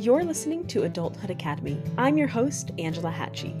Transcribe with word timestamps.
You're 0.00 0.24
listening 0.24 0.66
to 0.68 0.84
Adulthood 0.84 1.28
Academy. 1.28 1.78
I'm 1.98 2.16
your 2.16 2.26
host, 2.26 2.70
Angela 2.78 3.10
Hatchie. 3.10 3.54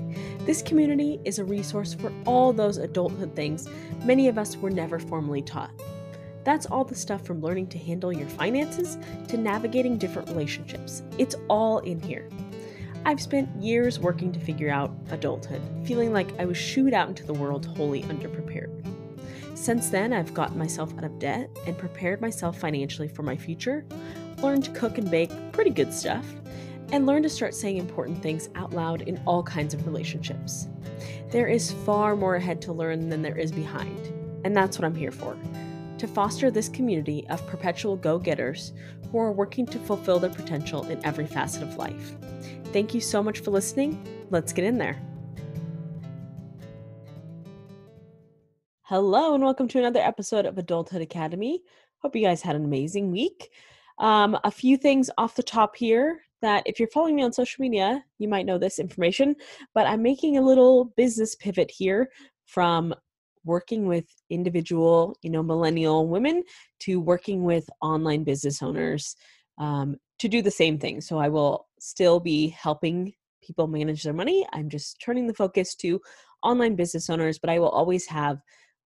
This 0.46 0.62
community 0.62 1.20
is 1.26 1.38
a 1.38 1.44
resource 1.44 1.92
for 1.92 2.10
all 2.24 2.54
those 2.54 2.78
adulthood 2.78 3.36
things 3.36 3.68
many 4.06 4.26
of 4.26 4.38
us 4.38 4.56
were 4.56 4.70
never 4.70 4.98
formally 4.98 5.42
taught. 5.42 5.70
That's 6.44 6.64
all 6.64 6.82
the 6.82 6.94
stuff 6.94 7.26
from 7.26 7.42
learning 7.42 7.66
to 7.66 7.78
handle 7.78 8.10
your 8.10 8.26
finances 8.26 8.96
to 9.28 9.36
navigating 9.36 9.98
different 9.98 10.30
relationships. 10.30 11.02
It's 11.18 11.36
all 11.50 11.80
in 11.80 12.00
here. 12.00 12.26
I've 13.04 13.20
spent 13.20 13.54
years 13.62 14.00
working 14.00 14.32
to 14.32 14.40
figure 14.40 14.70
out 14.70 14.96
adulthood, 15.10 15.60
feeling 15.84 16.10
like 16.10 16.32
I 16.40 16.46
was 16.46 16.56
shooed 16.56 16.94
out 16.94 17.10
into 17.10 17.26
the 17.26 17.34
world 17.34 17.66
wholly 17.66 18.04
underprepared. 18.04 18.70
Since 19.54 19.90
then, 19.90 20.14
I've 20.14 20.32
gotten 20.32 20.56
myself 20.56 20.96
out 20.96 21.04
of 21.04 21.18
debt 21.18 21.50
and 21.66 21.76
prepared 21.76 22.22
myself 22.22 22.58
financially 22.58 23.08
for 23.08 23.22
my 23.22 23.36
future, 23.36 23.84
learned 24.42 24.64
to 24.64 24.70
cook 24.72 24.98
and 24.98 25.10
bake 25.10 25.30
pretty 25.52 25.70
good 25.70 25.92
stuff, 25.92 26.26
and 26.92 27.06
learned 27.06 27.22
to 27.22 27.28
start 27.30 27.54
saying 27.54 27.76
important 27.76 28.22
things 28.22 28.48
out 28.54 28.72
loud 28.72 29.02
in 29.02 29.20
all 29.26 29.42
kinds 29.42 29.74
of 29.74 29.86
relationships. 29.86 30.68
There 31.30 31.46
is 31.46 31.72
far 31.84 32.16
more 32.16 32.36
ahead 32.36 32.60
to 32.62 32.72
learn 32.72 33.08
than 33.08 33.22
there 33.22 33.38
is 33.38 33.52
behind, 33.52 34.12
and 34.44 34.56
that's 34.56 34.78
what 34.78 34.84
I'm 34.84 34.94
here 34.94 35.12
for 35.12 35.36
to 36.00 36.08
foster 36.08 36.50
this 36.50 36.70
community 36.70 37.26
of 37.28 37.46
perpetual 37.46 37.94
go 37.94 38.18
getters 38.18 38.72
who 39.12 39.18
are 39.18 39.32
working 39.32 39.66
to 39.66 39.78
fulfill 39.78 40.18
their 40.18 40.30
potential 40.30 40.82
in 40.86 41.04
every 41.04 41.26
facet 41.26 41.62
of 41.62 41.76
life. 41.76 42.16
Thank 42.72 42.94
you 42.94 43.02
so 43.02 43.22
much 43.22 43.40
for 43.40 43.50
listening. 43.50 44.02
Let's 44.30 44.54
get 44.54 44.64
in 44.64 44.78
there. 44.78 44.98
Hello, 48.84 49.34
and 49.34 49.44
welcome 49.44 49.68
to 49.68 49.78
another 49.78 50.00
episode 50.00 50.46
of 50.46 50.56
Adulthood 50.56 51.02
Academy. 51.02 51.62
Hope 51.98 52.16
you 52.16 52.22
guys 52.22 52.40
had 52.40 52.56
an 52.56 52.64
amazing 52.64 53.12
week. 53.12 53.52
Um, 54.00 54.36
a 54.44 54.50
few 54.50 54.76
things 54.76 55.10
off 55.18 55.36
the 55.36 55.42
top 55.42 55.76
here 55.76 56.22
that 56.42 56.62
if 56.66 56.78
you're 56.78 56.88
following 56.88 57.16
me 57.16 57.22
on 57.22 57.32
social 57.32 57.60
media, 57.60 58.02
you 58.18 58.28
might 58.28 58.46
know 58.46 58.58
this 58.58 58.78
information, 58.78 59.36
but 59.74 59.86
I'm 59.86 60.02
making 60.02 60.38
a 60.38 60.42
little 60.42 60.86
business 60.96 61.34
pivot 61.36 61.70
here 61.70 62.10
from 62.46 62.94
working 63.44 63.86
with 63.86 64.06
individual, 64.30 65.16
you 65.22 65.30
know, 65.30 65.42
millennial 65.42 66.08
women 66.08 66.42
to 66.80 66.98
working 66.98 67.44
with 67.44 67.68
online 67.82 68.24
business 68.24 68.62
owners 68.62 69.16
um, 69.58 69.96
to 70.18 70.28
do 70.28 70.42
the 70.42 70.50
same 70.50 70.78
thing. 70.78 71.00
So 71.00 71.18
I 71.18 71.28
will 71.28 71.68
still 71.78 72.20
be 72.20 72.48
helping 72.48 73.12
people 73.42 73.66
manage 73.66 74.02
their 74.02 74.12
money. 74.12 74.46
I'm 74.52 74.68
just 74.68 75.00
turning 75.00 75.26
the 75.26 75.34
focus 75.34 75.74
to 75.76 76.00
online 76.42 76.74
business 76.74 77.10
owners, 77.10 77.38
but 77.38 77.50
I 77.50 77.58
will 77.58 77.68
always 77.68 78.06
have 78.06 78.40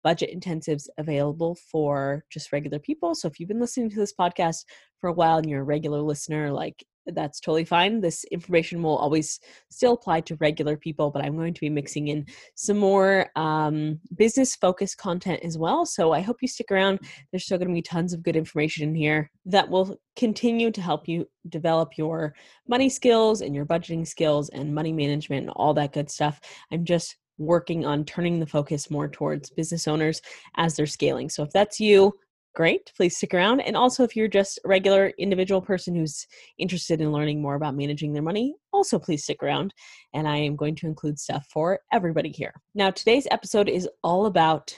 budget 0.03 0.31
intensives 0.35 0.87
available 0.99 1.57
for 1.71 2.25
just 2.31 2.53
regular 2.53 2.79
people. 2.79 3.15
So 3.15 3.29
if 3.29 3.39
you've 3.39 3.49
been 3.49 3.61
listening 3.61 3.91
to 3.91 3.97
this 3.97 4.15
podcast 4.19 4.65
for 5.01 5.09
a 5.09 5.13
while 5.13 5.39
and 5.39 5.49
you're 5.49 5.63
a 5.63 5.65
regular 5.65 6.01
listener, 6.01 6.53
like 6.53 6.85
that's 7.15 7.41
totally 7.41 7.65
fine. 7.65 8.01
This 8.01 8.25
information 8.25 8.83
will 8.83 8.97
always 8.97 9.41
still 9.71 9.95
apply 9.95 10.21
to 10.23 10.37
regular 10.37 10.77
people, 10.77 11.11
but 11.11 11.25
I'm 11.25 11.37
going 11.37 11.55
to 11.55 11.61
be 11.61 11.71
mixing 11.71 12.09
in 12.09 12.27
some 12.55 12.79
more 12.79 13.31
um, 13.37 14.01
business 14.17 14.57
focused 14.57 14.99
content 14.99 15.41
as 15.43 15.57
well. 15.57 15.87
So 15.87 16.13
I 16.13 16.21
hope 16.21 16.39
you 16.43 16.49
stick 16.49 16.71
around. 16.71 17.01
There's 17.31 17.45
still 17.45 17.59
going 17.59 17.69
to 17.69 17.75
be 17.75 17.83
tons 17.83 18.13
of 18.13 18.23
good 18.23 18.37
information 18.37 18.89
in 18.89 18.95
here 18.95 19.31
that 19.47 19.69
will 19.69 19.97
continue 20.17 20.71
to 20.71 20.83
help 20.83 21.09
you 21.09 21.27
develop 21.49 21.97
your 21.97 22.35
money 22.69 22.89
skills 22.89 23.41
and 23.41 23.55
your 23.55 23.65
budgeting 23.65 24.07
skills 24.07 24.49
and 24.51 24.75
money 24.75 24.93
management 24.93 25.43
and 25.43 25.53
all 25.57 25.75
that 25.75 25.93
good 25.93 26.11
stuff. 26.11 26.41
I'm 26.73 26.85
just 26.85 27.17
working 27.39 27.87
on 27.87 28.05
turning 28.05 28.41
the 28.41 28.47
focus 28.47 28.91
more 28.91 29.09
towards 29.09 29.51
business 29.51 29.89
owners 29.89 30.21
as 30.57 30.77
they're 30.77 30.87
scaling. 30.87 31.29
So 31.31 31.43
if 31.43 31.51
that's 31.51 31.81
you, 31.81 32.15
great. 32.59 32.93
Please 32.97 33.17
stick 33.17 33.35
around. 33.35 33.61
And 33.61 33.77
also, 33.77 34.03
if 34.03 34.17
you're 34.17 34.27
just 34.27 34.59
a 34.65 34.69
regular 34.69 35.13
individual 35.17 35.61
person 35.63 35.95
who's 35.95 36.27
interested 36.59 37.01
in 37.01 37.13
learning 37.13 37.41
more 37.41 37.55
about 37.55 37.77
managing 37.77 38.13
their 38.13 38.23
money, 38.23 38.57
also 38.73 38.99
please 38.99 39.23
stick 39.23 39.45
around. 39.45 39.73
And 40.13 40.27
I 40.27 40.39
am 40.39 40.57
going 40.57 40.75
to 40.77 40.89
include 40.89 41.21
stuff 41.21 41.47
for 41.53 41.79
everybody 41.93 42.31
here. 42.31 42.53
Now, 42.75 42.91
today's 42.91 43.29
episode 43.31 43.69
is 43.69 43.89
all 44.03 44.27
about 44.27 44.77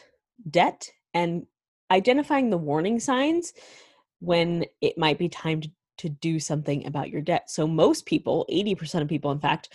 debt 0.51 0.91
and 1.15 1.47
identifying 1.91 2.51
the 2.51 2.59
warning 2.59 3.01
signs 3.01 3.55
when 4.19 4.67
it 4.83 4.99
might 4.99 5.19
be 5.19 5.31
time 5.31 5.63
to, 5.63 5.71
to 5.99 6.09
do 6.11 6.39
something 6.39 6.87
about 6.87 7.09
your 7.09 7.23
debt. 7.23 7.51
So, 7.51 7.67
most 7.67 8.05
people, 8.05 8.47
80% 8.53 9.01
of 9.01 9.09
people, 9.09 9.33
in 9.33 9.41
fact, 9.41 9.71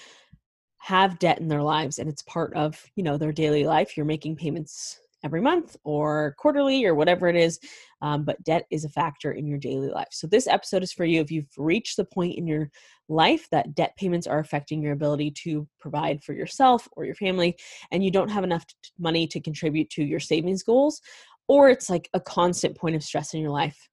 have 0.86 1.18
debt 1.18 1.40
in 1.40 1.48
their 1.48 1.64
lives 1.64 1.98
and 1.98 2.08
it's 2.08 2.22
part 2.22 2.54
of 2.54 2.80
you 2.96 3.04
know 3.04 3.18
their 3.18 3.32
daily 3.32 3.66
life 3.66 3.98
you're 3.98 4.06
making 4.06 4.36
payments 4.36 5.00
every 5.24 5.42
month 5.42 5.76
or 5.84 6.36
quarterly 6.38 6.86
or 6.86 6.94
whatever 6.94 7.28
it 7.28 7.36
is. 7.36 7.60
Um, 8.02 8.24
but 8.24 8.42
debt 8.44 8.68
is 8.70 8.86
a 8.86 8.90
factor 8.90 9.32
in 9.32 9.48
your 9.48 9.58
daily 9.58 9.90
life. 9.90 10.10
So, 10.12 10.28
this 10.28 10.46
episode 10.46 10.84
is 10.84 10.94
for 10.94 11.04
you 11.04 11.20
if 11.20 11.32
you've 11.32 11.50
reached 11.58 11.98
the 11.98 12.06
point 12.06 12.38
in 12.38 12.46
your 12.46 12.70
life 13.10 13.48
that 13.50 13.74
debt 13.74 13.98
payments 13.98 14.28
are 14.28 14.40
affecting 14.40 14.84
your 14.84 14.94
ability 14.94 15.32
to 15.32 15.68
provide 15.80 16.24
for 16.24 16.34
yourself 16.34 16.88
or 16.92 17.04
your 17.04 17.16
family, 17.16 17.58
and 17.92 18.04
you 18.04 18.12
don't 18.12 18.30
have 18.30 18.44
enough 18.44 18.66
money 19.00 19.26
to 19.28 19.42
contribute 19.42 19.90
to 19.90 20.04
your 20.04 20.20
savings 20.20 20.62
goals, 20.62 21.02
or 21.48 21.70
it's 21.70 21.90
like 21.90 22.08
a 22.14 22.20
constant 22.20 22.78
point 22.78 22.96
of 22.96 23.04
stress 23.04 23.34
in 23.34 23.42
your 23.42 23.52
life. 23.52 23.90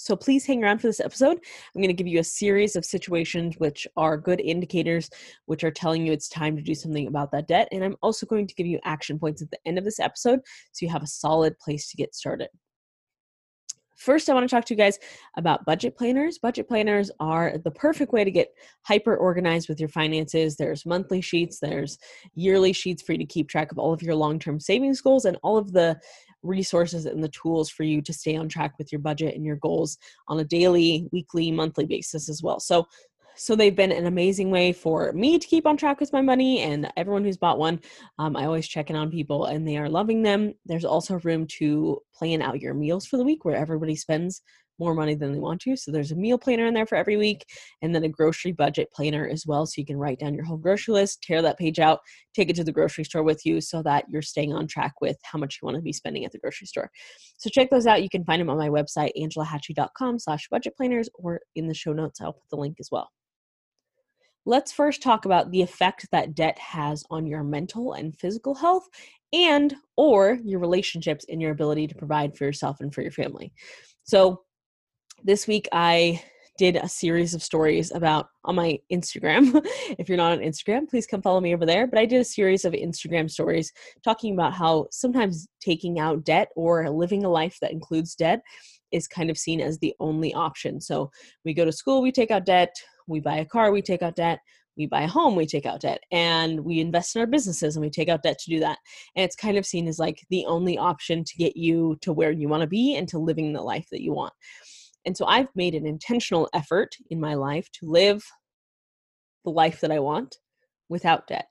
So 0.00 0.14
please 0.14 0.46
hang 0.46 0.62
around 0.62 0.78
for 0.78 0.86
this 0.86 1.00
episode. 1.00 1.38
I'm 1.38 1.82
going 1.82 1.88
to 1.88 1.92
give 1.92 2.06
you 2.06 2.20
a 2.20 2.24
series 2.24 2.76
of 2.76 2.84
situations 2.84 3.56
which 3.58 3.84
are 3.96 4.16
good 4.16 4.40
indicators, 4.40 5.10
which 5.46 5.64
are 5.64 5.72
telling 5.72 6.06
you 6.06 6.12
it's 6.12 6.28
time 6.28 6.54
to 6.54 6.62
do 6.62 6.74
something 6.74 7.08
about 7.08 7.32
that 7.32 7.48
debt. 7.48 7.66
And 7.72 7.82
I'm 7.82 7.96
also 8.00 8.24
going 8.24 8.46
to 8.46 8.54
give 8.54 8.66
you 8.66 8.78
action 8.84 9.18
points 9.18 9.42
at 9.42 9.50
the 9.50 9.58
end 9.66 9.76
of 9.76 9.84
this 9.84 9.98
episode 9.98 10.38
so 10.70 10.86
you 10.86 10.92
have 10.92 11.02
a 11.02 11.08
solid 11.08 11.58
place 11.58 11.90
to 11.90 11.96
get 11.96 12.14
started. 12.14 12.48
First, 13.96 14.30
I 14.30 14.34
want 14.34 14.48
to 14.48 14.54
talk 14.54 14.64
to 14.66 14.74
you 14.74 14.78
guys 14.78 15.00
about 15.36 15.64
budget 15.64 15.98
planners. 15.98 16.38
Budget 16.38 16.68
planners 16.68 17.10
are 17.18 17.58
the 17.58 17.72
perfect 17.72 18.12
way 18.12 18.22
to 18.22 18.30
get 18.30 18.54
hyper 18.82 19.16
organized 19.16 19.68
with 19.68 19.80
your 19.80 19.88
finances. 19.88 20.54
There's 20.54 20.86
monthly 20.86 21.20
sheets, 21.20 21.58
there's 21.58 21.98
yearly 22.36 22.72
sheets 22.72 23.02
for 23.02 23.10
you 23.10 23.18
to 23.18 23.26
keep 23.26 23.48
track 23.48 23.72
of 23.72 23.78
all 23.78 23.92
of 23.92 24.00
your 24.00 24.14
long 24.14 24.38
term 24.38 24.60
savings 24.60 25.00
goals 25.00 25.24
and 25.24 25.36
all 25.42 25.58
of 25.58 25.72
the 25.72 25.98
resources 26.42 27.06
and 27.06 27.22
the 27.22 27.28
tools 27.28 27.70
for 27.70 27.82
you 27.82 28.00
to 28.02 28.12
stay 28.12 28.36
on 28.36 28.48
track 28.48 28.72
with 28.78 28.92
your 28.92 29.00
budget 29.00 29.34
and 29.34 29.44
your 29.44 29.56
goals 29.56 29.98
on 30.28 30.38
a 30.40 30.44
daily, 30.44 31.08
weekly, 31.12 31.50
monthly 31.50 31.86
basis 31.86 32.28
as 32.28 32.42
well. 32.42 32.60
So, 32.60 32.86
so 33.36 33.54
they've 33.54 33.74
been 33.74 33.92
an 33.92 34.06
amazing 34.06 34.50
way 34.50 34.72
for 34.72 35.12
me 35.12 35.38
to 35.38 35.46
keep 35.46 35.64
on 35.64 35.76
track 35.76 36.00
with 36.00 36.12
my 36.12 36.20
money 36.20 36.60
and 36.60 36.90
everyone 36.96 37.22
who's 37.22 37.36
bought 37.36 37.58
one. 37.58 37.80
Um, 38.18 38.36
I 38.36 38.44
always 38.46 38.66
check 38.66 38.90
in 38.90 38.96
on 38.96 39.10
people 39.10 39.46
and 39.46 39.66
they 39.66 39.76
are 39.76 39.88
loving 39.88 40.22
them. 40.22 40.54
There's 40.66 40.84
also 40.84 41.20
room 41.20 41.46
to 41.58 42.00
plan 42.14 42.42
out 42.42 42.60
your 42.60 42.74
meals 42.74 43.06
for 43.06 43.16
the 43.16 43.24
week 43.24 43.44
where 43.44 43.54
everybody 43.54 43.94
spends 43.94 44.42
more 44.78 44.94
money 44.94 45.14
than 45.14 45.32
they 45.32 45.38
want 45.38 45.60
to. 45.62 45.76
So 45.76 45.90
there's 45.90 46.12
a 46.12 46.16
meal 46.16 46.38
planner 46.38 46.66
in 46.66 46.74
there 46.74 46.86
for 46.86 46.96
every 46.96 47.16
week 47.16 47.46
and 47.82 47.94
then 47.94 48.04
a 48.04 48.08
grocery 48.08 48.52
budget 48.52 48.88
planner 48.92 49.28
as 49.28 49.44
well. 49.46 49.66
So 49.66 49.74
you 49.76 49.86
can 49.86 49.96
write 49.96 50.18
down 50.18 50.34
your 50.34 50.44
whole 50.44 50.56
grocery 50.56 50.94
list, 50.94 51.22
tear 51.22 51.42
that 51.42 51.58
page 51.58 51.78
out, 51.78 52.00
take 52.34 52.50
it 52.50 52.56
to 52.56 52.64
the 52.64 52.72
grocery 52.72 53.04
store 53.04 53.22
with 53.22 53.44
you 53.44 53.60
so 53.60 53.82
that 53.82 54.04
you're 54.08 54.22
staying 54.22 54.52
on 54.52 54.66
track 54.66 54.94
with 55.00 55.16
how 55.22 55.38
much 55.38 55.58
you 55.60 55.66
want 55.66 55.76
to 55.76 55.82
be 55.82 55.92
spending 55.92 56.24
at 56.24 56.32
the 56.32 56.38
grocery 56.38 56.66
store. 56.66 56.90
So 57.38 57.50
check 57.50 57.70
those 57.70 57.86
out. 57.86 58.02
You 58.02 58.10
can 58.10 58.24
find 58.24 58.40
them 58.40 58.50
on 58.50 58.58
my 58.58 58.68
website, 58.68 59.10
angelahatchie.com 59.18 60.18
slash 60.18 60.48
budget 60.50 60.76
planners, 60.76 61.08
or 61.14 61.40
in 61.56 61.66
the 61.66 61.74
show 61.74 61.92
notes, 61.92 62.20
I'll 62.20 62.32
put 62.32 62.50
the 62.50 62.56
link 62.56 62.76
as 62.80 62.88
well. 62.90 63.10
Let's 64.46 64.72
first 64.72 65.02
talk 65.02 65.26
about 65.26 65.50
the 65.50 65.60
effect 65.60 66.06
that 66.10 66.34
debt 66.34 66.58
has 66.58 67.04
on 67.10 67.26
your 67.26 67.44
mental 67.44 67.92
and 67.92 68.18
physical 68.18 68.54
health 68.54 68.88
and 69.32 69.74
or 69.96 70.38
your 70.42 70.58
relationships 70.58 71.26
and 71.28 71.42
your 71.42 71.50
ability 71.50 71.86
to 71.88 71.94
provide 71.94 72.34
for 72.34 72.44
yourself 72.44 72.80
and 72.80 72.94
for 72.94 73.02
your 73.02 73.10
family. 73.10 73.52
So 74.04 74.42
this 75.24 75.46
week 75.46 75.68
I 75.72 76.22
did 76.58 76.76
a 76.76 76.88
series 76.88 77.34
of 77.34 77.42
stories 77.42 77.92
about 77.92 78.28
on 78.44 78.56
my 78.56 78.78
Instagram. 78.92 79.60
if 79.98 80.08
you're 80.08 80.18
not 80.18 80.32
on 80.32 80.38
Instagram, 80.38 80.88
please 80.88 81.06
come 81.06 81.22
follow 81.22 81.40
me 81.40 81.54
over 81.54 81.64
there. 81.64 81.86
But 81.86 82.00
I 82.00 82.04
did 82.04 82.20
a 82.20 82.24
series 82.24 82.64
of 82.64 82.72
Instagram 82.72 83.30
stories 83.30 83.72
talking 84.02 84.34
about 84.34 84.54
how 84.54 84.88
sometimes 84.90 85.46
taking 85.60 86.00
out 86.00 86.24
debt 86.24 86.48
or 86.56 86.90
living 86.90 87.24
a 87.24 87.28
life 87.28 87.56
that 87.60 87.70
includes 87.70 88.16
debt 88.16 88.40
is 88.90 89.06
kind 89.06 89.30
of 89.30 89.38
seen 89.38 89.60
as 89.60 89.78
the 89.78 89.94
only 90.00 90.34
option. 90.34 90.80
So 90.80 91.10
we 91.44 91.54
go 91.54 91.64
to 91.64 91.72
school, 91.72 92.02
we 92.02 92.10
take 92.10 92.32
out 92.32 92.46
debt, 92.46 92.74
we 93.06 93.20
buy 93.20 93.36
a 93.36 93.44
car, 93.44 93.70
we 93.70 93.82
take 93.82 94.02
out 94.02 94.16
debt, 94.16 94.40
we 94.76 94.86
buy 94.86 95.02
a 95.02 95.08
home, 95.08 95.36
we 95.36 95.46
take 95.46 95.66
out 95.66 95.80
debt, 95.80 96.00
and 96.10 96.60
we 96.60 96.80
invest 96.80 97.14
in 97.14 97.20
our 97.20 97.26
businesses 97.26 97.76
and 97.76 97.84
we 97.84 97.90
take 97.90 98.08
out 98.08 98.22
debt 98.22 98.38
to 98.38 98.50
do 98.50 98.60
that. 98.60 98.78
And 99.14 99.24
it's 99.24 99.36
kind 99.36 99.58
of 99.58 99.66
seen 99.66 99.86
as 99.86 99.98
like 99.98 100.24
the 100.30 100.44
only 100.46 100.78
option 100.78 101.22
to 101.22 101.36
get 101.36 101.56
you 101.56 101.98
to 102.00 102.12
where 102.12 102.32
you 102.32 102.48
want 102.48 102.62
to 102.62 102.68
be 102.68 102.96
and 102.96 103.06
to 103.08 103.18
living 103.18 103.52
the 103.52 103.62
life 103.62 103.86
that 103.90 104.02
you 104.02 104.12
want. 104.12 104.32
And 105.08 105.16
so 105.16 105.24
I've 105.24 105.48
made 105.54 105.74
an 105.74 105.86
intentional 105.86 106.50
effort 106.52 106.94
in 107.08 107.18
my 107.18 107.32
life 107.32 107.72
to 107.80 107.90
live 107.90 108.22
the 109.42 109.50
life 109.50 109.80
that 109.80 109.90
I 109.90 110.00
want 110.00 110.36
without 110.90 111.26
debt. 111.26 111.46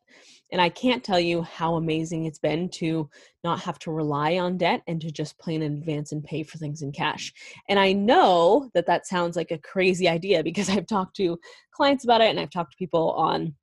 And 0.52 0.62
I 0.62 0.70
can't 0.70 1.04
tell 1.04 1.20
you 1.20 1.42
how 1.42 1.74
amazing 1.74 2.26
it's 2.26 2.38
been 2.38 2.70
to 2.74 3.10
not 3.44 3.60
have 3.62 3.80
to 3.80 3.92
rely 3.92 4.38
on 4.38 4.60
debt 4.60 4.84
and 4.86 5.02
to 5.02 5.10
just 5.10 5.40
plan 5.40 5.64
in 5.64 5.74
advance 5.74 6.12
and 6.12 6.24
pay 6.24 6.44
for 6.44 6.60
things 6.60 6.84
in 6.84 6.92
cash. 6.92 7.34
And 7.68 7.80
I 7.80 7.94
know 7.94 8.70
that 8.76 8.86
that 8.86 9.08
sounds 9.08 9.36
like 9.36 9.50
a 9.50 9.58
crazy 9.58 10.08
idea 10.08 10.44
because 10.44 10.70
I've 10.76 10.86
talked 10.86 11.16
to 11.16 11.40
clients 11.72 12.04
about 12.04 12.22
it 12.22 12.30
and 12.30 12.40
I've 12.40 12.52
talked 12.52 12.74
to 12.74 12.78
people 12.78 13.14
on 13.14 13.56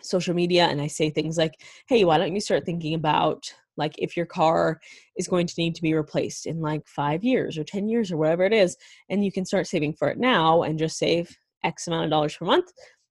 social 0.00 0.34
media 0.34 0.66
and 0.66 0.80
I 0.80 0.86
say 0.86 1.10
things 1.10 1.36
like, 1.36 1.54
hey, 1.88 2.04
why 2.04 2.18
don't 2.18 2.34
you 2.36 2.40
start 2.40 2.64
thinking 2.64 2.94
about 2.94 3.52
like 3.76 3.94
if 3.98 4.16
your 4.16 4.26
car 4.26 4.80
is 5.16 5.28
going 5.28 5.46
to 5.46 5.54
need 5.58 5.74
to 5.74 5.82
be 5.82 5.94
replaced 5.94 6.46
in 6.46 6.60
like 6.60 6.86
five 6.86 7.24
years 7.24 7.58
or 7.58 7.64
10 7.64 7.88
years 7.88 8.12
or 8.12 8.16
whatever 8.16 8.44
it 8.44 8.52
is, 8.52 8.76
and 9.08 9.24
you 9.24 9.32
can 9.32 9.44
start 9.44 9.66
saving 9.66 9.94
for 9.94 10.08
it 10.08 10.18
now 10.18 10.62
and 10.62 10.78
just 10.78 10.98
save 10.98 11.36
X 11.64 11.86
amount 11.86 12.04
of 12.04 12.10
dollars 12.10 12.36
per 12.36 12.44
month, 12.44 12.70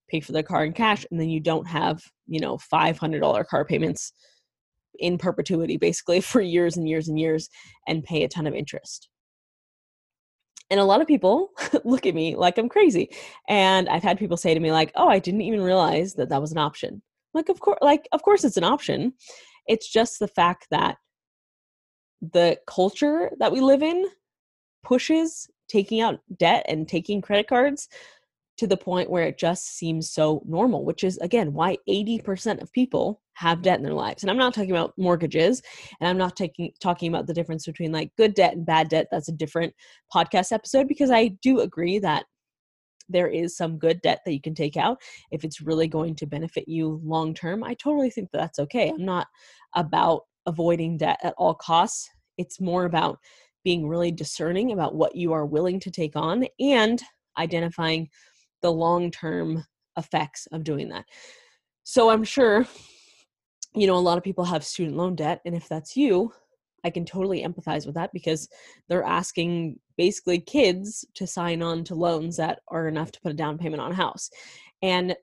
pay 0.10 0.20
for 0.20 0.32
the 0.32 0.44
car 0.44 0.66
in 0.66 0.74
cash, 0.74 1.06
and 1.12 1.20
then 1.20 1.30
you 1.30 1.40
don't 1.40 1.68
have, 1.68 2.02
you 2.28 2.40
know, 2.40 2.58
$500 2.58 3.48
car 3.48 3.66
payments 3.66 4.14
in 5.00 5.18
perpetuity, 5.18 5.78
basically 5.78 6.22
for 6.22 6.42
years 6.42 6.78
and 6.78 6.88
years 6.88 7.08
and 7.08 7.20
years, 7.20 7.50
and 7.88 8.04
pay 8.04 8.24
a 8.24 8.30
ton 8.30 8.48
of 8.48 8.54
interest. 8.54 9.10
And 10.70 10.80
a 10.80 10.86
lot 10.86 11.02
of 11.02 11.08
people 11.08 11.50
look 11.84 12.06
at 12.06 12.16
me 12.16 12.36
like 12.36 12.58
I'm 12.58 12.70
crazy. 12.70 13.10
And 13.48 13.90
I've 13.90 14.04
had 14.04 14.18
people 14.18 14.38
say 14.38 14.54
to 14.54 14.60
me 14.60 14.72
like, 14.72 14.92
"Oh, 14.96 15.08
I 15.08 15.20
didn't 15.20 15.42
even 15.42 15.62
realize 15.62 16.14
that 16.16 16.30
that 16.30 16.42
was 16.42 16.52
an 16.52 16.58
option." 16.58 17.02
Like 17.34 17.50
of 17.50 17.60
course 17.60 17.80
like 17.82 18.08
of 18.12 18.24
course 18.24 18.44
it's 18.44 18.58
an 18.58 18.64
option. 18.64 19.14
It's 19.68 19.92
just 19.92 20.20
the 20.20 20.28
fact 20.28 20.68
that 20.72 20.98
the 22.22 22.58
culture 22.68 23.32
that 23.40 23.52
we 23.52 23.60
live 23.62 23.84
in 23.84 24.06
pushes 24.84 25.50
taking 25.68 26.02
out 26.02 26.20
debt 26.38 26.66
and 26.68 26.88
taking 26.88 27.22
credit 27.22 27.48
cards 27.48 27.90
to 28.58 28.68
the 28.68 28.78
point 28.78 29.10
where 29.10 29.24
it 29.24 29.38
just 29.38 29.78
seems 29.78 30.12
so 30.12 30.44
normal, 30.46 30.86
which 30.86 31.04
is 31.04 31.18
again 31.18 31.54
why 31.54 31.78
80% 31.90 32.62
of 32.62 32.72
people 32.72 33.22
have 33.34 33.64
debt 33.64 33.78
in 33.78 33.84
their 33.84 33.94
lives. 33.94 34.24
And 34.24 34.30
I'm 34.30 34.38
not 34.38 34.54
talking 34.54 34.72
about 34.72 34.94
mortgages 34.98 35.62
and 36.00 36.08
I'm 36.08 36.18
not 36.18 36.36
taking 36.36 36.72
talking 36.80 37.10
about 37.10 37.26
the 37.26 37.34
difference 37.34 37.66
between 37.66 37.92
like 37.92 38.12
good 38.16 38.36
debt 38.36 38.54
and 38.54 38.66
bad 38.66 38.90
debt. 38.90 39.08
That's 39.12 39.30
a 39.30 39.34
different 39.34 39.74
podcast 40.14 40.52
episode 40.52 40.88
because 40.88 41.10
I 41.10 41.30
do 41.42 41.62
agree 41.62 41.98
that 42.00 42.26
there 43.10 43.28
is 43.28 43.56
some 43.56 43.78
good 43.78 44.02
debt 44.02 44.22
that 44.26 44.34
you 44.34 44.42
can 44.42 44.56
take 44.56 44.78
out 44.78 44.98
if 45.32 45.44
it's 45.44 45.62
really 45.62 45.88
going 45.88 46.16
to 46.16 46.26
benefit 46.26 46.68
you 46.68 47.02
long 47.04 47.34
term. 47.34 47.64
I 47.64 47.74
totally 47.76 48.10
think 48.10 48.32
that 48.32 48.40
that's 48.40 48.60
okay. 48.60 48.90
I'm 48.90 49.06
not 49.06 49.28
about 49.76 50.22
avoiding 50.46 50.98
debt 50.98 51.20
at 51.24 51.34
all 51.38 51.54
costs. 51.54 52.10
It's 52.38 52.60
more 52.60 52.86
about 52.86 53.20
being 53.64 53.88
really 53.88 54.12
discerning 54.12 54.72
about 54.72 54.96
what 54.96 55.16
you 55.16 55.34
are 55.34 55.46
willing 55.46 55.80
to 55.82 55.92
take 55.92 56.16
on 56.16 56.46
and 56.60 57.02
identifying 57.38 58.10
the 58.62 58.72
long 58.72 59.12
term 59.12 59.64
effects 59.98 60.48
of 60.52 60.64
doing 60.64 60.90
that. 60.90 61.06
So 61.84 62.10
I'm 62.10 62.24
sure, 62.24 62.66
you 63.76 63.88
know, 63.88 63.96
a 63.96 63.98
lot 63.98 64.18
of 64.18 64.24
people 64.24 64.46
have 64.46 64.64
student 64.64 64.98
loan 64.98 65.16
debt. 65.16 65.42
And 65.46 65.56
if 65.56 65.68
that's 65.68 65.96
you, 65.96 66.34
I 66.84 66.90
can 66.90 67.06
totally 67.06 67.44
empathize 67.44 67.86
with 67.86 67.96
that 67.96 68.12
because 68.14 68.50
they're 68.88 69.04
asking 69.04 69.80
basically 69.98 70.40
kids 70.40 71.06
to 71.16 71.28
sign 71.28 71.62
on 71.62 71.84
to 71.86 71.96
loans 71.96 72.38
that 72.38 72.60
are 72.68 72.88
enough 72.88 73.12
to 73.14 73.22
put 73.22 73.32
a 73.32 73.36
down 73.36 73.58
payment 73.58 73.82
on 73.82 73.92
a 73.92 73.96
house. 73.96 74.30
And 74.82 75.16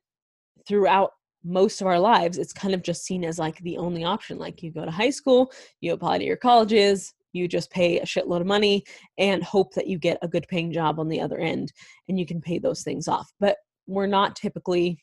throughout 0.67 1.13
most 1.45 1.81
of 1.81 1.87
our 1.87 1.99
lives, 1.99 2.39
it's 2.39 2.53
kind 2.53 2.75
of 2.75 2.83
just 2.83 3.05
seen 3.05 3.25
as 3.25 3.39
like 3.39 3.59
the 3.59 3.79
only 3.79 4.05
option. 4.05 4.39
Like 4.39 4.63
you 4.63 4.71
go 4.71 4.85
to 4.85 4.91
high 4.91 5.11
school, 5.11 5.53
you 5.81 5.93
apply 5.93 6.19
to 6.19 6.25
your 6.25 6.37
colleges, 6.37 7.15
you 7.33 7.49
just 7.49 7.71
pay 7.71 8.01
a 8.01 8.05
shitload 8.05 8.41
of 8.41 8.47
money 8.47 8.85
and 9.19 9.43
hope 9.43 9.75
that 9.75 9.87
you 9.87 9.99
get 9.99 10.19
a 10.23 10.29
good 10.29 10.47
paying 10.49 10.73
job 10.73 10.99
on 10.99 11.09
the 11.09 11.21
other 11.21 11.39
end 11.39 11.73
and 12.09 12.19
you 12.19 12.27
can 12.27 12.41
pay 12.41 12.59
those 12.59 12.83
things 12.83 13.09
off. 13.09 13.33
But 13.39 13.57
we're 13.87 14.07
not 14.07 14.37
typically 14.37 15.03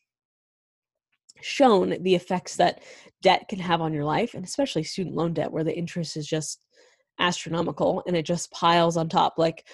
shown 1.41 1.97
the 2.01 2.15
effects 2.15 2.55
that 2.55 2.83
debt 3.21 3.47
can 3.49 3.59
have 3.59 3.81
on 3.81 3.93
your 3.93 4.03
life 4.03 4.33
and 4.33 4.45
especially 4.45 4.83
student 4.83 5.15
loan 5.15 5.33
debt 5.33 5.51
where 5.51 5.63
the 5.63 5.75
interest 5.75 6.17
is 6.17 6.27
just 6.27 6.65
astronomical 7.19 8.03
and 8.05 8.15
it 8.15 8.23
just 8.23 8.51
piles 8.51 8.95
on 8.97 9.09
top 9.09 9.35
like 9.37 9.67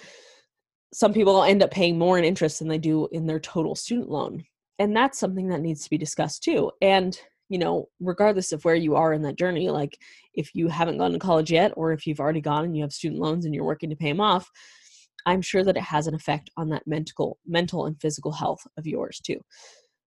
some 0.93 1.11
people 1.11 1.43
end 1.43 1.61
up 1.61 1.71
paying 1.71 1.97
more 1.97 2.17
in 2.17 2.23
interest 2.23 2.59
than 2.59 2.67
they 2.67 2.77
do 2.77 3.07
in 3.11 3.25
their 3.25 3.39
total 3.39 3.75
student 3.75 4.09
loan 4.09 4.43
and 4.79 4.95
that's 4.95 5.19
something 5.19 5.49
that 5.49 5.61
needs 5.61 5.83
to 5.83 5.89
be 5.89 5.97
discussed 5.97 6.43
too 6.43 6.71
and 6.81 7.19
you 7.49 7.59
know, 7.59 7.87
regardless 7.99 8.51
of 8.51 8.65
where 8.65 8.73
you 8.73 8.95
are 8.95 9.13
in 9.13 9.21
that 9.21 9.37
journey, 9.37 9.69
like 9.69 9.99
if 10.33 10.55
you 10.55 10.67
haven't 10.69 10.97
gone 10.97 11.11
to 11.11 11.19
college 11.19 11.51
yet, 11.51 11.71
or 11.75 11.91
if 11.91 12.07
you've 12.07 12.19
already 12.19 12.41
gone 12.41 12.65
and 12.65 12.75
you 12.75 12.81
have 12.81 12.91
student 12.91 13.21
loans 13.21 13.45
and 13.45 13.53
you're 13.53 13.63
working 13.63 13.91
to 13.91 13.95
pay 13.95 14.09
them 14.09 14.19
off, 14.19 14.49
I'm 15.27 15.41
sure 15.41 15.63
that 15.63 15.77
it 15.77 15.83
has 15.83 16.07
an 16.07 16.15
effect 16.15 16.49
on 16.57 16.69
that 16.69 16.87
mental, 16.87 17.37
mental 17.45 17.85
and 17.85 17.99
physical 18.01 18.31
health 18.31 18.65
of 18.77 18.87
yours 18.87 19.21
too. 19.23 19.39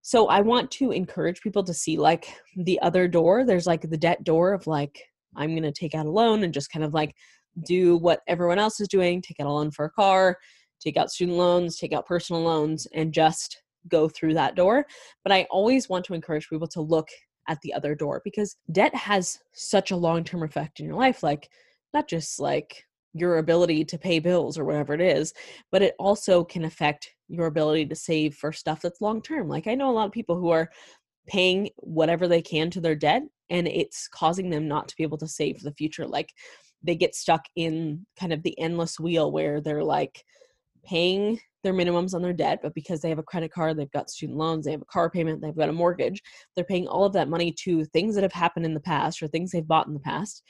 So 0.07 0.29
I 0.29 0.41
want 0.41 0.71
to 0.71 0.93
encourage 0.93 1.41
people 1.41 1.65
to 1.65 1.75
see 1.75 1.97
like 1.97 2.33
the 2.55 2.81
other 2.81 3.09
door. 3.09 3.45
There's 3.45 3.67
like 3.67 3.81
the 3.81 3.97
debt 3.97 4.23
door 4.23 4.53
of 4.53 4.69
like, 4.69 5.03
I'm 5.35 5.51
going 5.51 5.65
to 5.65 5.73
take 5.73 5.97
out 5.97 6.07
a 6.07 6.11
loan 6.11 6.45
and 6.45 6.55
just 6.55 6.71
kind 6.71 6.85
of 6.85 6.95
like 6.95 7.13
do 7.67 7.97
what 7.97 8.21
everyone 8.29 8.61
else 8.61 8.79
is 8.79 8.87
doing, 8.87 9.21
take 9.21 9.41
out 9.41 9.49
a 9.49 9.53
loan 9.53 9.73
for 9.73 9.85
a 9.85 9.91
car, 9.91 10.39
take 10.81 10.97
out 10.97 11.11
student 11.11 11.37
loans, 11.37 11.77
take 11.77 11.93
out 11.93 12.07
personal 12.07 12.41
loans, 12.41 12.87
and 12.95 13.13
just 13.13 13.61
go 13.89 14.09
through 14.09 14.35
that 14.35 14.55
door. 14.55 14.87
But 15.25 15.33
I 15.33 15.45
always 15.51 15.89
want 15.89 16.05
to 16.05 16.15
encourage 16.15 16.49
people 16.49 16.69
to 16.69 16.81
look 16.81 17.09
at 17.49 17.61
the 17.63 17.75
other 17.75 17.97
door 17.97 18.21
because 18.23 18.55
debt 18.71 18.95
has 18.95 19.41
such 19.55 19.91
a 19.91 19.97
long 19.97 20.23
term 20.23 20.45
effect 20.45 20.79
in 20.79 20.87
your 20.87 20.95
life. 20.95 21.25
Like, 21.25 21.51
not 21.93 22.09
just 22.09 22.39
like 22.39 22.85
your 23.19 23.39
ability 23.39 23.85
to 23.87 23.99
pay 23.99 24.19
bills 24.19 24.59
or 24.59 24.65
whatever 24.65 24.95
it 24.95 25.01
is, 25.01 25.33
but 25.73 25.83
it 25.83 25.95
also 25.99 26.45
can 26.45 26.65
affect 26.65 27.15
your 27.29 27.47
ability 27.47 27.87
to 27.87 27.95
save 27.95 28.35
for 28.35 28.53
stuff 28.53 28.81
that's 28.83 29.01
long 29.01 29.23
term. 29.23 29.49
Like, 29.49 29.67
I 29.67 29.75
know 29.75 29.91
a 29.91 29.93
lot 29.93 30.07
of 30.07 30.13
people 30.13 30.37
who 30.37 30.51
are 30.51 30.71
paying 31.27 31.71
whatever 31.79 32.29
they 32.29 32.43
can 32.43 32.71
to 32.71 32.81
their 32.81 32.95
debt 32.95 33.23
and 33.51 33.67
it's 33.67 34.09
causing 34.09 34.51
them 34.51 34.69
not 34.69 34.89
to 34.89 34.97
be 34.97 35.03
able 35.03 35.19
to 35.19 35.29
save 35.29 35.59
for 35.59 35.65
the 35.65 35.75
future. 35.75 36.07
Like, 36.07 36.33
they 36.83 36.95
get 36.95 37.15
stuck 37.15 37.45
in 37.57 38.07
kind 38.19 38.33
of 38.33 38.43
the 38.43 38.59
endless 38.59 39.01
wheel 39.01 39.33
where 39.33 39.61
they're 39.61 39.85
like 39.85 40.23
paying 40.85 41.41
their 41.65 41.75
minimums 41.75 42.15
on 42.15 42.23
their 42.23 42.33
debt, 42.33 42.61
but 42.63 42.75
because 42.75 43.01
they 43.01 43.09
have 43.09 43.19
a 43.19 43.25
credit 43.25 43.53
card, 43.53 43.77
they've 43.77 43.91
got 43.91 44.09
student 44.09 44.39
loans, 44.39 44.65
they 44.65 44.71
have 44.71 44.83
a 44.83 44.87
car 44.87 45.11
payment, 45.11 45.43
they've 45.43 45.57
got 45.57 45.69
a 45.69 45.73
mortgage, 45.73 46.23
they're 46.55 46.65
paying 46.65 46.87
all 46.87 47.05
of 47.05 47.13
that 47.13 47.29
money 47.29 47.53
to 47.65 47.85
things 47.87 48.15
that 48.15 48.23
have 48.23 48.33
happened 48.33 48.65
in 48.65 48.75
the 48.75 48.81
past 48.81 49.21
or 49.21 49.27
things 49.27 49.51
they've 49.51 49.67
bought 49.67 49.89
in 49.89 49.95
the 49.95 50.01
past 50.01 50.45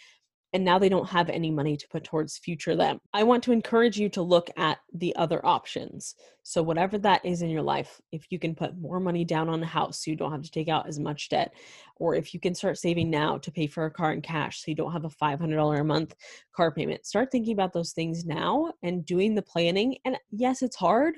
and 0.53 0.65
now 0.65 0.79
they 0.79 0.89
don't 0.89 1.09
have 1.09 1.29
any 1.29 1.51
money 1.51 1.77
to 1.77 1.89
put 1.89 2.05
towards 2.05 2.39
future 2.39 2.77
them. 2.77 2.99
I 3.13 3.25
want 3.25 3.43
to 3.45 3.53
encourage 3.53 3.99
you 3.99 4.09
to 4.11 4.23
look 4.23 4.49
at 4.57 4.79
the 4.93 5.15
other 5.17 5.45
options. 5.45 6.15
So, 6.45 6.63
whatever 6.63 6.99
that 6.99 7.25
is 7.25 7.43
in 7.43 7.51
your 7.51 7.63
life, 7.63 8.01
if 8.13 8.27
you 8.31 8.39
can 8.39 8.55
put 8.55 8.79
more 8.79 9.01
money 9.01 9.25
down 9.25 9.49
on 9.49 9.63
a 9.63 9.67
house 9.67 10.05
so 10.05 10.11
you 10.11 10.17
don't 10.17 10.33
have 10.33 10.43
to 10.43 10.51
take 10.51 10.69
out 10.69 10.89
as 10.89 10.99
much 10.99 11.29
debt, 11.29 11.53
or 11.97 12.15
if 12.15 12.33
you 12.33 12.41
can 12.41 12.55
start 12.55 12.79
saving 12.79 13.11
now 13.11 13.39
to 13.39 13.51
pay 13.51 13.67
for 13.67 13.87
a 13.87 13.91
car 13.91 14.13
in 14.13 14.23
cash 14.23 14.63
so 14.63 14.71
you 14.71 14.77
don't 14.77 14.93
have 14.93 15.05
a 15.05 15.09
$500 15.09 15.81
a 15.81 15.85
month 15.85 16.15
car 16.55 16.71
payment, 16.71 17.05
start 17.05 17.31
thinking 17.33 17.53
about 17.53 17.73
those 17.73 17.93
things 17.93 18.25
now 18.25 18.73
and 18.83 19.05
doing 19.05 19.35
the 19.35 19.43
planning. 19.43 19.97
And 20.05 20.17
yes, 20.31 20.63
it's 20.63 20.77
hard. 20.77 21.17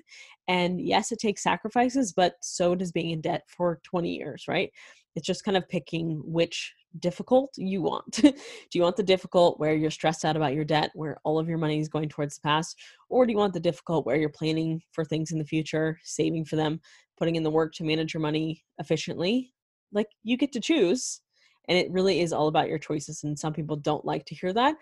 And 0.48 0.80
yes, 0.80 1.12
it 1.12 1.18
takes 1.18 1.42
sacrifices, 1.42 2.12
but 2.12 2.36
so 2.40 2.74
does 2.74 2.92
being 2.92 3.10
in 3.10 3.20
debt 3.20 3.42
for 3.48 3.80
20 3.84 4.08
years, 4.08 4.46
right? 4.48 4.72
It's 5.14 5.26
just 5.26 5.44
kind 5.44 5.56
of 5.56 5.68
picking 5.68 6.22
which 6.24 6.72
difficult 6.98 7.50
you 7.56 7.82
want. 7.82 8.10
do 8.22 8.32
you 8.72 8.82
want 8.82 8.96
the 8.96 9.02
difficult 9.02 9.58
where 9.58 9.74
you're 9.74 9.90
stressed 9.90 10.24
out 10.24 10.36
about 10.36 10.54
your 10.54 10.64
debt, 10.64 10.90
where 10.94 11.18
all 11.24 11.38
of 11.38 11.48
your 11.48 11.58
money 11.58 11.78
is 11.78 11.88
going 11.88 12.08
towards 12.08 12.36
the 12.36 12.42
past? 12.42 12.76
Or 13.08 13.26
do 13.26 13.32
you 13.32 13.38
want 13.38 13.54
the 13.54 13.60
difficult 13.60 14.06
where 14.06 14.16
you're 14.16 14.28
planning 14.28 14.82
for 14.92 15.04
things 15.04 15.30
in 15.30 15.38
the 15.38 15.44
future, 15.44 15.98
saving 16.04 16.44
for 16.44 16.56
them, 16.56 16.80
putting 17.16 17.36
in 17.36 17.42
the 17.42 17.50
work 17.50 17.74
to 17.74 17.84
manage 17.84 18.14
your 18.14 18.20
money 18.20 18.64
efficiently? 18.78 19.52
Like 19.92 20.08
you 20.22 20.36
get 20.36 20.52
to 20.52 20.60
choose. 20.60 21.20
And 21.68 21.76
it 21.76 21.90
really 21.90 22.20
is 22.20 22.32
all 22.32 22.48
about 22.48 22.68
your 22.68 22.78
choices. 22.78 23.24
And 23.24 23.38
some 23.38 23.52
people 23.52 23.76
don't 23.76 24.04
like 24.04 24.24
to 24.26 24.34
hear 24.34 24.54
that, 24.54 24.76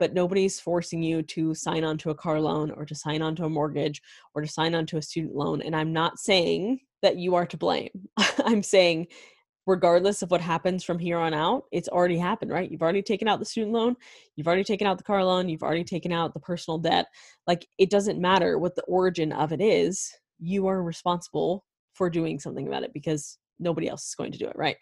but 0.00 0.12
nobody's 0.12 0.58
forcing 0.58 1.00
you 1.00 1.22
to 1.22 1.54
sign 1.54 1.84
on 1.84 1.96
to 1.98 2.10
a 2.10 2.16
car 2.16 2.40
loan 2.40 2.72
or 2.72 2.84
to 2.84 2.96
sign 2.96 3.22
on 3.22 3.36
to 3.36 3.44
a 3.44 3.48
mortgage 3.48 4.02
or 4.34 4.42
to 4.42 4.48
sign 4.48 4.74
on 4.74 4.84
to 4.86 4.96
a 4.96 5.02
student 5.02 5.36
loan. 5.36 5.62
And 5.62 5.76
I'm 5.76 5.92
not 5.92 6.18
saying 6.18 6.80
that 7.00 7.16
you 7.16 7.36
are 7.36 7.46
to 7.46 7.56
blame. 7.56 8.08
I'm 8.44 8.64
saying 8.64 9.06
regardless 9.66 10.22
of 10.22 10.30
what 10.30 10.40
happens 10.40 10.82
from 10.82 10.98
here 10.98 11.18
on 11.18 11.34
out, 11.34 11.64
it's 11.70 11.88
already 11.88 12.18
happened, 12.18 12.50
right? 12.50 12.70
You've 12.70 12.82
already 12.82 13.02
taken 13.02 13.28
out 13.28 13.38
the 13.38 13.44
student 13.44 13.72
loan, 13.72 13.96
you've 14.36 14.46
already 14.46 14.64
taken 14.64 14.86
out 14.86 14.98
the 14.98 15.04
car 15.04 15.24
loan, 15.24 15.48
you've 15.48 15.62
already 15.62 15.84
taken 15.84 16.12
out 16.12 16.34
the 16.34 16.40
personal 16.40 16.78
debt. 16.78 17.06
Like 17.46 17.66
it 17.78 17.90
doesn't 17.90 18.20
matter 18.20 18.58
what 18.58 18.74
the 18.74 18.82
origin 18.82 19.32
of 19.32 19.52
it 19.52 19.60
is, 19.60 20.12
you 20.38 20.66
are 20.66 20.82
responsible 20.82 21.64
for 21.94 22.10
doing 22.10 22.38
something 22.38 22.66
about 22.66 22.82
it 22.82 22.92
because 22.92 23.38
nobody 23.58 23.88
else 23.88 24.08
is 24.08 24.14
going 24.14 24.32
to 24.32 24.38
do 24.38 24.46
it, 24.46 24.56
right? 24.56 24.76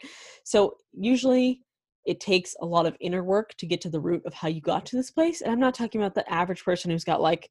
So 0.45 0.77
usually 0.93 1.61
it 2.07 2.21
takes 2.21 2.57
a 2.63 2.67
lot 2.67 2.87
of 2.87 2.97
inner 3.01 3.23
work 3.23 3.55
to 3.59 3.67
get 3.67 3.81
to 3.83 3.91
the 3.91 4.01
root 4.01 4.23
of 4.25 4.33
how 4.33 4.49
you 4.49 4.63
got 4.63 4.87
to 4.87 4.97
this 4.97 5.11
place. 5.11 5.43
And 5.43 5.53
I'm 5.53 5.61
not 5.61 5.75
talking 5.75 6.01
about 6.01 6.15
the 6.15 6.33
average 6.33 6.65
person 6.65 6.91
who's 6.91 7.05
got 7.05 7.21
like 7.21 7.51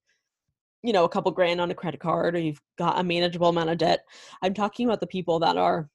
you 0.81 0.93
know 0.93 1.03
a 1.03 1.09
couple 1.09 1.31
grand 1.31 1.59
on 1.59 1.71
a 1.71 1.75
credit 1.75 1.99
card 1.99 2.35
or 2.35 2.39
you've 2.39 2.61
got 2.77 2.99
a 2.99 3.03
manageable 3.03 3.49
amount 3.49 3.69
of 3.69 3.77
debt. 3.77 4.05
I'm 4.41 4.53
talking 4.53 4.87
about 4.87 5.01
the 5.01 5.07
people 5.07 5.39
that 5.39 5.57
are 5.57 5.89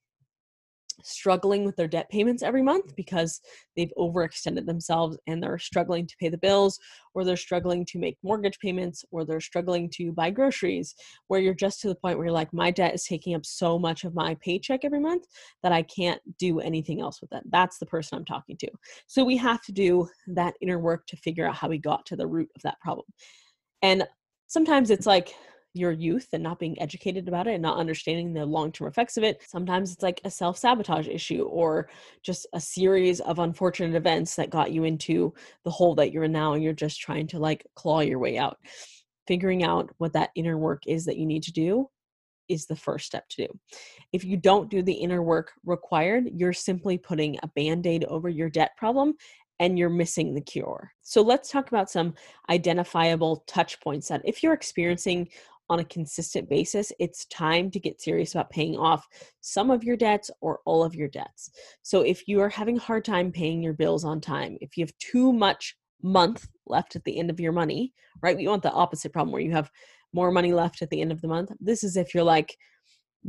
struggling 1.02 1.64
with 1.64 1.76
their 1.76 1.88
debt 1.88 2.08
payments 2.10 2.42
every 2.42 2.62
month 2.62 2.94
because 2.96 3.40
they've 3.76 3.92
overextended 3.98 4.66
themselves 4.66 5.16
and 5.26 5.42
they're 5.42 5.58
struggling 5.58 6.06
to 6.06 6.16
pay 6.18 6.28
the 6.28 6.38
bills 6.38 6.78
or 7.14 7.24
they're 7.24 7.36
struggling 7.36 7.84
to 7.86 7.98
make 7.98 8.16
mortgage 8.22 8.58
payments 8.58 9.04
or 9.10 9.24
they're 9.24 9.40
struggling 9.40 9.88
to 9.90 10.12
buy 10.12 10.30
groceries 10.30 10.94
where 11.28 11.40
you're 11.40 11.54
just 11.54 11.80
to 11.80 11.88
the 11.88 11.94
point 11.94 12.16
where 12.16 12.26
you're 12.26 12.32
like 12.32 12.52
my 12.52 12.70
debt 12.70 12.94
is 12.94 13.04
taking 13.04 13.34
up 13.34 13.44
so 13.44 13.78
much 13.78 14.04
of 14.04 14.14
my 14.14 14.34
paycheck 14.36 14.84
every 14.84 15.00
month 15.00 15.24
that 15.62 15.72
I 15.72 15.82
can't 15.82 16.20
do 16.38 16.60
anything 16.60 17.00
else 17.00 17.20
with 17.20 17.32
it. 17.32 17.42
That's 17.50 17.78
the 17.78 17.86
person 17.86 18.18
I'm 18.18 18.24
talking 18.24 18.56
to. 18.58 18.70
So 19.06 19.24
we 19.24 19.36
have 19.36 19.62
to 19.62 19.72
do 19.72 20.08
that 20.28 20.54
inner 20.60 20.78
work 20.78 21.06
to 21.08 21.16
figure 21.16 21.46
out 21.46 21.56
how 21.56 21.68
we 21.68 21.78
got 21.78 22.06
to 22.06 22.16
the 22.16 22.26
root 22.26 22.50
of 22.56 22.62
that 22.62 22.80
problem. 22.80 23.06
And 23.82 24.06
sometimes 24.46 24.90
it's 24.90 25.06
like 25.06 25.34
your 25.75 25.90
youth 25.90 26.28
and 26.33 26.43
not 26.43 26.61
being 26.61 26.81
educated 26.81 27.28
about 27.28 27.49
it 27.49 27.54
and 27.54 27.62
not 27.62 27.78
understanding 27.78 28.33
the 28.33 28.47
long 28.47 28.73
term 28.73 28.88
effects 28.88 29.16
of 29.16 29.25
it. 29.25 29.43
Sometimes 29.47 29.93
it's 29.93 30.02
like 30.02 30.21
a 30.25 30.31
self 30.31 30.57
sabotage 30.57 31.09
issue 31.09 31.43
or 31.43 31.88
just 32.23 32.47
a 32.52 32.61
series 32.61 33.21
of 33.21 33.40
unfortunate 33.40 33.97
events 33.97 34.37
that 34.37 34.50
got 34.50 34.73
you 34.73 34.85
into 34.85 35.35
the 35.64 35.71
hole 35.71 35.95
that 35.97 36.12
you're 36.12 36.25
in 36.25 36.33
now 36.33 36.54
and 36.54 36.62
you're 36.62 36.73
just 36.73 37.00
trying 37.00 37.26
to 37.26 37.38
like 37.38 37.66
claw 37.75 38.00
your 38.00 38.21
way 38.21 38.38
out. 38.38 38.57
Figuring 39.26 39.64
out 39.64 39.90
what 39.99 40.12
that 40.12 40.31
inner 40.37 40.57
work 40.57 40.83
is 40.87 41.04
that 41.07 41.16
you 41.16 41.26
need 41.26 41.43
to 41.43 41.52
do 41.52 41.88
is 42.49 42.66
the 42.66 42.76
first 42.76 43.07
step 43.07 43.28
to 43.31 43.47
do. 43.47 43.59
If 44.12 44.23
you 44.23 44.37
don't 44.37 44.71
do 44.71 44.83
the 44.83 44.93
inner 44.93 45.23
work 45.23 45.52
required, 45.64 46.28
you're 46.33 46.52
simply 46.52 46.99
putting 46.99 47.38
a 47.43 47.49
band 47.49 47.87
aid 47.87 48.04
over 48.04 48.28
your 48.28 48.50
debt 48.50 48.73
problem 48.76 49.14
and 49.61 49.78
you're 49.78 49.90
missing 49.90 50.35
the 50.35 50.40
cure. 50.40 50.93
So 51.02 51.23
let's 51.23 51.50
talk 51.50 51.69
about 51.69 51.90
some 51.90 52.14
identifiable 52.50 53.45
touch 53.47 53.81
points 53.81 54.09
that 54.09 54.23
if 54.25 54.43
you're 54.43 54.52
mm-hmm. 54.52 54.59
experiencing 54.59 55.28
on 55.71 55.80
a 55.80 55.85
consistent 55.85 56.49
basis, 56.49 56.92
it's 56.99 57.25
time 57.26 57.71
to 57.71 57.80
get 57.80 58.00
serious 58.00 58.35
about 58.35 58.50
paying 58.50 58.76
off 58.76 59.06
some 59.40 59.71
of 59.71 59.83
your 59.83 59.97
debts 59.97 60.30
or 60.40 60.61
all 60.64 60.85
of 60.85 60.94
your 60.94 61.09
debts. 61.09 61.50
So 61.83 62.02
if 62.02 62.28
you 62.28 62.40
are 62.40 62.49
having 62.49 62.76
a 62.76 62.83
hard 62.83 63.04
time 63.04 63.33
paying 63.33 63.62
your 63.62 63.73
bills 63.73 64.04
on 64.04 64.21
time, 64.21 64.59
if 64.61 64.76
you 64.76 64.85
have 64.85 64.97
too 64.99 65.33
much 65.33 65.76
month 66.02 66.47
left 66.66 66.97
at 66.97 67.04
the 67.04 67.18
end 67.18 67.30
of 67.30 67.40
your 67.40 67.52
money, 67.52 67.92
right? 68.23 68.37
We 68.37 68.47
want 68.47 68.62
the 68.62 68.73
opposite 68.73 69.12
problem 69.12 69.33
where 69.33 69.42
you 69.42 69.52
have 69.52 69.71
more 70.12 70.30
money 70.30 70.52
left 70.52 70.83
at 70.83 70.90
the 70.90 71.00
end 71.00 71.12
of 71.12 71.21
the 71.21 71.28
month. 71.28 71.50
This 71.61 71.83
is 71.83 71.97
if 71.97 72.14
you're 72.14 72.25
like 72.25 72.56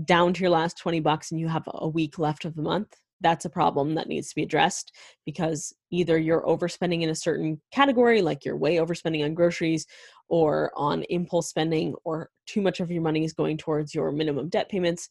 down 0.03 0.33
to 0.33 0.41
your 0.41 0.49
last 0.49 0.77
20 0.77 0.99
bucks 0.99 1.31
and 1.31 1.39
you 1.39 1.47
have 1.47 1.63
a 1.73 1.87
week 1.87 2.19
left 2.19 2.43
of 2.43 2.55
the 2.55 2.61
month 2.61 2.93
that's 3.21 3.45
a 3.45 3.49
problem 3.49 3.95
that 3.95 4.07
needs 4.07 4.29
to 4.29 4.35
be 4.35 4.43
addressed 4.43 4.91
because 5.25 5.73
either 5.91 6.17
you're 6.17 6.45
overspending 6.45 7.01
in 7.01 7.09
a 7.09 7.15
certain 7.15 7.61
category, 7.71 8.21
like 8.21 8.43
you're 8.45 8.57
way 8.57 8.75
overspending 8.75 9.23
on 9.23 9.33
groceries 9.33 9.85
or 10.27 10.71
on 10.75 11.03
impulse 11.03 11.49
spending, 11.49 11.95
or 12.03 12.29
too 12.45 12.61
much 12.61 12.79
of 12.79 12.91
your 12.91 13.01
money 13.01 13.23
is 13.23 13.33
going 13.33 13.57
towards 13.57 13.93
your 13.93 14.11
minimum 14.11 14.49
debt 14.49 14.69
payments. 14.69 15.09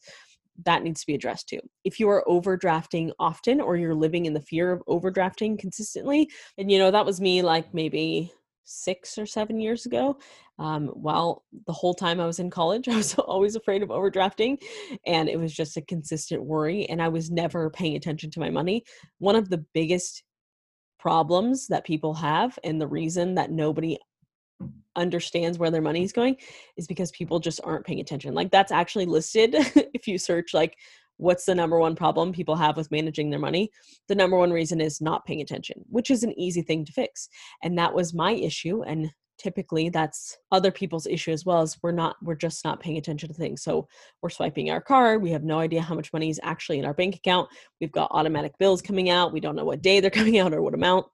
That 0.63 0.83
needs 0.83 1.01
to 1.01 1.07
be 1.07 1.15
addressed 1.15 1.49
too. 1.49 1.59
If 1.83 1.99
you 1.99 2.09
are 2.09 2.23
overdrafting 2.27 3.11
often 3.19 3.59
or 3.59 3.75
you're 3.75 3.95
living 3.95 4.25
in 4.25 4.33
the 4.33 4.41
fear 4.41 4.71
of 4.71 4.83
overdrafting 4.87 5.59
consistently, 5.59 6.29
and 6.57 6.71
you 6.71 6.79
know, 6.79 6.91
that 6.91 7.05
was 7.05 7.19
me 7.19 7.41
like 7.41 7.73
maybe 7.73 8.31
six 8.65 9.17
or 9.17 9.25
seven 9.25 9.59
years 9.59 9.85
ago. 9.85 10.17
Um, 10.57 10.87
while 10.87 11.43
the 11.67 11.73
whole 11.73 11.93
time 11.93 12.19
I 12.19 12.25
was 12.25 12.39
in 12.39 12.49
college, 12.49 12.87
I 12.89 12.97
was 12.97 13.15
always 13.15 13.55
afraid 13.55 13.83
of 13.83 13.89
overdrafting, 13.89 14.57
and 15.05 15.29
it 15.29 15.39
was 15.39 15.53
just 15.53 15.77
a 15.77 15.81
consistent 15.81 16.43
worry. 16.43 16.85
And 16.87 17.01
I 17.01 17.07
was 17.07 17.31
never 17.31 17.69
paying 17.69 17.95
attention 17.95 18.31
to 18.31 18.39
my 18.39 18.49
money. 18.49 18.83
One 19.19 19.35
of 19.35 19.49
the 19.49 19.63
biggest 19.73 20.23
problems 20.99 21.67
that 21.67 21.85
people 21.85 22.13
have, 22.15 22.57
and 22.63 22.81
the 22.81 22.87
reason 22.87 23.35
that 23.35 23.51
nobody 23.51 23.97
understands 24.95 25.57
where 25.57 25.71
their 25.71 25.81
money 25.81 26.03
is 26.03 26.11
mm-hmm. 26.11 26.21
going, 26.21 26.37
is 26.77 26.87
because 26.87 27.11
people 27.11 27.39
just 27.39 27.59
aren't 27.63 27.85
paying 27.85 27.99
attention. 27.99 28.33
Like 28.33 28.51
that's 28.51 28.71
actually 28.71 29.05
listed 29.05 29.55
if 29.93 30.07
you 30.07 30.17
search 30.17 30.53
like 30.53 30.77
what's 31.17 31.45
the 31.45 31.55
number 31.55 31.79
one 31.79 31.95
problem 31.95 32.33
people 32.33 32.55
have 32.57 32.75
with 32.75 32.91
managing 32.91 33.29
their 33.29 33.39
money? 33.39 33.71
The 34.09 34.15
number 34.15 34.37
one 34.37 34.51
reason 34.51 34.81
is 34.81 34.99
not 34.99 35.25
paying 35.25 35.41
attention, 35.41 35.83
which 35.89 36.11
is 36.11 36.23
an 36.23 36.37
easy 36.37 36.61
thing 36.61 36.83
to 36.85 36.91
fix. 36.91 37.29
And 37.63 37.77
that 37.77 37.93
was 37.93 38.13
my 38.13 38.33
issue. 38.33 38.83
And 38.83 39.11
typically 39.37 39.89
that's 39.89 40.37
other 40.51 40.71
people's 40.71 41.07
issue 41.07 41.31
as 41.31 41.45
well 41.45 41.61
as 41.61 41.77
we're 41.83 41.91
not 41.91 42.15
we're 42.21 42.35
just 42.35 42.63
not 42.63 42.79
paying 42.79 42.97
attention 42.97 43.27
to 43.27 43.35
things 43.35 43.61
so 43.61 43.85
we're 44.21 44.29
swiping 44.29 44.69
our 44.69 44.79
card 44.79 45.21
we 45.21 45.31
have 45.31 45.43
no 45.43 45.59
idea 45.59 45.81
how 45.81 45.93
much 45.93 46.13
money 46.13 46.29
is 46.29 46.39
actually 46.41 46.79
in 46.79 46.85
our 46.85 46.93
bank 46.93 47.15
account 47.15 47.49
we've 47.81 47.91
got 47.91 48.09
automatic 48.11 48.57
bills 48.59 48.81
coming 48.81 49.09
out 49.09 49.33
we 49.33 49.41
don't 49.41 49.55
know 49.55 49.65
what 49.65 49.81
day 49.81 49.99
they're 49.99 50.09
coming 50.21 50.39
out 50.39 50.53
or 50.53 50.61
what 50.61 50.73
amount 50.73 51.05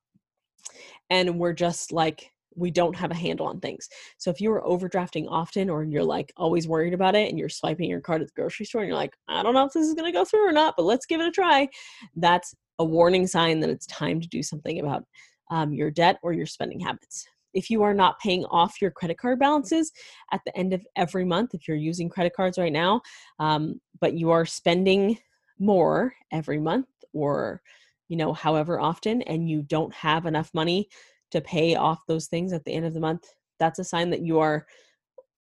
and 1.10 1.40
we're 1.40 1.54
just 1.54 1.92
like 1.92 2.32
we 2.56 2.72
don't 2.72 2.96
have 2.96 3.12
a 3.12 3.16
handle 3.16 3.48
on 3.48 3.60
things. 3.60 3.88
So 4.18 4.30
if 4.30 4.42
you 4.42 4.52
are 4.52 4.62
overdrafting 4.62 5.28
often 5.30 5.70
or 5.70 5.84
you're 5.84 6.04
like 6.04 6.34
always 6.38 6.68
worried 6.68 6.94
about 6.94 7.16
it 7.16 7.30
and 7.30 7.40
you're 7.40 7.50
swiping 7.50 7.90
your 7.90 8.02
card 8.02 8.22
at 8.22 8.28
the 8.28 8.34
grocery 8.36 8.66
store 8.66 8.82
and 8.82 8.90
you're 8.90 8.98
like, 8.98 9.16
I 9.28 9.44
don't 9.44 9.54
know 9.54 9.66
if 9.66 9.74
this 9.74 9.88
is 9.88 9.94
going 9.94 10.12
to 10.12 10.18
go 10.18 10.26
through 10.26 10.48
or 10.48 10.52
not, 10.52 10.76
but 10.78 10.84
let's 10.84 11.06
give 11.06 11.22
it 11.22 11.28
a 11.28 11.32
try, 11.32 11.68
that's 12.16 12.54
a 12.80 12.86
warning 12.86 13.28
sign 13.28 13.60
that 13.60 13.70
it's 13.70 13.86
time 13.88 14.20
to 14.22 14.28
do 14.28 14.44
something 14.44 14.80
about 14.80 15.04
um, 15.50 15.74
your 15.74 15.92
debt 15.92 16.18
or 16.24 16.34
your 16.34 16.46
spending 16.46 16.80
habits. 16.80 17.26
If 17.54 17.70
you 17.70 17.84
are 17.84 17.94
not 17.94 18.20
paying 18.20 18.46
off 18.46 18.82
your 18.82 18.92
credit 18.92 19.18
card 19.18 19.40
balances 19.40 19.92
at 20.32 20.40
the 20.46 20.58
end 20.58 20.74
of 20.74 20.86
every 20.96 21.26
month, 21.26 21.54
if 21.54 21.68
you're 21.68 21.78
using 21.78 22.10
credit 22.10 22.34
cards 22.36 22.58
right 22.58 22.72
now, 22.72 23.02
um, 23.40 23.80
but 24.00 24.14
you 24.14 24.32
are 24.32 24.46
spending 24.46 25.18
more 25.60 26.14
every 26.32 26.60
month 26.60 26.88
or 27.14 27.62
you 28.08 28.18
know 28.18 28.34
however 28.34 28.80
often 28.80 29.22
and 29.24 29.48
you 29.48 29.62
don't 29.62 29.94
have 29.94 30.26
enough 30.26 30.50
money 30.54 30.90
to 31.32 31.42
pay 31.42 31.76
off 31.76 32.00
those 32.08 32.28
things 32.28 32.54
at 32.54 32.64
the 32.66 32.74
end 32.74 32.86
of 32.86 32.94
the 32.94 33.00
month, 33.00 33.28
that's 33.60 33.80
a 33.80 33.84
sign 33.84 34.10
that 34.10 34.22
you 34.22 34.40
are 34.40 34.66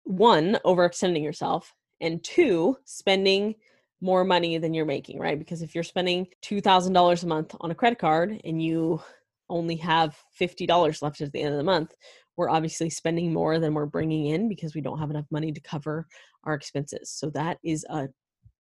one, 0.05 0.59
overextending 0.64 1.23
yourself, 1.23 1.75
and 2.00 2.23
two, 2.25 2.76
spending 2.85 3.55
more 4.00 4.25
money 4.25 4.59
than 4.59 4.75
you're 4.75 4.85
making, 4.85 5.19
right? 5.19 5.38
Because 5.38 5.62
if 5.62 5.75
you're 5.75 5.85
spending 5.85 6.26
$2,000 6.45 7.23
a 7.23 7.26
month 7.26 7.55
on 7.61 7.71
a 7.71 7.75
credit 7.75 7.99
card 7.99 8.41
and 8.45 8.61
you 8.61 9.00
only 9.49 9.76
have 9.76 10.17
$50 10.41 11.02
left 11.02 11.21
at 11.21 11.33
the 11.33 11.41
end 11.41 11.52
of 11.52 11.59
the 11.59 11.64
month, 11.64 11.95
we're 12.37 12.50
obviously 12.50 12.91
spending 12.91 13.33
more 13.33 13.59
than 13.61 13.75
we're 13.75 13.87
bringing 13.87 14.26
in 14.26 14.49
because 14.49 14.75
we 14.75 14.81
don't 14.81 14.99
have 14.99 15.11
enough 15.11 15.26
money 15.31 15.52
to 15.52 15.61
cover 15.61 16.07
our 16.45 16.55
expenses. 16.55 17.11
So 17.11 17.31
that 17.31 17.59
is 17.62 17.87
a 17.91 18.09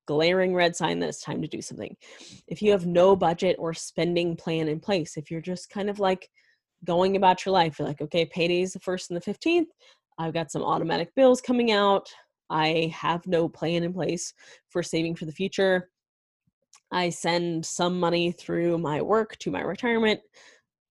glaring 0.06 0.54
red 0.54 0.76
sign 0.76 1.00
that 1.00 1.08
it's 1.08 1.22
time 1.22 1.42
to 1.42 1.48
do 1.48 1.62
something. 1.62 1.96
If 2.46 2.62
you 2.62 2.70
have 2.72 2.86
no 2.86 3.16
budget 3.16 3.56
or 3.58 3.74
spending 3.74 4.36
plan 4.36 4.68
in 4.68 4.78
place, 4.78 5.16
if 5.16 5.30
you're 5.30 5.40
just 5.40 5.70
kind 5.70 5.90
of 5.90 5.98
like 5.98 6.28
going 6.84 7.16
about 7.16 7.44
your 7.44 7.52
life. 7.52 7.78
You're 7.78 7.88
like, 7.88 8.00
okay, 8.00 8.24
payday's 8.26 8.72
the 8.72 8.80
first 8.80 9.10
and 9.10 9.20
the 9.20 9.32
15th. 9.32 9.66
I've 10.18 10.34
got 10.34 10.50
some 10.50 10.62
automatic 10.62 11.14
bills 11.14 11.40
coming 11.40 11.72
out. 11.72 12.08
I 12.50 12.92
have 12.94 13.26
no 13.26 13.48
plan 13.48 13.82
in 13.82 13.92
place 13.92 14.34
for 14.68 14.82
saving 14.82 15.16
for 15.16 15.24
the 15.24 15.32
future. 15.32 15.88
I 16.92 17.08
send 17.08 17.64
some 17.64 17.98
money 17.98 18.32
through 18.32 18.78
my 18.78 19.00
work 19.00 19.36
to 19.38 19.50
my 19.50 19.62
retirement, 19.62 20.20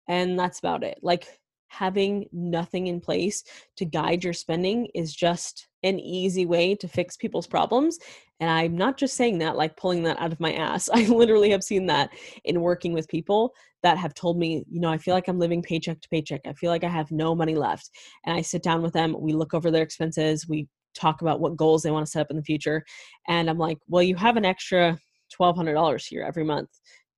and 0.07 0.37
that's 0.37 0.59
about 0.59 0.83
it. 0.83 0.97
Like 1.03 1.27
having 1.67 2.27
nothing 2.33 2.87
in 2.87 2.99
place 2.99 3.43
to 3.77 3.85
guide 3.85 4.23
your 4.23 4.33
spending 4.33 4.87
is 4.93 5.15
just 5.15 5.67
an 5.83 5.99
easy 5.99 6.45
way 6.45 6.75
to 6.75 6.87
fix 6.87 7.15
people's 7.15 7.47
problems. 7.47 7.97
And 8.41 8.49
I'm 8.49 8.75
not 8.75 8.97
just 8.97 9.15
saying 9.15 9.37
that 9.37 9.55
like 9.55 9.77
pulling 9.77 10.01
that 10.03 10.19
out 10.19 10.33
of 10.33 10.39
my 10.39 10.53
ass. 10.53 10.89
I 10.93 11.05
literally 11.05 11.51
have 11.51 11.63
seen 11.63 11.85
that 11.85 12.09
in 12.43 12.59
working 12.59 12.91
with 12.91 13.07
people 13.07 13.53
that 13.83 13.97
have 13.97 14.13
told 14.13 14.37
me, 14.37 14.65
you 14.69 14.81
know, 14.81 14.89
I 14.89 14.97
feel 14.97 15.13
like 15.13 15.27
I'm 15.27 15.39
living 15.39 15.61
paycheck 15.61 16.01
to 16.01 16.09
paycheck. 16.09 16.41
I 16.45 16.53
feel 16.53 16.71
like 16.71 16.83
I 16.83 16.89
have 16.89 17.11
no 17.11 17.33
money 17.35 17.55
left. 17.55 17.89
And 18.25 18.35
I 18.35 18.41
sit 18.41 18.63
down 18.63 18.81
with 18.81 18.93
them, 18.93 19.15
we 19.17 19.33
look 19.33 19.53
over 19.53 19.71
their 19.71 19.83
expenses, 19.83 20.47
we 20.49 20.67
talk 20.93 21.21
about 21.21 21.39
what 21.39 21.55
goals 21.55 21.83
they 21.83 21.91
want 21.91 22.05
to 22.05 22.11
set 22.11 22.21
up 22.21 22.31
in 22.31 22.35
the 22.35 22.43
future. 22.43 22.83
And 23.27 23.49
I'm 23.49 23.57
like, 23.57 23.77
well, 23.87 24.03
you 24.03 24.15
have 24.15 24.37
an 24.37 24.45
extra 24.45 24.97
$1,200 25.39 26.05
here 26.07 26.23
every 26.23 26.43
month. 26.43 26.69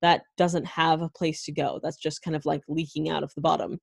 That 0.02 0.22
doesn't 0.36 0.66
have 0.66 1.00
a 1.00 1.08
place 1.08 1.44
to 1.44 1.52
go. 1.52 1.80
That's 1.82 1.96
just 1.96 2.22
kind 2.22 2.36
of 2.36 2.44
like 2.44 2.60
leaking 2.68 3.08
out 3.08 3.22
of 3.22 3.32
the 3.34 3.40
bottom. 3.40 3.78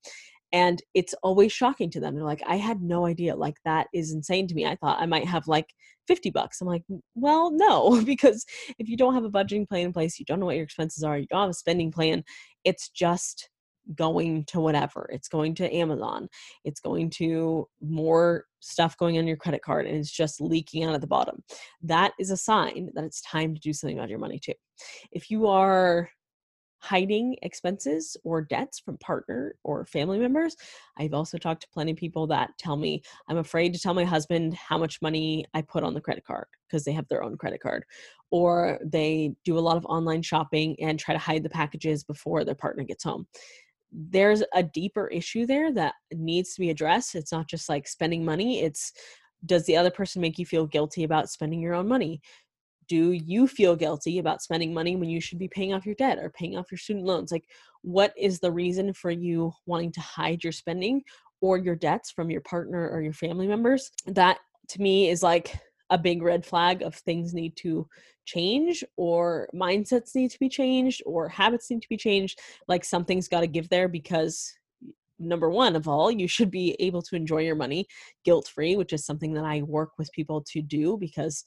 And 0.53 0.81
it's 0.93 1.13
always 1.23 1.51
shocking 1.51 1.89
to 1.91 1.99
them. 1.99 2.15
They're 2.15 2.23
like, 2.23 2.43
I 2.45 2.57
had 2.57 2.81
no 2.81 3.05
idea. 3.05 3.35
Like, 3.35 3.55
that 3.65 3.87
is 3.93 4.11
insane 4.11 4.47
to 4.47 4.55
me. 4.55 4.65
I 4.65 4.75
thought 4.75 5.01
I 5.01 5.05
might 5.05 5.27
have 5.27 5.47
like 5.47 5.67
50 6.07 6.29
bucks. 6.31 6.61
I'm 6.61 6.67
like, 6.67 6.83
well, 7.15 7.51
no, 7.51 8.01
because 8.05 8.45
if 8.77 8.89
you 8.89 8.97
don't 8.97 9.13
have 9.13 9.23
a 9.23 9.29
budgeting 9.29 9.67
plan 9.67 9.87
in 9.87 9.93
place, 9.93 10.19
you 10.19 10.25
don't 10.25 10.39
know 10.39 10.45
what 10.45 10.55
your 10.55 10.65
expenses 10.65 11.03
are, 11.03 11.17
you 11.17 11.27
don't 11.27 11.41
have 11.41 11.49
a 11.49 11.53
spending 11.53 11.91
plan, 11.91 12.23
it's 12.63 12.89
just 12.89 13.49
going 13.95 14.45
to 14.45 14.59
whatever. 14.59 15.09
It's 15.11 15.27
going 15.27 15.55
to 15.55 15.73
Amazon. 15.73 16.27
It's 16.63 16.79
going 16.79 17.09
to 17.11 17.67
more 17.81 18.45
stuff 18.59 18.95
going 18.97 19.17
on 19.17 19.27
your 19.27 19.37
credit 19.37 19.61
card 19.63 19.87
and 19.87 19.97
it's 19.97 20.11
just 20.11 20.39
leaking 20.39 20.83
out 20.83 20.93
at 20.93 21.01
the 21.01 21.07
bottom. 21.07 21.43
That 21.81 22.13
is 22.19 22.31
a 22.31 22.37
sign 22.37 22.89
that 22.93 23.03
it's 23.03 23.21
time 23.21 23.55
to 23.55 23.59
do 23.59 23.73
something 23.73 23.97
about 23.97 24.09
your 24.09 24.19
money 24.19 24.39
too. 24.39 24.53
If 25.11 25.31
you 25.31 25.47
are 25.47 26.09
hiding 26.81 27.35
expenses 27.43 28.17
or 28.23 28.41
debts 28.41 28.79
from 28.79 28.97
partner 28.97 29.55
or 29.63 29.85
family 29.85 30.19
members. 30.19 30.55
I've 30.97 31.13
also 31.13 31.37
talked 31.37 31.61
to 31.61 31.69
plenty 31.73 31.91
of 31.91 31.97
people 31.97 32.27
that 32.27 32.51
tell 32.57 32.75
me 32.75 33.01
I'm 33.27 33.37
afraid 33.37 33.73
to 33.73 33.79
tell 33.79 33.93
my 33.93 34.03
husband 34.03 34.55
how 34.55 34.77
much 34.77 35.01
money 35.01 35.45
I 35.53 35.61
put 35.61 35.83
on 35.83 35.93
the 35.93 36.01
credit 36.01 36.25
card 36.25 36.47
because 36.67 36.83
they 36.83 36.91
have 36.91 37.07
their 37.07 37.23
own 37.23 37.37
credit 37.37 37.61
card. 37.61 37.85
Or 38.31 38.79
they 38.83 39.35
do 39.45 39.57
a 39.57 39.61
lot 39.61 39.77
of 39.77 39.85
online 39.85 40.21
shopping 40.21 40.75
and 40.81 40.99
try 40.99 41.13
to 41.13 41.19
hide 41.19 41.43
the 41.43 41.49
packages 41.49 42.03
before 42.03 42.43
their 42.43 42.55
partner 42.55 42.83
gets 42.83 43.03
home. 43.03 43.27
There's 43.91 44.41
a 44.53 44.63
deeper 44.63 45.07
issue 45.07 45.45
there 45.45 45.71
that 45.73 45.95
needs 46.13 46.53
to 46.55 46.61
be 46.61 46.69
addressed. 46.69 47.13
It's 47.13 47.31
not 47.31 47.47
just 47.47 47.67
like 47.69 47.87
spending 47.87 48.23
money, 48.25 48.61
it's 48.61 48.93
does 49.45 49.65
the 49.65 49.75
other 49.75 49.91
person 49.91 50.21
make 50.21 50.37
you 50.37 50.45
feel 50.45 50.67
guilty 50.67 51.03
about 51.03 51.29
spending 51.29 51.61
your 51.61 51.73
own 51.73 51.87
money? 51.87 52.21
Do 52.91 53.13
you 53.13 53.47
feel 53.47 53.73
guilty 53.73 54.19
about 54.19 54.41
spending 54.41 54.73
money 54.73 54.97
when 54.97 55.09
you 55.09 55.21
should 55.21 55.39
be 55.39 55.47
paying 55.47 55.73
off 55.73 55.85
your 55.85 55.95
debt 55.95 56.19
or 56.19 56.29
paying 56.29 56.57
off 56.57 56.69
your 56.69 56.77
student 56.77 57.05
loans? 57.05 57.31
Like 57.31 57.45
what 57.83 58.13
is 58.17 58.41
the 58.41 58.51
reason 58.51 58.93
for 58.93 59.09
you 59.09 59.53
wanting 59.65 59.93
to 59.93 60.01
hide 60.01 60.43
your 60.43 60.51
spending 60.51 61.01
or 61.39 61.57
your 61.57 61.77
debts 61.77 62.11
from 62.11 62.29
your 62.29 62.41
partner 62.41 62.89
or 62.89 63.01
your 63.01 63.13
family 63.13 63.47
members? 63.47 63.91
That 64.07 64.39
to 64.71 64.81
me 64.81 65.07
is 65.07 65.23
like 65.23 65.57
a 65.89 65.97
big 65.97 66.21
red 66.21 66.45
flag 66.45 66.81
of 66.81 66.93
things 66.93 67.33
need 67.33 67.55
to 67.59 67.87
change 68.25 68.83
or 68.97 69.47
mindsets 69.55 70.13
need 70.13 70.31
to 70.31 70.39
be 70.39 70.49
changed 70.49 71.01
or 71.05 71.29
habits 71.29 71.71
need 71.71 71.81
to 71.83 71.89
be 71.89 71.95
changed. 71.95 72.39
Like 72.67 72.83
something's 72.83 73.29
got 73.29 73.39
to 73.39 73.47
give 73.47 73.69
there 73.69 73.87
because 73.87 74.51
number 75.17 75.49
one 75.49 75.77
of 75.77 75.87
all 75.87 76.11
you 76.11 76.27
should 76.27 76.51
be 76.51 76.75
able 76.79 77.01
to 77.01 77.15
enjoy 77.15 77.37
your 77.37 77.55
money 77.55 77.85
guilt 78.25 78.47
free 78.47 78.75
which 78.75 78.91
is 78.91 79.05
something 79.05 79.33
that 79.33 79.45
i 79.45 79.61
work 79.61 79.91
with 79.99 80.11
people 80.13 80.41
to 80.41 80.63
do 80.63 80.97
because 80.97 81.43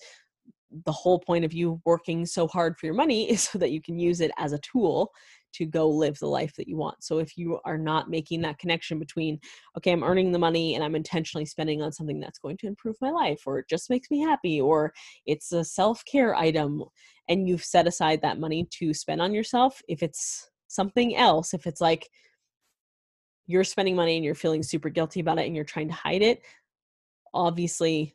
the 0.84 0.92
whole 0.92 1.18
point 1.18 1.44
of 1.44 1.52
you 1.52 1.80
working 1.84 2.26
so 2.26 2.48
hard 2.48 2.78
for 2.78 2.86
your 2.86 2.94
money 2.94 3.30
is 3.30 3.42
so 3.50 3.58
that 3.58 3.70
you 3.70 3.80
can 3.80 3.98
use 3.98 4.20
it 4.20 4.30
as 4.38 4.52
a 4.52 4.58
tool 4.58 5.12
to 5.54 5.64
go 5.64 5.88
live 5.88 6.18
the 6.18 6.26
life 6.26 6.52
that 6.56 6.66
you 6.66 6.76
want. 6.76 7.02
So 7.02 7.18
if 7.18 7.38
you 7.38 7.60
are 7.64 7.78
not 7.78 8.10
making 8.10 8.42
that 8.42 8.58
connection 8.58 8.98
between, 8.98 9.38
okay, 9.78 9.92
I'm 9.92 10.02
earning 10.02 10.32
the 10.32 10.38
money 10.38 10.74
and 10.74 10.82
I'm 10.82 10.96
intentionally 10.96 11.46
spending 11.46 11.80
on 11.80 11.92
something 11.92 12.18
that's 12.18 12.40
going 12.40 12.56
to 12.58 12.66
improve 12.66 12.96
my 13.00 13.10
life 13.10 13.42
or 13.46 13.60
it 13.60 13.68
just 13.68 13.88
makes 13.88 14.10
me 14.10 14.20
happy 14.20 14.60
or 14.60 14.92
it's 15.26 15.52
a 15.52 15.64
self 15.64 16.04
care 16.04 16.34
item 16.34 16.82
and 17.28 17.48
you've 17.48 17.64
set 17.64 17.86
aside 17.86 18.20
that 18.22 18.40
money 18.40 18.66
to 18.78 18.92
spend 18.92 19.22
on 19.22 19.32
yourself, 19.32 19.80
if 19.88 20.02
it's 20.02 20.50
something 20.66 21.16
else, 21.16 21.54
if 21.54 21.66
it's 21.66 21.80
like 21.80 22.08
you're 23.46 23.64
spending 23.64 23.94
money 23.94 24.16
and 24.16 24.24
you're 24.24 24.34
feeling 24.34 24.62
super 24.62 24.88
guilty 24.88 25.20
about 25.20 25.38
it 25.38 25.46
and 25.46 25.54
you're 25.54 25.64
trying 25.64 25.88
to 25.88 25.94
hide 25.94 26.22
it, 26.22 26.42
obviously 27.32 28.14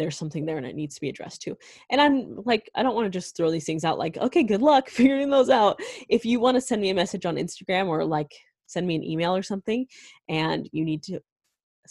there's 0.00 0.16
something 0.16 0.46
there 0.46 0.56
and 0.56 0.66
it 0.66 0.74
needs 0.74 0.94
to 0.94 1.00
be 1.02 1.10
addressed 1.10 1.42
too. 1.42 1.56
And 1.90 2.00
I'm 2.00 2.42
like, 2.46 2.70
I 2.74 2.82
don't 2.82 2.94
want 2.94 3.04
to 3.04 3.10
just 3.10 3.36
throw 3.36 3.50
these 3.50 3.66
things 3.66 3.84
out 3.84 3.98
like, 3.98 4.16
okay, 4.16 4.42
good 4.42 4.62
luck 4.62 4.88
figuring 4.88 5.28
those 5.28 5.50
out. 5.50 5.78
If 6.08 6.24
you 6.24 6.40
want 6.40 6.56
to 6.56 6.60
send 6.62 6.80
me 6.80 6.88
a 6.88 6.94
message 6.94 7.26
on 7.26 7.36
Instagram 7.36 7.88
or 7.88 8.04
like 8.04 8.32
send 8.66 8.86
me 8.86 8.96
an 8.96 9.04
email 9.04 9.36
or 9.36 9.42
something 9.42 9.86
and 10.28 10.68
you 10.72 10.84
need 10.84 11.02
to 11.02 11.20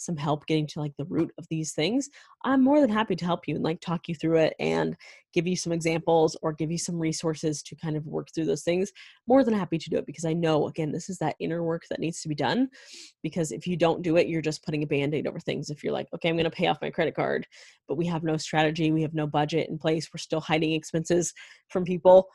some 0.00 0.16
help 0.16 0.46
getting 0.46 0.66
to 0.66 0.80
like 0.80 0.96
the 0.96 1.04
root 1.04 1.30
of 1.38 1.46
these 1.50 1.72
things, 1.72 2.08
I'm 2.44 2.64
more 2.64 2.80
than 2.80 2.90
happy 2.90 3.14
to 3.16 3.24
help 3.24 3.46
you 3.46 3.54
and 3.54 3.64
like 3.64 3.80
talk 3.80 4.08
you 4.08 4.14
through 4.14 4.38
it 4.38 4.54
and 4.58 4.96
give 5.34 5.46
you 5.46 5.56
some 5.56 5.72
examples 5.72 6.36
or 6.40 6.52
give 6.52 6.70
you 6.70 6.78
some 6.78 6.98
resources 6.98 7.62
to 7.62 7.76
kind 7.76 7.96
of 7.96 8.06
work 8.06 8.28
through 8.34 8.46
those 8.46 8.62
things. 8.62 8.92
More 9.26 9.44
than 9.44 9.54
happy 9.54 9.76
to 9.76 9.90
do 9.90 9.98
it 9.98 10.06
because 10.06 10.24
I 10.24 10.32
know, 10.32 10.68
again, 10.68 10.90
this 10.90 11.10
is 11.10 11.18
that 11.18 11.36
inner 11.38 11.62
work 11.62 11.82
that 11.90 12.00
needs 12.00 12.22
to 12.22 12.28
be 12.28 12.34
done. 12.34 12.70
Because 13.22 13.52
if 13.52 13.66
you 13.66 13.76
don't 13.76 14.02
do 14.02 14.16
it, 14.16 14.26
you're 14.26 14.40
just 14.40 14.64
putting 14.64 14.82
a 14.82 14.86
band 14.86 15.14
aid 15.14 15.26
over 15.26 15.38
things. 15.38 15.68
If 15.68 15.84
you're 15.84 15.92
like, 15.92 16.08
okay, 16.14 16.30
I'm 16.30 16.36
going 16.36 16.44
to 16.44 16.50
pay 16.50 16.68
off 16.68 16.80
my 16.80 16.90
credit 16.90 17.14
card, 17.14 17.46
but 17.86 17.96
we 17.96 18.06
have 18.06 18.22
no 18.22 18.38
strategy, 18.38 18.90
we 18.92 19.02
have 19.02 19.14
no 19.14 19.26
budget 19.26 19.68
in 19.68 19.78
place, 19.78 20.08
we're 20.12 20.18
still 20.18 20.40
hiding 20.40 20.72
expenses 20.72 21.34
from 21.68 21.84
people. 21.84 22.28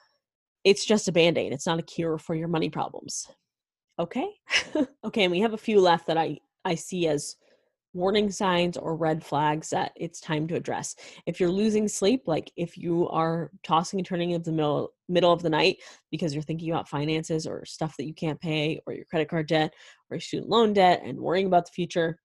It's 0.64 0.86
just 0.86 1.08
a 1.08 1.12
band 1.12 1.38
aid. 1.38 1.52
It's 1.52 1.68
not 1.68 1.80
a 1.80 1.84
cure 1.84 2.18
for 2.18 2.36
your 2.36 2.48
money 2.48 2.70
problems. 2.70 3.28
Okay. 3.98 4.28
okay. 5.04 5.24
And 5.24 5.32
we 5.32 5.40
have 5.42 5.54
a 5.54 5.58
few 5.58 5.80
left 5.80 6.08
that 6.08 6.18
I, 6.18 6.40
I 6.64 6.76
see 6.76 7.08
as 7.08 7.36
warning 7.96 8.30
signs 8.30 8.76
or 8.76 8.96
red 8.96 9.24
flags 9.24 9.70
that 9.70 9.94
it's 9.96 10.20
time 10.20 10.48
to 10.48 10.56
address. 10.56 10.96
If 11.26 11.40
you're 11.40 11.50
losing 11.50 11.88
sleep, 11.88 12.24
like 12.28 12.52
if 12.58 12.78
you 12.78 13.08
are 13.10 13.50
tossing 13.64 14.00
and 14.00 14.06
turning 14.06 14.32
in 14.32 14.44
the 14.44 14.52
middle 14.52 14.94
middle 15.08 15.32
of 15.32 15.42
the 15.42 15.50
night 15.50 15.78
because 16.12 16.34
you're 16.34 16.44
thinking 16.44 16.72
about 16.72 16.90
finances 16.90 17.48
or 17.48 17.64
stuff 17.66 17.96
that 17.98 18.06
you 18.06 18.14
can't 18.14 18.42
pay 18.42 18.82
or 18.86 18.94
your 18.94 19.06
credit 19.06 19.30
card 19.30 19.48
debt 19.48 19.74
or 20.12 20.20
student 20.20 20.50
loan 20.50 20.74
debt 20.74 21.02
and 21.06 21.18
worrying 21.18 21.48
about 21.48 21.66
the 21.66 21.72
future, 21.72 22.20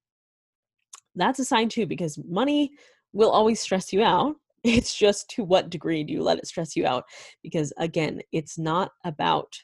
that's 1.14 1.38
a 1.38 1.44
sign 1.44 1.68
too 1.68 1.86
because 1.86 2.18
money 2.28 2.72
will 3.12 3.30
always 3.30 3.60
stress 3.60 3.92
you 3.92 4.02
out. 4.02 4.36
It's 4.62 4.94
just 4.94 5.30
to 5.30 5.42
what 5.42 5.70
degree 5.70 6.04
do 6.04 6.12
you 6.12 6.22
let 6.22 6.36
it 6.36 6.46
stress 6.46 6.76
you 6.76 6.86
out? 6.86 7.04
Because 7.42 7.72
again, 7.78 8.20
it's 8.30 8.58
not 8.58 8.90
about 9.06 9.56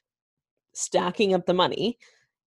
stacking 0.72 1.34
up 1.34 1.44
the 1.44 1.52
money 1.52 1.98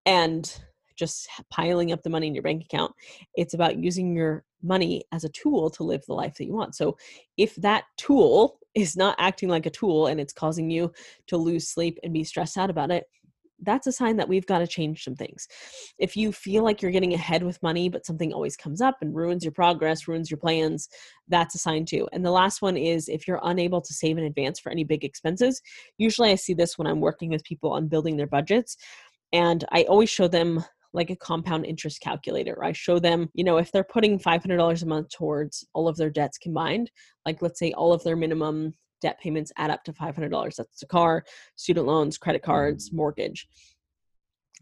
and 0.07 0.51
just 0.99 1.27
piling 1.49 1.91
up 1.91 2.03
the 2.03 2.09
money 2.09 2.27
in 2.27 2.35
your 2.35 2.43
bank 2.43 2.63
account. 2.63 2.93
It's 3.35 3.53
about 3.53 3.81
using 3.81 4.15
your 4.15 4.43
money 4.61 5.03
as 5.11 5.23
a 5.23 5.29
tool 5.29 5.69
to 5.71 5.83
live 5.83 6.05
the 6.05 6.13
life 6.13 6.35
that 6.35 6.45
you 6.45 6.53
want. 6.53 6.75
So 6.75 6.97
if 7.37 7.55
that 7.55 7.85
tool 7.97 8.59
is 8.75 8.95
not 8.95 9.15
acting 9.17 9.49
like 9.49 9.65
a 9.65 9.71
tool 9.71 10.07
and 10.07 10.19
it's 10.19 10.33
causing 10.33 10.69
you 10.69 10.91
to 11.27 11.37
lose 11.37 11.67
sleep 11.67 11.97
and 12.03 12.13
be 12.13 12.23
stressed 12.23 12.57
out 12.57 12.69
about 12.69 12.91
it, 12.91 13.05
that's 13.61 13.87
a 13.87 13.91
sign 13.91 14.17
that 14.17 14.29
we've 14.29 14.45
got 14.45 14.59
to 14.59 14.67
change 14.67 15.03
some 15.03 15.15
things. 15.15 15.47
If 15.97 16.15
you 16.15 16.31
feel 16.31 16.63
like 16.63 16.81
you're 16.81 16.91
getting 16.91 17.13
ahead 17.13 17.43
with 17.43 17.61
money, 17.61 17.89
but 17.89 18.05
something 18.05 18.33
always 18.33 18.55
comes 18.55 18.81
up 18.81 18.97
and 19.01 19.15
ruins 19.15 19.43
your 19.43 19.51
progress, 19.51 20.07
ruins 20.07 20.31
your 20.31 20.37
plans, 20.37 20.89
that's 21.27 21.55
a 21.55 21.57
sign 21.57 21.85
too. 21.85 22.07
And 22.11 22.25
the 22.25 22.31
last 22.31 22.61
one 22.61 22.77
is 22.77 23.09
if 23.09 23.27
you're 23.27 23.41
unable 23.43 23.81
to 23.81 23.93
save 23.93 24.17
in 24.17 24.23
advance 24.23 24.59
for 24.59 24.71
any 24.71 24.83
big 24.83 25.03
expenses. 25.03 25.61
Usually 25.97 26.31
I 26.31 26.35
see 26.35 26.53
this 26.53 26.77
when 26.77 26.87
I'm 26.87 27.01
working 27.01 27.29
with 27.29 27.43
people 27.43 27.71
on 27.71 27.87
building 27.87 28.17
their 28.17 28.27
budgets. 28.27 28.77
And 29.33 29.65
I 29.71 29.83
always 29.83 30.09
show 30.09 30.27
them 30.27 30.63
like 30.93 31.09
a 31.09 31.15
compound 31.15 31.65
interest 31.65 32.01
calculator. 32.01 32.63
I 32.63 32.71
show 32.71 32.99
them, 32.99 33.29
you 33.33 33.43
know, 33.43 33.57
if 33.57 33.71
they're 33.71 33.83
putting 33.83 34.19
$500 34.19 34.81
a 34.81 34.85
month 34.85 35.09
towards 35.09 35.65
all 35.73 35.87
of 35.87 35.97
their 35.97 36.09
debts 36.09 36.37
combined, 36.37 36.89
like 37.25 37.41
let's 37.41 37.59
say 37.59 37.71
all 37.73 37.93
of 37.93 38.03
their 38.03 38.15
minimum 38.15 38.73
debt 39.01 39.19
payments 39.19 39.51
add 39.57 39.71
up 39.71 39.83
to 39.85 39.93
$500. 39.93 40.55
That's 40.55 40.83
a 40.83 40.87
car, 40.87 41.23
student 41.55 41.85
loans, 41.85 42.17
credit 42.17 42.41
cards, 42.41 42.89
mm-hmm. 42.89 42.97
mortgage. 42.97 43.47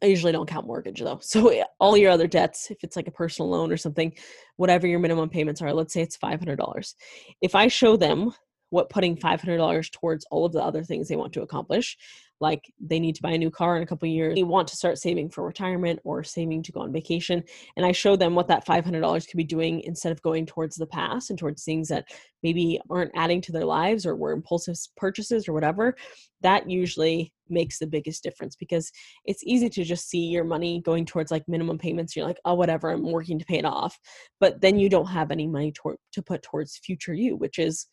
I 0.04 0.08
usually 0.08 0.32
don't 0.32 0.50
count 0.50 0.68
mortgage 0.68 1.00
though. 1.00 1.20
So 1.22 1.64
all 1.80 1.98
your 1.98 2.12
other 2.12 2.28
debts, 2.28 2.70
if 2.70 2.78
it's 2.84 2.96
like 2.96 3.08
a 3.08 3.12
personal 3.12 3.50
loan 3.50 3.72
or 3.72 3.78
something, 3.78 4.14
whatever 4.58 4.86
your 4.86 5.00
minimum 5.00 5.30
payments 5.30 5.62
are, 5.62 5.74
let's 5.74 5.94
say 5.94 6.02
it's 6.02 6.18
$500. 6.18 6.94
If 7.42 7.56
I 7.56 7.68
show 7.68 7.98
them 7.98 8.32
what 8.70 8.90
putting 8.90 9.16
$500 9.16 9.92
towards 9.92 10.26
all 10.30 10.46
of 10.46 10.52
the 10.52 10.62
other 10.62 10.84
things 10.84 11.08
they 11.08 11.16
want 11.16 11.34
to 11.34 11.42
accomplish 11.42 11.98
like 12.40 12.72
they 12.80 13.00
need 13.00 13.16
to 13.16 13.22
buy 13.22 13.32
a 13.32 13.38
new 13.38 13.52
car 13.52 13.78
in 13.78 13.84
a 13.84 13.86
couple 13.86 14.08
years. 14.08 14.36
They 14.36 14.44
want 14.44 14.68
to 14.70 14.76
start 14.76 14.98
saving 14.98 15.30
for 15.30 15.46
retirement 15.46 16.00
or 16.04 16.24
saving 16.24 16.64
to 16.64 16.72
go 16.72 16.82
on 16.82 16.92
vacation 16.92 17.44
and 17.76 17.86
i 17.86 17.92
show 17.92 18.16
them 18.16 18.36
what 18.36 18.48
that 18.48 18.66
$500 18.66 19.28
could 19.28 19.38
be 19.38 19.44
doing 19.44 19.82
instead 19.82 20.12
of 20.12 20.22
going 20.22 20.46
towards 20.46 20.76
the 20.76 20.86
past 20.86 21.30
and 21.30 21.40
towards 21.40 21.64
things 21.64 21.88
that 21.90 22.06
maybe 22.44 22.80
aren't 22.90 23.12
adding 23.16 23.42
to 23.42 23.52
their 23.52 23.66
lives 23.66 24.06
or 24.06 24.16
were 24.16 24.32
impulsive 24.32 24.76
purchases 24.96 25.48
or 25.48 25.54
whatever 25.54 25.96
that 26.42 26.70
usually 26.70 27.34
makes 27.50 27.80
the 27.80 27.88
biggest 27.88 28.24
difference 28.24 28.56
because 28.56 28.92
it's 29.26 29.44
easy 29.44 29.70
to 29.70 29.84
just 29.84 30.10
see 30.10 30.26
your 30.26 30.44
money 30.44 30.82
going 30.82 31.06
towards 31.06 31.32
like 31.32 31.48
minimum 31.48 31.78
payments 31.78 32.16
you're 32.16 32.26
like 32.26 32.40
oh 32.46 32.54
whatever 32.54 32.90
i'm 32.90 33.12
working 33.12 33.40
to 33.40 33.46
pay 33.46 33.58
it 33.58 33.66
off 33.66 33.98
but 34.40 34.62
then 34.62 34.78
you 34.78 34.90
don't 34.90 35.08
have 35.08 35.32
any 35.32 35.48
money 35.48 35.72
to, 35.72 35.96
to 36.12 36.22
put 36.22 36.42
towards 36.44 36.78
future 36.78 37.14
you 37.14 37.36
which 37.36 37.58
is 37.58 37.88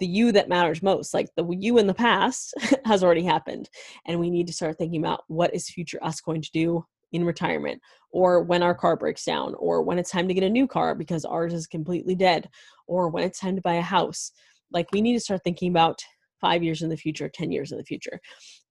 the 0.00 0.06
you 0.06 0.32
that 0.32 0.48
matters 0.48 0.82
most 0.82 1.14
like 1.14 1.28
the 1.36 1.46
you 1.58 1.78
in 1.78 1.86
the 1.86 1.94
past 1.94 2.54
has 2.84 3.04
already 3.04 3.22
happened 3.22 3.68
and 4.06 4.18
we 4.18 4.30
need 4.30 4.46
to 4.46 4.52
start 4.52 4.76
thinking 4.76 5.00
about 5.00 5.22
what 5.28 5.54
is 5.54 5.68
future 5.68 6.02
us 6.02 6.20
going 6.20 6.42
to 6.42 6.50
do 6.52 6.84
in 7.12 7.24
retirement 7.24 7.80
or 8.12 8.42
when 8.42 8.62
our 8.62 8.74
car 8.74 8.96
breaks 8.96 9.24
down 9.24 9.54
or 9.58 9.82
when 9.82 9.98
it's 9.98 10.10
time 10.10 10.28
to 10.28 10.34
get 10.34 10.44
a 10.44 10.50
new 10.50 10.66
car 10.66 10.94
because 10.94 11.24
ours 11.24 11.52
is 11.52 11.66
completely 11.66 12.14
dead 12.14 12.48
or 12.86 13.08
when 13.08 13.24
it's 13.24 13.38
time 13.38 13.56
to 13.56 13.62
buy 13.62 13.74
a 13.74 13.82
house. 13.82 14.32
Like 14.72 14.86
we 14.92 15.00
need 15.00 15.14
to 15.14 15.20
start 15.20 15.42
thinking 15.42 15.70
about 15.70 16.02
5 16.40 16.62
years 16.62 16.82
in 16.82 16.88
the 16.88 16.96
future 16.96 17.28
10 17.28 17.52
years 17.52 17.72
in 17.72 17.78
the 17.78 17.84
future. 17.84 18.20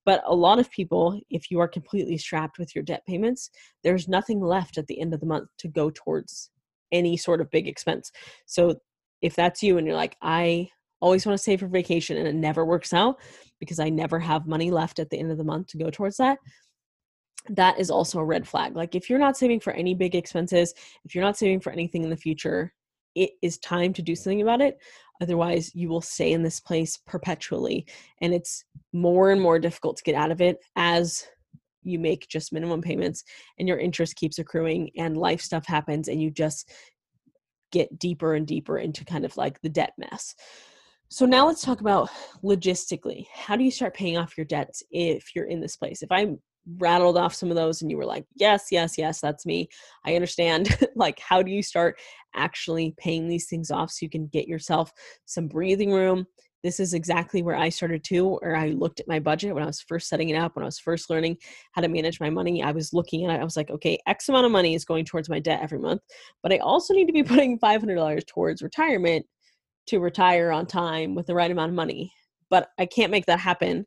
But 0.06 0.24
a 0.26 0.34
lot 0.34 0.60
of 0.60 0.72
people 0.72 1.20
if 1.30 1.52
you 1.52 1.60
are 1.60 1.68
completely 1.68 2.18
strapped 2.18 2.58
with 2.58 2.74
your 2.74 2.84
debt 2.84 3.04
payments 3.06 3.50
there's 3.84 4.08
nothing 4.08 4.42
left 4.42 4.78
at 4.78 4.88
the 4.88 5.00
end 5.00 5.14
of 5.14 5.20
the 5.20 5.26
month 5.26 5.50
to 5.60 5.68
go 5.68 5.92
towards 5.94 6.50
any 6.92 7.18
sort 7.18 7.42
of 7.42 7.52
big 7.52 7.68
expense. 7.68 8.12
So 8.46 8.76
if 9.22 9.36
that's 9.36 9.62
you 9.62 9.78
and 9.78 9.86
you're 9.86 9.96
like 9.96 10.16
i 10.22 10.70
always 11.02 11.26
want 11.26 11.38
to 11.38 11.44
save 11.44 11.60
for 11.60 11.68
vacation 11.68 12.18
and 12.18 12.28
it 12.28 12.36
never 12.36 12.66
works 12.66 12.94
out 12.94 13.20
because 13.60 13.80
I 13.80 13.90
never 13.90 14.20
have 14.20 14.48
money 14.48 14.72
left 14.72 15.00
at 15.00 15.10
the 15.10 15.20
end 15.20 15.32
of 15.32 15.38
the 15.38 15.44
month 15.44 15.68
to 15.68 15.78
go 15.78 15.90
towards 15.90 16.18
that. 16.18 16.40
That 17.50 17.80
is 17.80 17.90
also 17.90 18.20
a 18.20 18.26
red 18.26 18.48
flag. 18.48 18.76
Like 18.76 18.96
if 18.96 19.10
you're 19.10 19.20
not 19.20 19.38
saving 19.38 19.62
for 19.62 19.74
any 19.74 19.94
big 19.94 20.16
expenses, 20.16 20.74
if 21.06 21.16
you're 21.16 21.24
not 21.24 21.38
saving 21.38 21.62
for 21.62 21.72
anything 21.72 22.04
in 22.04 22.10
the 22.10 22.18
future, 22.18 22.74
it 23.16 23.32
is 23.42 23.58
time 23.60 23.94
to 23.94 24.02
do 24.02 24.16
something 24.16 24.42
about 24.42 24.62
it. 24.62 24.78
Otherwise, 25.22 25.74
you 25.76 25.90
will 25.90 26.02
stay 26.02 26.32
in 26.32 26.44
this 26.44 26.60
place 26.60 26.98
perpetually 27.06 27.86
and 28.22 28.34
it's 28.34 28.64
more 28.94 29.32
and 29.32 29.42
more 29.42 29.60
difficult 29.60 29.98
to 29.98 30.04
get 30.04 30.16
out 30.16 30.32
of 30.32 30.42
it 30.42 30.58
as 30.76 31.26
you 31.84 32.00
make 32.00 32.28
just 32.28 32.54
minimum 32.54 32.82
payments 32.82 33.24
and 33.58 33.68
your 33.68 33.78
interest 33.78 34.16
keeps 34.16 34.40
accruing 34.40 34.90
and 34.98 35.18
life 35.18 35.42
stuff 35.42 35.66
happens 35.66 36.08
and 36.08 36.22
you 36.22 36.30
just 36.30 36.72
get 37.72 38.00
deeper 38.00 38.36
and 38.36 38.48
deeper 38.48 38.78
into 38.78 39.06
kind 39.06 39.26
of 39.26 39.36
like 39.38 39.62
the 39.62 39.70
debt 39.70 39.94
mess. 39.98 40.36
So 41.12 41.26
now 41.26 41.48
let's 41.48 41.64
talk 41.64 41.82
about 41.82 42.10
logistically. 42.44 43.26
How 43.34 43.56
do 43.56 43.64
you 43.64 43.72
start 43.72 43.96
paying 43.96 44.18
off 44.18 44.38
your 44.38 44.46
debts 44.46 44.84
if 44.92 45.36
you're 45.36 45.48
in 45.48 45.60
this 45.60 45.76
place? 45.76 46.04
If 46.04 46.12
I 46.12 46.28
rattled 46.78 47.18
off 47.18 47.34
some 47.34 47.50
of 47.50 47.56
those 47.56 47.82
and 47.82 47.90
you 47.90 47.98
were 47.98 48.06
like, 48.06 48.26
"Yes, 48.36 48.68
yes, 48.70 48.96
yes, 48.96 49.20
that's 49.20 49.44
me." 49.44 49.70
I 50.06 50.14
understand. 50.14 50.78
like 50.96 51.20
how 51.20 51.42
do 51.42 51.52
you 51.52 51.64
start 51.64 52.00
actually 52.36 52.94
paying 53.00 53.28
these 53.28 53.48
things 53.48 53.72
off 53.72 53.90
so 53.90 54.04
you 54.04 54.10
can 54.10 54.28
get 54.28 54.48
yourself 54.48 54.92
some 55.26 55.48
breathing 55.48 55.92
room? 55.92 56.28
This 56.62 56.80
is 56.80 56.94
exactly 56.94 57.42
where 57.42 57.56
I 57.56 57.70
started 57.70 58.04
too, 58.04 58.36
where 58.42 58.56
I 58.56 58.68
looked 58.68 59.00
at 59.00 59.08
my 59.08 59.20
budget 59.20 59.56
when 59.56 59.64
I 59.64 59.68
was 59.68 59.82
first 59.82 60.10
setting 60.10 60.30
it 60.30 60.36
up, 60.36 60.56
when 60.56 60.64
I 60.64 60.68
was 60.68 60.78
first 60.78 61.10
learning 61.10 61.38
how 61.72 61.82
to 61.82 61.88
manage 61.88 62.20
my 62.20 62.30
money. 62.30 62.62
I 62.62 62.72
was 62.72 62.94
looking 62.94 63.26
at 63.26 63.36
it, 63.36 63.42
I 63.42 63.46
was 63.46 63.58
like, 63.58 63.72
okay, 63.72 63.98
X 64.06 64.30
amount 64.30 64.46
of 64.46 64.52
money 64.52 64.76
is 64.76 64.86
going 64.86 65.06
towards 65.06 65.30
my 65.30 65.40
debt 65.40 65.62
every 65.64 65.80
month, 65.80 66.02
but 66.44 66.54
I 66.54 66.58
also 66.58 66.94
need 66.94 67.08
to 67.08 67.14
be 67.14 67.24
putting 67.34 67.58
$500 67.58 68.28
towards 68.28 68.62
retirement 68.62 69.26
to 69.88 70.00
retire 70.00 70.52
on 70.52 70.66
time 70.66 71.16
with 71.16 71.28
the 71.28 71.36
right 71.36 71.52
amount 71.52 71.70
of 71.70 71.76
money. 71.76 72.12
But 72.50 72.70
I 72.78 72.86
can't 72.86 73.12
make 73.12 73.26
that 73.28 73.40
happen 73.40 73.86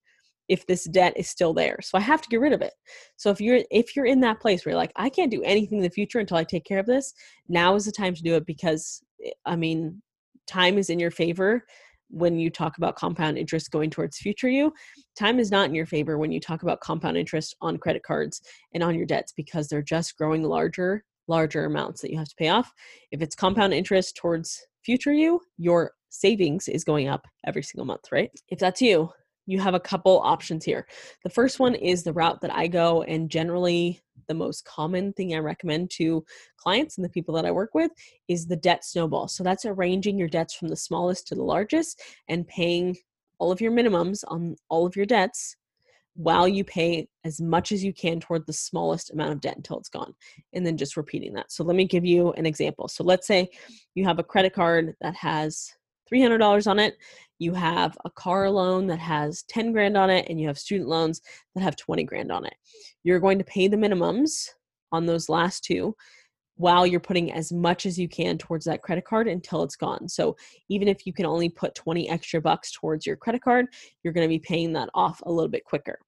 if 0.48 0.66
this 0.66 0.84
debt 0.84 1.14
is 1.16 1.28
still 1.28 1.54
there. 1.54 1.78
So 1.82 1.96
I 1.96 2.00
have 2.00 2.20
to 2.22 2.28
get 2.28 2.40
rid 2.40 2.52
of 2.52 2.62
it. 2.62 2.72
So 3.16 3.30
if 3.30 3.40
you're 3.40 3.60
if 3.70 3.94
you're 3.94 4.06
in 4.06 4.20
that 4.20 4.40
place 4.40 4.64
where 4.64 4.72
you're 4.72 4.80
like 4.80 4.92
I 4.96 5.08
can't 5.08 5.30
do 5.30 5.42
anything 5.42 5.78
in 5.78 5.84
the 5.84 5.90
future 5.90 6.18
until 6.18 6.36
I 6.36 6.44
take 6.44 6.64
care 6.64 6.78
of 6.78 6.86
this, 6.86 7.12
now 7.48 7.74
is 7.74 7.84
the 7.84 7.92
time 7.92 8.14
to 8.14 8.22
do 8.22 8.34
it 8.34 8.46
because 8.46 9.02
eh, 9.24 9.30
I 9.46 9.56
mean 9.56 10.02
time 10.46 10.78
is 10.78 10.90
in 10.90 10.98
your 10.98 11.10
favor 11.10 11.64
when 12.10 12.38
you 12.38 12.50
talk 12.50 12.76
about 12.76 12.96
compound 12.96 13.38
interest 13.38 13.70
going 13.70 13.88
towards 13.88 14.18
future 14.18 14.48
you. 14.48 14.72
Time 15.18 15.38
is 15.38 15.50
not 15.50 15.68
in 15.68 15.74
your 15.74 15.86
favor 15.86 16.18
when 16.18 16.30
you 16.30 16.40
talk 16.40 16.62
about 16.62 16.80
compound 16.80 17.16
interest 17.16 17.56
on 17.62 17.78
credit 17.78 18.02
cards 18.02 18.42
and 18.74 18.82
on 18.82 18.94
your 18.94 19.06
debts 19.06 19.32
because 19.34 19.68
they're 19.68 19.82
just 19.82 20.16
growing 20.18 20.42
larger 20.42 21.04
larger 21.28 21.64
amounts 21.64 22.02
that 22.02 22.10
you 22.10 22.18
have 22.18 22.28
to 22.28 22.36
pay 22.36 22.48
off. 22.48 22.72
If 23.10 23.22
it's 23.22 23.36
compound 23.36 23.72
interest 23.72 24.16
towards 24.16 24.66
future 24.84 25.12
you, 25.12 25.40
your 25.58 25.92
savings 26.08 26.68
is 26.68 26.84
going 26.84 27.08
up 27.08 27.26
every 27.46 27.62
single 27.62 27.86
month, 27.86 28.12
right? 28.12 28.30
If 28.48 28.58
that's 28.58 28.82
you, 28.82 29.10
you 29.46 29.60
have 29.60 29.74
a 29.74 29.80
couple 29.80 30.20
options 30.20 30.64
here. 30.64 30.86
The 31.24 31.30
first 31.30 31.58
one 31.58 31.74
is 31.74 32.02
the 32.02 32.12
route 32.12 32.40
that 32.42 32.54
I 32.54 32.68
go, 32.68 33.02
and 33.02 33.30
generally 33.30 34.00
the 34.28 34.34
most 34.34 34.64
common 34.64 35.12
thing 35.12 35.34
I 35.34 35.38
recommend 35.38 35.90
to 35.92 36.24
clients 36.56 36.96
and 36.96 37.04
the 37.04 37.10
people 37.10 37.34
that 37.34 37.44
I 37.44 37.50
work 37.50 37.70
with 37.74 37.90
is 38.28 38.46
the 38.46 38.56
debt 38.56 38.84
snowball. 38.84 39.28
So 39.28 39.42
that's 39.42 39.64
arranging 39.64 40.18
your 40.18 40.28
debts 40.28 40.54
from 40.54 40.68
the 40.68 40.76
smallest 40.76 41.26
to 41.28 41.34
the 41.34 41.42
largest 41.42 42.00
and 42.28 42.46
paying 42.46 42.96
all 43.38 43.50
of 43.50 43.60
your 43.60 43.72
minimums 43.72 44.22
on 44.28 44.56
all 44.68 44.86
of 44.86 44.94
your 44.94 45.06
debts 45.06 45.56
while 46.14 46.46
you 46.46 46.62
pay 46.64 47.08
as 47.24 47.40
much 47.40 47.72
as 47.72 47.82
you 47.82 47.92
can 47.92 48.20
toward 48.20 48.46
the 48.46 48.52
smallest 48.52 49.12
amount 49.12 49.32
of 49.32 49.40
debt 49.40 49.56
until 49.56 49.78
it's 49.78 49.88
gone 49.88 50.12
and 50.52 50.66
then 50.66 50.76
just 50.76 50.96
repeating 50.96 51.32
that. 51.32 51.50
So 51.50 51.64
let 51.64 51.76
me 51.76 51.86
give 51.86 52.04
you 52.04 52.32
an 52.32 52.44
example. 52.44 52.88
So 52.88 53.02
let's 53.02 53.26
say 53.26 53.48
you 53.94 54.04
have 54.04 54.18
a 54.18 54.24
credit 54.24 54.52
card 54.52 54.94
that 55.00 55.14
has 55.16 55.70
$300 56.12 56.66
on 56.66 56.78
it 56.78 56.96
you 57.42 57.52
have 57.52 57.98
a 58.04 58.10
car 58.10 58.48
loan 58.48 58.86
that 58.86 59.00
has 59.00 59.42
10 59.48 59.72
grand 59.72 59.96
on 59.96 60.08
it 60.10 60.26
and 60.28 60.40
you 60.40 60.46
have 60.46 60.58
student 60.58 60.88
loans 60.88 61.20
that 61.54 61.62
have 61.62 61.74
20 61.76 62.04
grand 62.04 62.30
on 62.30 62.46
it. 62.46 62.54
You're 63.02 63.18
going 63.18 63.38
to 63.38 63.44
pay 63.44 63.66
the 63.66 63.76
minimums 63.76 64.48
on 64.92 65.06
those 65.06 65.28
last 65.28 65.64
two 65.64 65.96
while 66.56 66.86
you're 66.86 67.00
putting 67.00 67.32
as 67.32 67.50
much 67.52 67.86
as 67.86 67.98
you 67.98 68.08
can 68.08 68.38
towards 68.38 68.64
that 68.66 68.82
credit 68.82 69.04
card 69.04 69.26
until 69.26 69.62
it's 69.62 69.76
gone. 69.76 70.08
So 70.08 70.36
even 70.68 70.86
if 70.86 71.06
you 71.06 71.12
can 71.12 71.26
only 71.26 71.48
put 71.48 71.74
20 71.74 72.08
extra 72.10 72.40
bucks 72.40 72.72
towards 72.72 73.06
your 73.06 73.16
credit 73.16 73.42
card, 73.42 73.66
you're 74.02 74.12
going 74.12 74.26
to 74.26 74.28
be 74.28 74.38
paying 74.38 74.72
that 74.74 74.90
off 74.94 75.22
a 75.24 75.32
little 75.32 75.48
bit 75.48 75.64
quicker. 75.64 75.98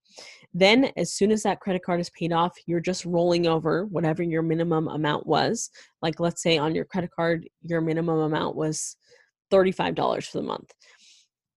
Then, 0.53 0.93
as 0.97 1.13
soon 1.13 1.33
as 1.33 1.43
that 1.43 1.61
credit 1.61 1.83
card 1.83 1.99
is 1.99 2.11
paid 2.11 2.33
off, 2.33 2.57
you're 2.67 2.79
just 2.79 3.05
rolling 3.05 3.47
over 3.47 3.87
whatever 3.87 4.23
your 4.23 4.43
minimum 4.43 4.87
amount 4.87 5.27
was. 5.27 5.71
Like, 6.01 6.21
let's 6.21 6.43
say 6.43 6.59
on 6.59 6.75
your 6.75 6.85
credit 6.85 7.11
card, 7.11 7.49
your 7.63 7.81
minimum 7.81 8.21
amount 8.21 8.55
was 8.55 8.97
$35 9.51 10.31
for 10.31 10.39
the 10.39 10.45
month. 10.45 10.73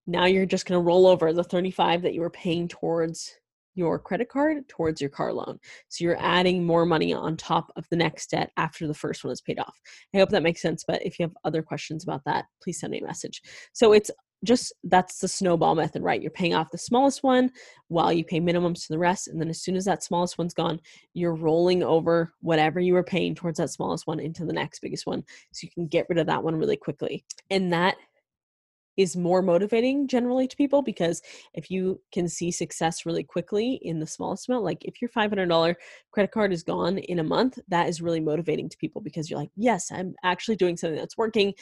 Now 0.08 0.26
you're 0.26 0.46
just 0.46 0.66
going 0.66 0.80
to 0.80 0.86
roll 0.86 1.06
over 1.06 1.34
the 1.34 1.44
35 1.44 2.02
that 2.04 2.14
you 2.14 2.22
were 2.22 2.30
paying 2.30 2.68
towards 2.68 3.36
your 3.78 4.00
credit 4.00 4.28
card 4.28 4.68
towards 4.68 5.00
your 5.00 5.10
car 5.10 5.32
loan. 5.32 5.60
So 5.88 6.04
you're 6.04 6.20
adding 6.20 6.66
more 6.66 6.86
money 6.86 7.14
on 7.14 7.38
top 7.38 7.72
of 7.76 7.86
the 7.90 7.96
next 7.96 8.32
debt 8.32 8.52
after 8.58 8.88
the 8.88 8.94
first 8.94 9.24
one 9.24 9.32
is 9.32 9.42
paid 9.42 9.60
off. 9.60 9.80
I 10.14 10.18
hope 10.18 10.30
that 10.30 10.44
makes 10.44 10.62
sense. 10.62 10.84
But 10.86 11.06
if 11.06 11.20
you 11.20 11.24
have 11.24 11.36
other 11.46 11.62
questions 11.62 12.04
about 12.04 12.24
that, 12.26 12.46
please 12.62 12.80
send 12.80 12.92
me 12.92 13.00
a 13.00 13.06
message. 13.06 13.42
So 13.74 13.94
it's 13.94 14.10
just 14.44 14.74
that's 14.84 15.20
the 15.20 15.28
snowball 15.28 15.76
method, 15.76 16.04
right? 16.04 16.22
You're 16.22 16.32
paying 16.32 16.54
off 16.54 16.72
the 16.72 16.78
smallest 16.78 17.24
one 17.24 17.52
while 17.88 18.14
you 18.14 18.24
pay 18.24 18.40
minimums 18.40 18.86
to 18.86 18.94
the 18.94 19.00
rest. 19.00 19.28
And 19.28 19.42
then 19.42 19.50
as 19.50 19.62
soon 19.62 19.76
as 19.76 19.86
that 19.86 20.04
smallest 20.04 20.38
one's 20.38 20.54
gone, 20.54 20.80
you're 21.14 21.36
rolling 21.36 21.84
over 21.84 22.34
whatever 22.42 22.80
you 22.80 22.94
were 22.94 23.04
paying 23.04 23.34
towards 23.34 23.58
that 23.58 23.72
smallest 23.72 24.06
one 24.06 24.20
into 24.20 24.46
the 24.46 24.54
next 24.54 24.80
biggest 24.80 25.08
one. 25.08 25.24
So 25.54 25.66
you 25.66 25.72
can 25.72 25.88
get 25.88 26.06
rid 26.10 26.20
of 26.20 26.28
that 26.28 26.44
one 26.44 26.56
really 26.56 26.78
quickly. 26.78 27.24
And 27.50 27.74
that 27.74 27.98
is 28.98 29.16
more 29.16 29.42
motivating 29.42 30.08
generally 30.08 30.48
to 30.48 30.58
people 30.58 30.82
because 30.82 31.22
if 31.54 31.70
you 31.70 32.02
can 32.12 32.28
see 32.28 32.52
success 32.52 33.06
really 33.06 33.24
quickly 33.24 33.80
in 33.84 34.00
the 34.00 34.08
smallest 34.08 34.50
amount, 34.50 34.64
like 34.64 34.84
if 34.84 35.02
your 35.02 35.10
$500 35.10 35.76
credit 36.12 36.32
card 36.32 36.52
is 36.52 36.64
gone 36.64 36.98
in 36.98 37.20
a 37.20 37.24
month, 37.24 37.60
that 37.68 37.88
is 37.88 38.02
really 38.02 38.20
motivating 38.20 38.68
to 38.68 38.78
people 38.78 39.02
because 39.02 39.30
you're 39.30 39.40
like, 39.40 39.52
yes, 39.56 39.92
I'm 39.92 40.16
actually 40.24 40.56
doing 40.56 40.76
something 40.76 40.98
that's 40.98 41.18
working 41.18 41.54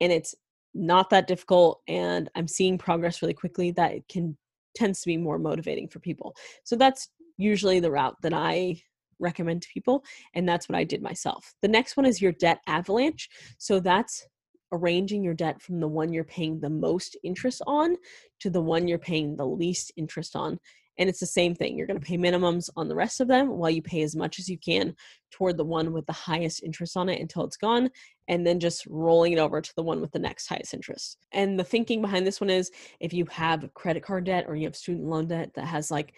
and 0.00 0.12
it's 0.12 0.34
not 0.74 1.10
that 1.10 1.26
difficult 1.26 1.80
and 1.88 2.28
I'm 2.34 2.46
seeing 2.46 2.76
progress 2.76 3.22
really 3.22 3.34
quickly. 3.34 3.70
That 3.72 4.06
can 4.08 4.36
tends 4.74 5.00
to 5.00 5.06
be 5.06 5.16
more 5.16 5.38
motivating 5.38 5.88
for 5.88 5.98
people. 5.98 6.36
So 6.64 6.76
that's 6.76 7.08
usually 7.36 7.80
the 7.80 7.90
route 7.90 8.16
that 8.22 8.34
I 8.34 8.80
recommend 9.18 9.62
to 9.62 9.68
people 9.72 10.04
and 10.34 10.48
that's 10.48 10.68
what 10.68 10.78
I 10.78 10.84
did 10.84 11.02
myself. 11.02 11.54
The 11.62 11.68
next 11.68 11.96
one 11.96 12.06
is 12.06 12.22
your 12.22 12.32
debt 12.32 12.60
avalanche. 12.68 13.28
So 13.58 13.80
that's 13.80 14.26
arranging 14.72 15.22
your 15.22 15.34
debt 15.34 15.60
from 15.60 15.80
the 15.80 15.88
one 15.88 16.12
you're 16.12 16.24
paying 16.24 16.60
the 16.60 16.70
most 16.70 17.16
interest 17.22 17.62
on 17.66 17.96
to 18.40 18.50
the 18.50 18.60
one 18.60 18.88
you're 18.88 18.98
paying 18.98 19.36
the 19.36 19.46
least 19.46 19.92
interest 19.96 20.36
on. 20.36 20.58
And 20.98 21.08
it's 21.08 21.20
the 21.20 21.26
same 21.26 21.54
thing. 21.54 21.78
You're 21.78 21.86
going 21.86 22.00
to 22.00 22.04
pay 22.04 22.18
minimums 22.18 22.70
on 22.76 22.88
the 22.88 22.94
rest 22.94 23.20
of 23.20 23.28
them 23.28 23.50
while 23.50 23.70
you 23.70 23.80
pay 23.80 24.02
as 24.02 24.16
much 24.16 24.40
as 24.40 24.48
you 24.48 24.58
can 24.58 24.96
toward 25.30 25.56
the 25.56 25.64
one 25.64 25.92
with 25.92 26.04
the 26.06 26.12
highest 26.12 26.62
interest 26.64 26.96
on 26.96 27.08
it 27.08 27.20
until 27.20 27.44
it's 27.44 27.56
gone, 27.56 27.88
and 28.26 28.44
then 28.44 28.58
just 28.58 28.84
rolling 28.86 29.32
it 29.32 29.38
over 29.38 29.60
to 29.60 29.72
the 29.76 29.82
one 29.82 30.00
with 30.00 30.10
the 30.10 30.18
next 30.18 30.48
highest 30.48 30.74
interest. 30.74 31.18
And 31.32 31.58
the 31.58 31.64
thinking 31.64 32.02
behind 32.02 32.26
this 32.26 32.40
one 32.40 32.50
is 32.50 32.72
if 32.98 33.12
you 33.12 33.26
have 33.30 33.72
credit 33.74 34.02
card 34.02 34.24
debt 34.24 34.46
or 34.48 34.56
you 34.56 34.64
have 34.64 34.74
student 34.74 35.06
loan 35.06 35.28
debt 35.28 35.52
that 35.54 35.66
has 35.66 35.90
like 35.90 36.14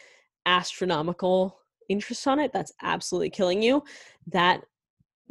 astronomical 0.46 1.58
interest 1.90 2.26
on 2.26 2.38
it, 2.38 2.50
that's 2.52 2.72
absolutely 2.80 3.30
killing 3.30 3.62
you. 3.62 3.84
That 4.28 4.64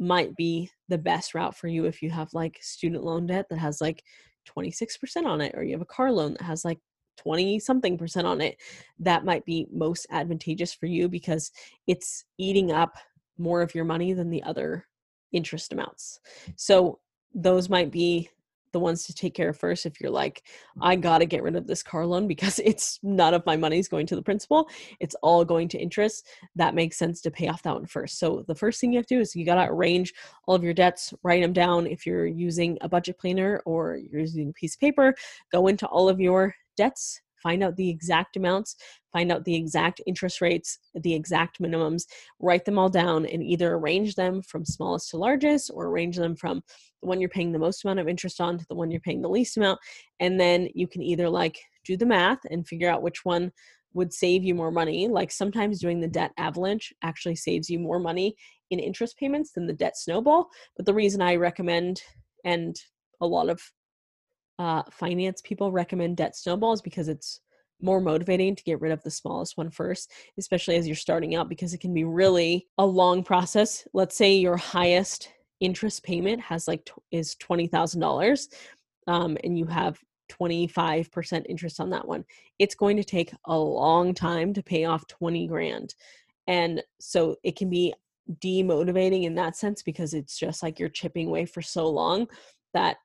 might 0.00 0.34
be 0.34 0.70
the 0.88 0.98
best 0.98 1.34
route 1.34 1.54
for 1.54 1.68
you 1.68 1.84
if 1.84 2.02
you 2.02 2.10
have 2.10 2.32
like 2.32 2.58
student 2.62 3.04
loan 3.04 3.26
debt 3.26 3.46
that 3.50 3.58
has 3.58 3.80
like 3.80 4.02
26% 4.48 5.26
on 5.26 5.40
it 5.40 5.54
or 5.54 5.62
you 5.62 5.72
have 5.72 5.82
a 5.82 5.86
car 5.86 6.10
loan 6.10 6.32
that 6.32 6.42
has 6.42 6.64
like 6.64 6.78
20 7.18 7.60
something 7.60 7.98
percent 7.98 8.26
on 8.26 8.40
it 8.40 8.56
that 8.98 9.26
might 9.26 9.44
be 9.44 9.66
most 9.70 10.06
advantageous 10.10 10.72
for 10.72 10.86
you 10.86 11.06
because 11.06 11.52
it's 11.86 12.24
eating 12.38 12.72
up 12.72 12.96
more 13.36 13.60
of 13.60 13.74
your 13.74 13.84
money 13.84 14.14
than 14.14 14.30
the 14.30 14.42
other 14.42 14.86
interest 15.32 15.72
amounts. 15.72 16.18
So 16.56 16.98
those 17.34 17.68
might 17.68 17.90
be 17.90 18.30
the 18.72 18.80
ones 18.80 19.04
to 19.04 19.14
take 19.14 19.34
care 19.34 19.50
of 19.50 19.56
first 19.58 19.86
if 19.86 20.00
you're 20.00 20.10
like 20.10 20.42
i 20.80 20.94
mm-hmm. 20.94 21.02
gotta 21.02 21.26
get 21.26 21.42
rid 21.42 21.56
of 21.56 21.66
this 21.66 21.82
car 21.82 22.06
loan 22.06 22.26
because 22.26 22.58
it's 22.64 22.98
none 23.02 23.34
of 23.34 23.44
my 23.46 23.56
money's 23.56 23.88
going 23.88 24.06
to 24.06 24.16
the 24.16 24.22
principal. 24.22 24.68
It's 25.00 25.14
all 25.22 25.44
going 25.44 25.68
to 25.68 25.78
interest. 25.78 26.26
That 26.56 26.74
makes 26.74 26.96
sense 26.96 27.20
to 27.22 27.30
pay 27.30 27.48
off 27.48 27.62
that 27.62 27.74
one 27.74 27.86
first. 27.86 28.18
So 28.18 28.44
the 28.46 28.54
first 28.54 28.80
thing 28.80 28.92
you 28.92 28.98
have 28.98 29.06
to 29.06 29.16
do 29.16 29.20
is 29.20 29.34
you 29.34 29.44
gotta 29.44 29.70
arrange 29.70 30.12
all 30.46 30.54
of 30.54 30.64
your 30.64 30.74
debts 30.74 31.12
write 31.22 31.42
them 31.42 31.52
down. 31.52 31.86
If 31.86 32.06
you're 32.06 32.26
using 32.26 32.78
a 32.80 32.88
budget 32.88 33.18
planner 33.18 33.62
or 33.66 33.96
you're 33.96 34.20
using 34.20 34.50
a 34.50 34.52
piece 34.52 34.74
of 34.74 34.80
paper 34.80 35.14
go 35.52 35.66
into 35.66 35.86
all 35.86 36.08
of 36.08 36.20
your 36.20 36.54
debts 36.76 37.20
find 37.42 37.62
out 37.62 37.74
the 37.76 37.88
exact 37.88 38.36
amounts, 38.36 38.76
find 39.12 39.32
out 39.32 39.46
the 39.46 39.54
exact 39.54 40.00
interest 40.06 40.42
rates, 40.42 40.78
the 40.94 41.14
exact 41.14 41.58
minimums, 41.58 42.02
write 42.38 42.66
them 42.66 42.78
all 42.78 42.90
down, 42.90 43.24
and 43.24 43.42
either 43.42 43.72
arrange 43.72 44.14
them 44.14 44.42
from 44.42 44.64
smallest 44.64 45.08
to 45.10 45.16
largest 45.16 45.70
or 45.72 45.86
arrange 45.86 46.16
them 46.16 46.36
from 46.36 46.62
the 47.02 47.08
one 47.08 47.20
you're 47.20 47.30
paying 47.30 47.52
the 47.52 47.58
most 47.58 47.84
amount 47.84 48.00
of 48.00 48.08
interest 48.08 48.40
on 48.40 48.58
to 48.58 48.66
the 48.68 48.74
one 48.74 48.90
you're 48.90 49.00
paying 49.00 49.22
the 49.22 49.28
least 49.28 49.56
amount. 49.56 49.78
And 50.20 50.38
then 50.38 50.68
you 50.74 50.86
can 50.86 51.02
either 51.02 51.28
like 51.28 51.58
do 51.84 51.96
the 51.96 52.06
math 52.06 52.40
and 52.50 52.66
figure 52.66 52.90
out 52.90 53.02
which 53.02 53.24
one 53.24 53.52
would 53.94 54.12
save 54.12 54.44
you 54.44 54.54
more 54.54 54.70
money. 54.70 55.08
Like 55.08 55.32
sometimes 55.32 55.80
doing 55.80 56.00
the 56.00 56.08
debt 56.08 56.32
avalanche 56.38 56.92
actually 57.02 57.36
saves 57.36 57.68
you 57.68 57.78
more 57.78 57.98
money 57.98 58.34
in 58.70 58.78
interest 58.78 59.16
payments 59.18 59.52
than 59.52 59.66
the 59.66 59.72
debt 59.72 59.96
snowball. 59.96 60.48
But 60.76 60.86
the 60.86 60.94
reason 60.94 61.20
I 61.20 61.36
recommend 61.36 62.02
and 62.44 62.76
a 63.20 63.26
lot 63.26 63.48
of 63.48 63.60
uh, 64.58 64.82
finance 64.90 65.40
people 65.42 65.72
recommend 65.72 66.16
debt 66.16 66.36
snowballs 66.36 66.82
because 66.82 67.08
it's 67.08 67.40
more 67.82 68.00
motivating 68.00 68.54
to 68.54 68.62
get 68.62 68.80
rid 68.80 68.92
of 68.92 69.02
the 69.02 69.10
smallest 69.10 69.56
one 69.56 69.70
first, 69.70 70.12
especially 70.38 70.76
as 70.76 70.86
you're 70.86 70.94
starting 70.96 71.34
out, 71.34 71.48
because 71.48 71.72
it 71.72 71.80
can 71.80 71.94
be 71.94 72.04
really 72.04 72.66
a 72.78 72.84
long 72.84 73.24
process. 73.24 73.86
Let's 73.94 74.16
say 74.16 74.34
your 74.34 74.56
highest 74.58 75.30
interest 75.60 76.02
payment 76.02 76.40
has 76.40 76.66
like 76.66 76.84
t- 76.84 76.92
is 77.10 77.34
twenty 77.36 77.66
thousand 77.66 78.02
um, 78.02 78.08
dollars, 78.08 78.48
and 79.06 79.58
you 79.58 79.66
have 79.66 79.98
25% 80.30 81.44
interest 81.48 81.80
on 81.80 81.90
that 81.90 82.06
one. 82.06 82.24
It's 82.58 82.74
going 82.74 82.96
to 82.96 83.04
take 83.04 83.32
a 83.46 83.58
long 83.58 84.14
time 84.14 84.54
to 84.54 84.62
pay 84.62 84.84
off 84.84 85.06
20 85.08 85.46
grand. 85.48 85.94
And 86.46 86.82
so 87.00 87.36
it 87.42 87.56
can 87.56 87.68
be 87.68 87.92
demotivating 88.44 89.24
in 89.24 89.34
that 89.34 89.56
sense 89.56 89.82
because 89.82 90.14
it's 90.14 90.38
just 90.38 90.62
like 90.62 90.78
you're 90.78 90.88
chipping 90.88 91.28
away 91.28 91.46
for 91.46 91.62
so 91.62 91.88
long 91.88 92.28
that 92.74 92.96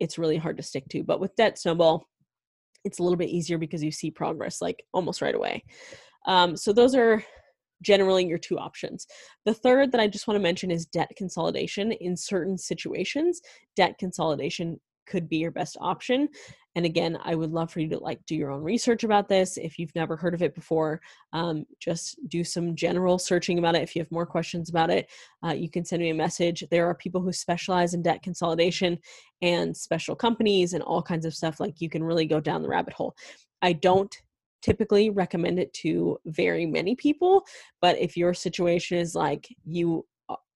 it's 0.00 0.18
really 0.18 0.36
hard 0.36 0.56
to 0.58 0.62
stick 0.62 0.86
to. 0.90 1.02
But 1.02 1.20
with 1.20 1.34
Debt 1.36 1.58
Snowball, 1.58 2.04
it's 2.84 2.98
a 2.98 3.02
little 3.02 3.16
bit 3.16 3.30
easier 3.30 3.56
because 3.56 3.82
you 3.82 3.90
see 3.90 4.10
progress 4.10 4.60
like 4.60 4.84
almost 4.92 5.22
right 5.22 5.34
away. 5.34 5.64
Um, 6.26 6.56
so 6.56 6.72
those 6.72 6.94
are 6.94 7.24
generally 7.84 8.26
your 8.26 8.38
two 8.38 8.58
options. 8.58 9.06
The 9.44 9.54
third 9.54 9.92
that 9.92 10.00
I 10.00 10.08
just 10.08 10.26
want 10.26 10.36
to 10.36 10.42
mention 10.42 10.70
is 10.70 10.86
debt 10.86 11.12
consolidation. 11.16 11.92
In 11.92 12.16
certain 12.16 12.58
situations, 12.58 13.40
debt 13.76 13.96
consolidation 13.98 14.80
could 15.06 15.28
be 15.28 15.36
your 15.36 15.50
best 15.50 15.76
option. 15.80 16.28
And 16.76 16.84
again 16.84 17.18
i 17.22 17.34
would 17.34 17.52
love 17.52 17.70
for 17.70 17.80
you 17.80 17.88
to 17.90 17.98
like 17.98 18.24
do 18.26 18.34
your 18.34 18.50
own 18.50 18.62
research 18.62 19.04
about 19.04 19.28
this. 19.28 19.56
If 19.56 19.78
you've 19.78 19.94
never 19.94 20.16
heard 20.16 20.34
of 20.34 20.42
it 20.42 20.54
before 20.54 21.00
um, 21.32 21.64
just 21.78 22.18
do 22.28 22.42
some 22.42 22.74
general 22.74 23.18
searching 23.18 23.58
about 23.58 23.76
it. 23.76 23.82
If 23.82 23.94
you 23.94 24.02
have 24.02 24.10
more 24.10 24.26
questions 24.26 24.70
about 24.70 24.90
it 24.90 25.08
uh, 25.44 25.52
you 25.52 25.70
can 25.70 25.84
send 25.84 26.02
me 26.02 26.10
a 26.10 26.14
message. 26.14 26.64
There 26.70 26.88
are 26.88 26.94
people 26.94 27.20
who 27.20 27.32
specialize 27.32 27.94
in 27.94 28.02
debt 28.02 28.22
consolidation 28.22 28.98
and 29.42 29.76
special 29.76 30.16
companies 30.16 30.72
and 30.72 30.82
all 30.82 31.02
kinds 31.02 31.26
of 31.26 31.34
stuff. 31.34 31.60
Like 31.60 31.80
you 31.80 31.88
can 31.88 32.02
really 32.02 32.26
go 32.26 32.40
down 32.40 32.62
the 32.62 32.68
rabbit 32.68 32.94
hole. 32.94 33.14
I 33.62 33.72
don't 33.72 34.14
typically 34.64 35.10
recommend 35.10 35.58
it 35.58 35.72
to 35.74 36.18
very 36.26 36.64
many 36.64 36.96
people 36.96 37.44
but 37.82 37.98
if 37.98 38.16
your 38.16 38.32
situation 38.32 38.96
is 38.96 39.14
like 39.14 39.46
you 39.64 40.04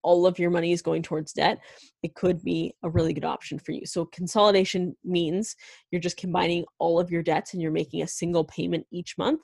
all 0.02 0.26
of 0.26 0.38
your 0.38 0.50
money 0.50 0.72
is 0.72 0.82
going 0.82 1.02
towards 1.02 1.32
debt, 1.32 1.58
it 2.02 2.14
could 2.14 2.42
be 2.42 2.72
a 2.82 2.90
really 2.90 3.12
good 3.12 3.24
option 3.24 3.58
for 3.58 3.72
you. 3.72 3.84
So, 3.84 4.06
consolidation 4.06 4.96
means 5.04 5.56
you're 5.90 6.00
just 6.00 6.16
combining 6.16 6.64
all 6.78 6.98
of 7.00 7.10
your 7.10 7.22
debts 7.22 7.52
and 7.52 7.62
you're 7.62 7.70
making 7.70 8.02
a 8.02 8.08
single 8.08 8.44
payment 8.44 8.86
each 8.90 9.18
month. 9.18 9.40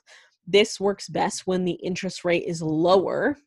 This 0.47 0.79
works 0.79 1.09
best 1.09 1.45
when 1.45 1.65
the 1.65 1.79
interest 1.83 2.23
rate 2.23 2.45
is 2.45 2.61
lower 2.61 3.37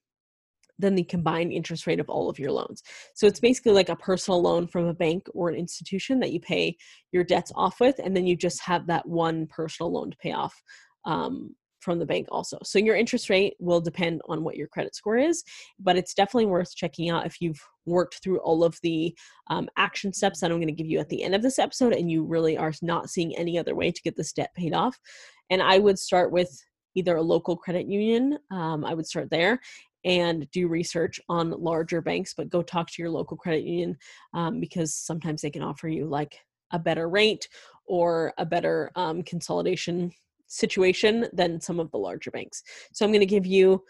than 0.81 0.94
the 0.94 1.02
combined 1.02 1.52
interest 1.52 1.88
rate 1.88 1.98
of 1.98 2.09
all 2.09 2.31
of 2.31 2.38
your 2.38 2.52
loans. 2.52 2.83
So, 3.14 3.26
it's 3.26 3.40
basically 3.40 3.72
like 3.72 3.88
a 3.88 3.96
personal 3.96 4.42
loan 4.42 4.66
from 4.66 4.87
a 4.87 4.94
bank 4.94 5.26
or 5.35 5.48
an 5.48 5.57
institution 5.57 6.20
that 6.20 6.33
you 6.33 6.40
pay 6.40 6.76
your 7.11 7.24
debts 7.24 7.52
off 7.57 7.81
with, 7.81 7.98
and 7.98 8.16
then 8.16 8.26
you 8.26 8.37
just 8.37 8.61
have 8.62 8.87
that 8.87 9.09
one 9.09 9.46
personal 9.46 9.92
loan 9.92 10.11
to 10.11 10.16
pay 10.18 10.33
off 10.33 10.54
um, 11.09 11.57
from 11.81 11.99
the 11.99 12.07
bank 12.07 12.29
also. 12.31 12.59
So 12.62 12.79
your 12.79 12.97
interest 12.97 13.31
rate 13.31 13.55
will 13.59 13.81
depend 13.81 14.21
on 14.29 14.44
what 14.44 14.57
your 14.57 14.68
credit 14.68 14.94
score 14.94 15.16
is, 15.16 15.42
but 15.79 15.97
it's 15.97 16.14
definitely 16.14 16.47
worth 16.47 16.75
checking 16.75 17.09
out 17.09 17.27
if 17.27 17.40
you've 17.40 17.61
worked 17.87 18.23
through 18.23 18.38
all 18.40 18.62
of 18.62 18.79
the 18.83 19.16
um, 19.49 19.68
action 19.77 20.12
steps 20.12 20.40
that 20.40 20.51
I'm 20.51 20.59
going 20.59 20.68
to 20.68 20.73
give 20.73 20.87
you 20.87 20.99
at 20.99 21.09
the 21.09 21.23
end 21.23 21.35
of 21.35 21.42
this 21.42 21.59
episode 21.59 21.94
and 21.94 22.11
you 22.11 22.25
really 22.25 22.59
are 22.59 22.73
not 22.83 23.11
seeing 23.11 23.35
any 23.37 23.59
other 23.59 23.75
way 23.75 23.90
to 23.90 24.03
get 24.03 24.16
this 24.16 24.33
debt 24.33 24.53
paid 24.55 24.75
off. 24.75 24.99
And 25.51 25.62
I 25.62 25.79
would 25.79 25.99
start 25.99 26.31
with 26.31 26.51
either 26.94 27.16
a 27.16 27.23
local 27.23 27.57
credit 27.57 27.87
union, 27.87 28.38
um, 28.51 28.85
I 28.85 28.92
would 28.92 29.07
start 29.07 29.31
there 29.31 29.61
and 30.05 30.51
do 30.51 30.68
research 30.68 31.21
on 31.29 31.51
larger 31.51 32.01
banks, 32.01 32.35
but 32.37 32.49
go 32.49 32.62
talk 32.62 32.90
to 32.90 33.03
your 33.03 33.11
local 33.11 33.37
credit 33.37 33.64
union 33.64 33.97
um, 34.35 34.61
because 34.61 34.94
sometimes 34.94 35.42
they 35.42 35.51
can 35.51 35.62
offer 35.62 35.88
you 35.88 36.07
like 36.07 36.38
a 36.73 36.79
better 36.79 37.09
rate 37.09 37.49
or 37.87 38.33
a 38.38 38.44
better 38.44 38.90
um, 38.94 39.23
consolidation 39.23 40.12
situation 40.48 41.26
than 41.32 41.61
some 41.61 41.78
of 41.78 41.90
the 41.90 41.98
larger 41.98 42.30
banks. 42.30 42.62
So 42.92 43.04
I'm 43.04 43.12
going 43.12 43.20
to 43.20 43.26
give 43.26 43.46
you 43.46 43.84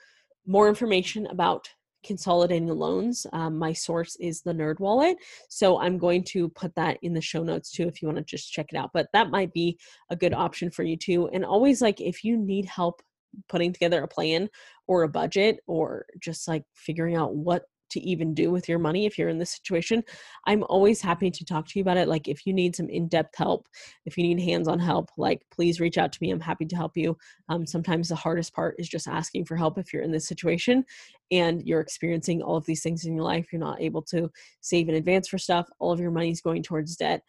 more 0.47 0.69
information 0.69 1.27
about 1.27 1.69
consolidating 2.05 2.69
loans. 2.69 3.27
Um, 3.33 3.59
my 3.59 3.73
source 3.73 4.17
is 4.17 4.43
the 4.43 4.53
NerdWallet, 4.53 5.17
so 5.49 5.81
I'm 5.81 5.99
going 5.99 6.23
to 6.25 6.49
put 6.51 6.75
that 6.77 6.99
in 7.03 7.13
the 7.13 7.21
show 7.21 7.43
notes 7.43 7.71
too 7.71 7.89
if 7.89 8.01
you 8.01 8.09
want 8.09 8.19
to 8.19 8.25
just 8.25 8.53
check 8.53 8.67
it 8.73 8.77
out. 8.77 8.91
But 8.95 9.09
that 9.13 9.31
might 9.31 9.53
be 9.53 9.79
a 10.11 10.17
good 10.17 10.33
option 10.33 10.71
for 10.71 10.85
you 10.85 10.97
too. 10.97 11.29
And 11.33 11.45
always 11.45 11.81
like 11.83 12.01
if 12.01 12.23
you 12.25 12.37
need 12.37 12.67
help 12.67 13.03
putting 13.49 13.73
together 13.73 14.03
a 14.03 14.09
plan 14.09 14.49
or 14.87 15.03
a 15.03 15.09
budget 15.09 15.59
or 15.67 16.07
just 16.21 16.49
like 16.49 16.65
figuring 16.75 17.17
out 17.17 17.35
what 17.35 17.65
to 17.91 18.01
even 18.01 18.35
do 18.35 18.51
with 18.51 18.69
your 18.69 18.79
money 18.79 19.07
if 19.07 19.19
you're 19.19 19.29
in 19.29 19.39
this 19.39 19.53
situation, 19.53 20.03
I'm 20.47 20.65
always 20.69 21.01
happy 21.01 21.31
to 21.31 21.45
talk 21.45 21.67
to 21.69 21.79
you 21.79 21.83
about 21.83 21.97
it. 21.97 22.09
Like, 22.09 22.29
if 22.29 22.47
you 22.47 22.53
need 22.53 22.77
some 22.77 22.89
in 22.89 23.09
depth 23.09 23.37
help, 23.37 23.69
if 24.07 24.17
you 24.17 24.25
need 24.25 24.41
hands 24.41 24.69
on 24.69 24.79
help, 24.79 25.11
like, 25.17 25.43
please 25.51 25.81
reach 25.81 25.99
out 25.99 26.13
to 26.13 26.19
me. 26.21 26.31
I'm 26.31 26.41
happy 26.41 26.67
to 26.67 26.77
help 26.77 26.97
you. 26.97 27.17
Um, 27.49 27.67
sometimes 27.67 28.09
the 28.09 28.15
hardest 28.15 28.55
part 28.55 28.77
is 28.79 28.89
just 28.89 29.09
asking 29.09 29.45
for 29.45 29.57
help 29.57 29.79
if 29.79 29.93
you're 29.93 30.03
in 30.03 30.13
this 30.13 30.29
situation 30.29 30.85
and 31.31 31.63
you're 31.65 31.81
experiencing 31.81 32.43
all 32.43 32.57
of 32.57 32.67
these 32.67 32.83
things 32.83 33.05
in 33.05 33.15
your 33.15 33.25
life. 33.25 33.53
You're 33.53 33.61
not 33.61 33.81
able 33.81 34.03
to 34.03 34.31
save 34.61 34.89
in 34.89 34.95
advance 34.95 35.29
for 35.29 35.39
stuff, 35.39 35.69
all 35.79 35.93
of 35.93 36.01
your 36.01 36.11
money's 36.11 36.41
going 36.41 36.63
towards 36.63 36.97
debt. 36.97 37.23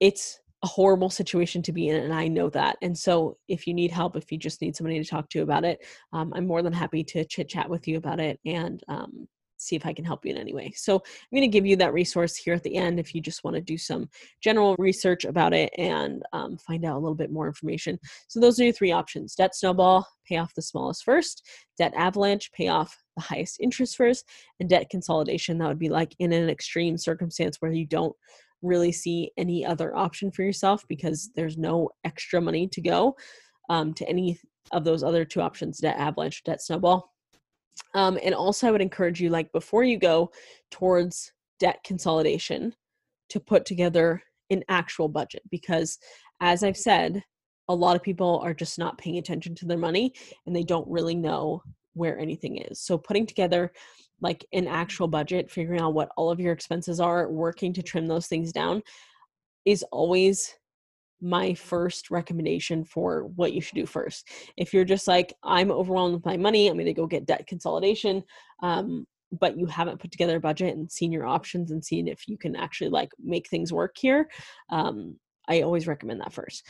It's 0.00 0.40
a 0.64 0.66
horrible 0.66 1.10
situation 1.10 1.62
to 1.62 1.72
be 1.72 1.88
in 1.88 1.96
and 2.02 2.14
i 2.14 2.26
know 2.26 2.48
that 2.48 2.76
and 2.80 2.96
so 2.96 3.36
if 3.48 3.66
you 3.66 3.74
need 3.74 3.90
help 3.90 4.16
if 4.16 4.32
you 4.32 4.38
just 4.38 4.62
need 4.62 4.74
somebody 4.74 4.98
to 4.98 5.08
talk 5.08 5.28
to 5.28 5.42
about 5.42 5.62
it 5.62 5.84
um, 6.14 6.32
i'm 6.34 6.46
more 6.46 6.62
than 6.62 6.72
happy 6.72 7.04
to 7.04 7.22
chit 7.26 7.50
chat 7.50 7.68
with 7.68 7.86
you 7.86 7.98
about 7.98 8.18
it 8.18 8.40
and 8.46 8.82
um, 8.88 9.28
see 9.64 9.76
if 9.76 9.86
I 9.86 9.92
can 9.92 10.04
help 10.04 10.24
you 10.24 10.32
in 10.32 10.38
any 10.38 10.54
way. 10.54 10.72
So 10.76 10.96
I'm 10.96 11.36
going 11.36 11.42
to 11.42 11.48
give 11.48 11.66
you 11.66 11.76
that 11.76 11.92
resource 11.92 12.36
here 12.36 12.54
at 12.54 12.62
the 12.62 12.76
end 12.76 12.98
if 12.98 13.14
you 13.14 13.20
just 13.20 13.44
want 13.44 13.56
to 13.56 13.60
do 13.60 13.78
some 13.78 14.08
general 14.40 14.76
research 14.78 15.24
about 15.24 15.52
it 15.52 15.72
and 15.78 16.22
um, 16.32 16.56
find 16.58 16.84
out 16.84 16.96
a 16.96 16.98
little 16.98 17.14
bit 17.14 17.30
more 17.30 17.46
information. 17.46 17.98
So 18.28 18.40
those 18.40 18.60
are 18.60 18.64
your 18.64 18.72
three 18.72 18.92
options 18.92 19.34
debt 19.34 19.54
snowball, 19.54 20.06
pay 20.26 20.36
off 20.36 20.54
the 20.54 20.62
smallest 20.62 21.04
first, 21.04 21.46
debt 21.78 21.92
avalanche, 21.96 22.52
pay 22.52 22.68
off 22.68 22.96
the 23.16 23.22
highest 23.22 23.60
interest 23.60 23.96
first, 23.96 24.28
and 24.60 24.68
debt 24.68 24.90
consolidation. 24.90 25.58
That 25.58 25.68
would 25.68 25.78
be 25.78 25.88
like 25.88 26.14
in 26.18 26.32
an 26.32 26.48
extreme 26.48 26.98
circumstance 26.98 27.56
where 27.60 27.72
you 27.72 27.86
don't 27.86 28.14
really 28.62 28.92
see 28.92 29.30
any 29.36 29.64
other 29.64 29.94
option 29.94 30.30
for 30.30 30.42
yourself 30.42 30.84
because 30.88 31.30
there's 31.34 31.58
no 31.58 31.90
extra 32.04 32.40
money 32.40 32.66
to 32.68 32.80
go 32.80 33.14
um, 33.68 33.92
to 33.94 34.08
any 34.08 34.38
of 34.72 34.84
those 34.84 35.02
other 35.02 35.24
two 35.24 35.40
options 35.40 35.78
debt 35.78 35.96
avalanche, 35.98 36.42
debt 36.44 36.62
snowball 36.62 37.13
um, 37.94 38.18
and 38.22 38.34
also, 38.34 38.68
I 38.68 38.70
would 38.70 38.82
encourage 38.82 39.20
you, 39.20 39.30
like, 39.30 39.52
before 39.52 39.84
you 39.84 39.98
go 39.98 40.30
towards 40.70 41.32
debt 41.58 41.80
consolidation, 41.84 42.74
to 43.30 43.40
put 43.40 43.64
together 43.64 44.22
an 44.50 44.62
actual 44.68 45.08
budget 45.08 45.42
because, 45.50 45.98
as 46.40 46.62
I've 46.62 46.76
said, 46.76 47.22
a 47.68 47.74
lot 47.74 47.96
of 47.96 48.02
people 48.02 48.40
are 48.44 48.54
just 48.54 48.78
not 48.78 48.98
paying 48.98 49.18
attention 49.18 49.54
to 49.56 49.66
their 49.66 49.78
money 49.78 50.12
and 50.46 50.54
they 50.54 50.62
don't 50.62 50.86
really 50.86 51.14
know 51.14 51.62
where 51.94 52.18
anything 52.18 52.58
is. 52.58 52.80
So, 52.80 52.98
putting 52.98 53.26
together 53.26 53.72
like 54.20 54.44
an 54.52 54.66
actual 54.66 55.08
budget, 55.08 55.50
figuring 55.50 55.80
out 55.80 55.94
what 55.94 56.10
all 56.16 56.30
of 56.30 56.40
your 56.40 56.52
expenses 56.52 57.00
are, 57.00 57.28
working 57.28 57.72
to 57.72 57.82
trim 57.82 58.06
those 58.06 58.26
things 58.26 58.52
down 58.52 58.82
is 59.64 59.82
always 59.90 60.54
my 61.20 61.54
first 61.54 62.10
recommendation 62.10 62.84
for 62.84 63.24
what 63.36 63.52
you 63.52 63.60
should 63.60 63.76
do 63.76 63.86
first. 63.86 64.28
If 64.56 64.74
you're 64.74 64.84
just 64.84 65.08
like, 65.08 65.32
I'm 65.42 65.70
overwhelmed 65.70 66.14
with 66.14 66.26
my 66.26 66.36
money, 66.36 66.68
I'm 66.68 66.74
going 66.74 66.86
to 66.86 66.92
go 66.92 67.06
get 67.06 67.26
debt 67.26 67.46
consolidation, 67.46 68.22
um, 68.62 69.06
but 69.32 69.56
you 69.56 69.66
haven't 69.66 70.00
put 70.00 70.10
together 70.10 70.36
a 70.36 70.40
budget 70.40 70.76
and 70.76 70.90
seen 70.90 71.12
your 71.12 71.26
options 71.26 71.70
and 71.70 71.84
seen 71.84 72.08
if 72.08 72.28
you 72.28 72.36
can 72.36 72.54
actually 72.56 72.90
like 72.90 73.10
make 73.22 73.48
things 73.48 73.72
work 73.72 73.96
here, 73.96 74.28
um, 74.70 75.16
I 75.48 75.60
always 75.60 75.86
recommend 75.86 76.20
that 76.20 76.32
first. 76.32 76.66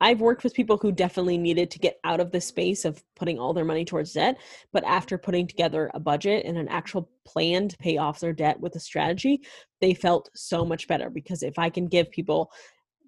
I've 0.00 0.20
worked 0.20 0.44
with 0.44 0.54
people 0.54 0.78
who 0.78 0.92
definitely 0.92 1.38
needed 1.38 1.70
to 1.70 1.78
get 1.78 1.98
out 2.04 2.20
of 2.20 2.30
the 2.30 2.40
space 2.40 2.84
of 2.84 3.02
putting 3.16 3.38
all 3.38 3.52
their 3.52 3.64
money 3.64 3.84
towards 3.84 4.12
debt, 4.12 4.38
but 4.72 4.84
after 4.84 5.18
putting 5.18 5.46
together 5.46 5.90
a 5.94 6.00
budget 6.00 6.44
and 6.46 6.56
an 6.56 6.68
actual 6.68 7.10
plan 7.26 7.68
to 7.68 7.76
pay 7.76 7.98
off 7.98 8.20
their 8.20 8.32
debt 8.32 8.58
with 8.58 8.76
a 8.76 8.80
strategy, 8.80 9.42
they 9.80 9.94
felt 9.94 10.30
so 10.34 10.64
much 10.64 10.88
better 10.88 11.10
because 11.10 11.42
if 11.42 11.58
I 11.58 11.68
can 11.68 11.86
give 11.86 12.10
people 12.10 12.50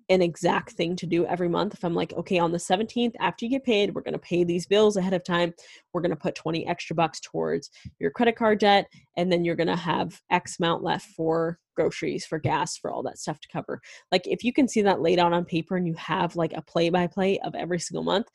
an 0.09 0.23
exact 0.23 0.73
thing 0.73 0.95
to 0.97 1.07
do 1.07 1.27
every 1.27 1.49
month. 1.49 1.75
If 1.75 1.85
I'm 1.85 1.95
like, 1.95 2.13
okay, 2.13 2.39
on 2.39 2.53
the 2.53 2.59
17th, 2.59 3.15
after 3.19 3.45
you 3.45 3.51
get 3.51 3.65
paid, 3.65 3.95
we're 3.95 4.03
going 4.03 4.13
to 4.13 4.19
pay 4.19 4.45
these 4.45 4.67
bills 4.67 4.97
ahead 4.97 5.15
of 5.15 5.25
time. 5.25 5.53
We're 5.93 6.01
going 6.01 6.11
to 6.11 6.17
put 6.17 6.35
20 6.35 6.67
extra 6.67 6.95
bucks 6.95 7.21
towards 7.21 7.71
your 7.99 8.11
credit 8.11 8.37
card 8.37 8.61
debt. 8.61 8.87
And 9.17 9.33
then 9.33 9.45
you're 9.45 9.57
going 9.57 9.67
to 9.67 9.77
have 9.77 10.21
X 10.31 10.59
amount 10.61 10.85
left 10.85 11.07
for 11.07 11.59
groceries, 11.75 12.25
for 12.25 12.39
gas, 12.39 12.77
for 12.77 12.91
all 12.91 13.03
that 13.03 13.19
stuff 13.19 13.41
to 13.41 13.49
cover. 13.53 13.81
Like, 14.13 14.27
if 14.27 14.45
you 14.45 14.53
can 14.53 14.69
see 14.69 14.83
that 14.83 15.03
laid 15.03 15.19
out 15.19 15.33
on 15.33 15.45
paper 15.45 15.77
and 15.77 15.87
you 15.87 15.95
have 15.95 16.37
like 16.37 16.53
a 16.55 16.63
play 16.63 16.89
by 16.89 17.07
play 17.07 17.39
of 17.41 17.55
every 17.55 17.81
single 17.81 18.05
month, 18.05 18.29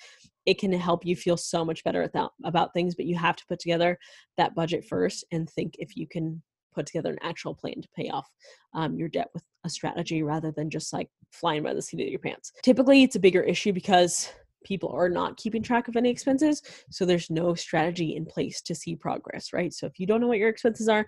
it 0.46 0.60
can 0.60 0.74
help 0.74 1.06
you 1.06 1.16
feel 1.16 1.38
so 1.38 1.64
much 1.64 1.84
better 1.84 2.04
about, 2.04 2.74
things. 2.74 2.96
But 2.96 3.06
you 3.06 3.16
have 3.18 3.36
to 3.38 3.46
put 3.48 3.60
together 3.60 3.98
that 4.38 4.56
budget 4.56 4.86
first 4.86 5.24
and 5.32 5.50
think 5.50 5.76
if 5.78 5.96
you 5.96 6.08
can 6.08 6.42
put 6.74 6.86
together 6.86 7.12
an 7.12 7.20
actual 7.22 7.54
plan 7.54 7.82
to 7.82 7.88
pay 7.96 8.10
off 8.10 8.30
um, 8.74 8.96
your 8.96 9.10
debt 9.10 9.30
with 9.34 9.44
a 9.64 9.70
strategy 9.70 10.24
rather 10.24 10.52
than 10.52 10.70
just 10.70 10.94
like 10.94 11.10
flying 11.32 11.64
by 11.64 11.74
the 11.74 11.82
seat 11.82 12.02
of 12.02 12.08
your 12.08 12.20
pants. 12.20 12.52
Typically, 12.64 13.04
it's 13.04 13.16
a 13.16 13.20
bigger 13.20 13.42
issue 13.42 13.74
because 13.74 14.32
people 14.64 14.90
are 14.90 15.10
not 15.10 15.38
keeping 15.38 15.64
track 15.64 15.88
of 15.88 15.96
any 15.96 16.10
expenses. 16.10 16.62
So 16.90 17.06
there's 17.06 17.30
no 17.30 17.56
strategy 17.56 18.16
in 18.16 18.26
place 18.26 18.62
to 18.62 18.76
see 18.76 18.96
progress, 18.96 19.54
right? 19.54 19.74
So 19.74 19.86
if 19.88 20.00
you 20.00 20.06
don't 20.06 20.22
know 20.22 20.28
what 20.28 20.38
your 20.38 20.50
expenses 20.50 20.88
are, 20.88 21.06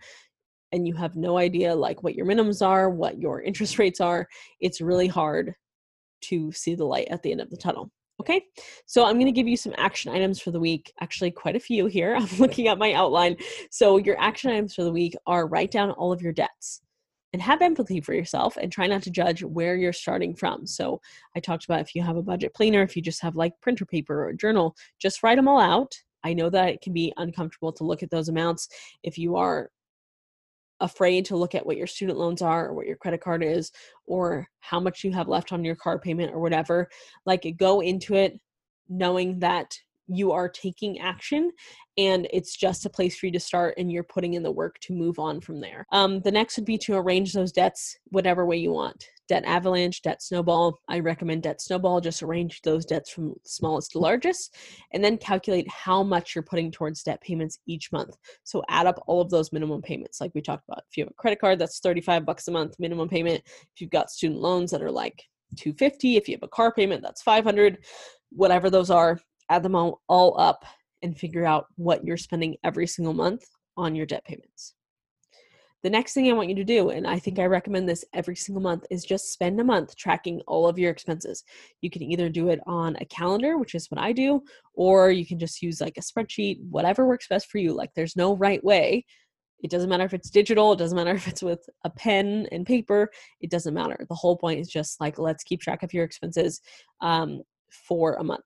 and 0.72 0.88
you 0.88 0.96
have 0.96 1.16
no 1.16 1.38
idea 1.38 1.74
like 1.74 2.02
what 2.02 2.16
your 2.16 2.26
minimums 2.26 2.66
are, 2.66 2.90
what 2.90 3.20
your 3.20 3.42
interest 3.42 3.78
rates 3.80 4.02
are, 4.02 4.28
it's 4.60 4.82
really 4.82 5.08
hard 5.08 5.54
to 6.22 6.52
see 6.52 6.76
the 6.76 6.86
light 6.86 7.08
at 7.10 7.22
the 7.22 7.32
end 7.32 7.42
of 7.42 7.50
the 7.50 7.58
tunnel. 7.58 7.92
Okay, 8.20 8.46
so 8.86 9.06
I'm 9.06 9.16
going 9.16 9.26
to 9.26 9.32
give 9.32 9.48
you 9.48 9.58
some 9.58 9.74
action 9.78 10.12
items 10.12 10.40
for 10.40 10.52
the 10.52 10.60
week. 10.60 10.94
Actually, 11.02 11.32
quite 11.32 11.56
a 11.56 11.60
few 11.60 11.88
here. 11.88 12.16
I'm 12.20 12.38
looking 12.38 12.68
at 12.68 12.78
my 12.78 12.94
outline. 12.94 13.38
So, 13.72 13.98
your 13.98 14.20
action 14.20 14.52
items 14.52 14.76
for 14.76 14.84
the 14.84 14.92
week 14.92 15.16
are 15.26 15.48
write 15.48 15.72
down 15.72 15.92
all 15.92 16.12
of 16.12 16.22
your 16.22 16.34
debts 16.34 16.82
and 17.34 17.42
have 17.42 17.64
empathy 17.64 18.00
for 18.00 18.14
yourself 18.14 18.56
and 18.58 18.72
try 18.72 18.86
not 18.86 19.02
to 19.04 19.10
judge 19.10 19.44
where 19.44 19.76
you're 19.76 19.92
starting 19.92 20.36
from. 20.36 20.68
So, 20.68 21.02
I 21.36 21.40
talked 21.40 21.66
about 21.66 21.82
if 21.82 21.96
you 21.96 22.04
have 22.04 22.18
a 22.18 22.24
budget 22.24 22.54
planner, 22.54 22.84
if 22.84 22.96
you 22.96 23.02
just 23.02 23.22
have 23.24 23.36
like 23.36 23.60
printer 23.62 23.86
paper 23.86 24.26
or 24.26 24.30
a 24.30 24.38
journal, 24.38 24.76
just 25.00 25.24
write 25.24 25.38
them 25.38 25.48
all 25.48 25.60
out. 25.60 25.94
I 26.24 26.34
know 26.34 26.50
that 26.52 26.70
it 26.70 26.82
can 26.82 26.94
be 26.94 27.14
uncomfortable 27.18 27.74
to 27.74 27.84
look 27.84 28.04
at 28.04 28.12
those 28.12 28.30
amounts 28.30 28.70
if 29.02 29.18
you 29.18 29.36
are 29.36 29.70
afraid 30.80 31.26
to 31.26 31.36
look 31.36 31.56
at 31.56 31.66
what 31.66 31.78
your 31.78 31.88
student 31.88 32.18
loans 32.18 32.42
are 32.42 32.68
or 32.68 32.74
what 32.74 32.88
your 32.88 32.98
credit 32.98 33.22
card 33.22 33.44
is 33.44 33.72
or 34.06 34.48
how 34.60 34.80
much 34.80 35.04
you 35.04 35.12
have 35.12 35.28
left 35.28 35.52
on 35.52 35.64
your 35.64 35.76
car 35.76 36.00
payment 36.00 36.34
or 36.34 36.40
whatever 36.40 36.90
like 37.26 37.46
go 37.58 37.82
into 37.82 38.16
it 38.16 38.40
knowing 38.90 39.40
that 39.40 39.78
you 40.08 40.32
are 40.32 40.50
taking 40.50 41.00
action 41.00 41.52
and 41.98 42.28
it's 42.32 42.56
just 42.56 42.86
a 42.86 42.90
place 42.90 43.18
for 43.18 43.28
you 43.28 43.32
to 43.32 43.40
start 43.40 43.76
and 43.78 43.92
you're 43.92 44.04
putting 44.04 44.34
in 44.34 44.44
the 44.44 44.52
work 44.52 44.78
to 44.80 44.94
move 44.94 45.20
on 45.20 45.40
from 45.40 45.60
there 45.60 45.86
um, 45.92 46.20
the 46.22 46.32
next 46.32 46.58
would 46.58 46.66
be 46.66 46.78
to 46.78 46.96
arrange 46.96 47.34
those 47.34 47.52
debts 47.52 47.98
whatever 48.10 48.46
way 48.46 48.58
you 48.58 48.72
want 48.72 49.08
debt 49.28 49.44
avalanche, 49.46 50.02
debt 50.02 50.22
snowball. 50.22 50.80
I 50.88 51.00
recommend 51.00 51.44
debt 51.44 51.62
snowball. 51.62 52.02
Just 52.02 52.24
arrange 52.24 52.62
those 52.62 52.86
debts 52.86 53.10
from 53.10 53.36
smallest 53.46 53.92
to 53.92 54.00
largest 54.00 54.56
and 54.92 55.04
then 55.04 55.18
calculate 55.18 55.68
how 55.70 56.04
much 56.04 56.36
you're 56.36 56.44
putting 56.44 56.72
towards 56.72 57.04
debt 57.04 57.22
payments 57.22 57.60
each 57.66 57.92
month. 57.92 58.16
So 58.44 58.64
add 58.70 58.88
up 58.88 59.02
all 59.08 59.22
of 59.22 59.30
those 59.30 59.52
minimum 59.52 59.82
payments 59.82 60.20
like 60.20 60.32
we 60.34 60.42
talked 60.42 60.68
about. 60.68 60.84
If 60.90 60.98
you 60.98 61.04
have 61.04 61.12
a 61.12 61.16
credit 61.16 61.40
card, 61.40 61.60
that's 61.60 61.80
35 61.80 62.26
bucks 62.26 62.48
a 62.48 62.52
month 62.52 62.76
minimum 62.80 63.10
payment. 63.10 63.42
If 63.46 63.82
you've 63.82 63.90
got 63.90 64.12
student 64.12 64.40
loans 64.40 64.72
that 64.72 64.82
are 64.82 64.92
like 64.92 65.24
250, 65.58 66.18
if 66.18 66.28
you 66.28 66.36
have 66.36 66.44
a 66.44 66.48
car 66.48 66.72
payment, 66.74 67.02
that's 67.02 67.22
500, 67.22 67.78
whatever 68.32 68.70
those 68.70 68.90
are, 68.90 69.20
add 69.50 69.64
them 69.64 69.76
all, 69.76 70.02
all 70.08 70.40
up 70.40 70.66
and 71.02 71.18
figure 71.18 71.46
out 71.46 71.68
what 71.76 72.04
you're 72.06 72.18
spending 72.18 72.56
every 72.64 72.88
single 72.88 73.14
month 73.14 73.46
on 73.78 73.96
your 73.96 74.06
debt 74.06 74.24
payments. 74.26 74.74
The 75.84 75.90
next 75.90 76.14
thing 76.14 76.30
I 76.30 76.34
want 76.34 76.48
you 76.48 76.56
to 76.56 76.64
do, 76.64 76.92
and 76.92 77.06
I 77.06 77.20
think 77.20 77.40
I 77.40 77.46
recommend 77.46 77.90
this 77.90 78.06
every 78.14 78.38
single 78.38 78.62
month, 78.62 78.86
is 78.90 79.04
just 79.04 79.34
spend 79.34 79.60
a 79.60 79.66
month 79.66 79.98
tracking 79.98 80.40
all 80.48 80.66
of 80.66 80.80
your 80.80 80.90
expenses. 80.90 81.44
You 81.82 81.90
can 81.90 82.02
either 82.02 82.30
do 82.30 82.48
it 82.48 82.62
on 82.66 82.96
a 83.02 83.06
calendar, 83.06 83.58
which 83.58 83.76
is 83.76 83.92
what 83.92 84.00
I 84.00 84.14
do, 84.14 84.42
or 84.74 85.12
you 85.12 85.26
can 85.26 85.40
just 85.40 85.62
use 85.62 85.82
like 85.82 85.98
a 85.98 86.02
spreadsheet, 86.02 86.62
whatever 86.70 87.06
works 87.06 87.28
best 87.28 87.52
for 87.52 87.58
you. 87.58 87.74
Like 87.74 87.94
there's 87.96 88.16
no 88.16 88.38
right 88.38 88.64
way. 88.64 89.06
It 89.62 89.70
doesn't 89.70 89.90
matter 89.90 90.06
if 90.06 90.14
it's 90.14 90.30
digital, 90.30 90.72
it 90.72 90.80
doesn't 90.80 90.96
matter 90.96 91.12
if 91.16 91.28
it's 91.28 91.44
with 91.44 91.68
a 91.84 91.90
pen 91.90 92.48
and 92.54 92.66
paper, 92.66 93.12
it 93.42 93.52
doesn't 93.52 93.74
matter. 93.74 94.06
The 94.08 94.16
whole 94.16 94.38
point 94.38 94.62
is 94.62 94.70
just 94.70 95.02
like 95.02 95.20
let's 95.20 95.44
keep 95.44 95.60
track 95.60 95.84
of 95.84 95.94
your 95.94 96.06
expenses 96.06 96.62
um, 97.02 97.42
for 97.70 98.14
a 98.14 98.24
month. 98.24 98.46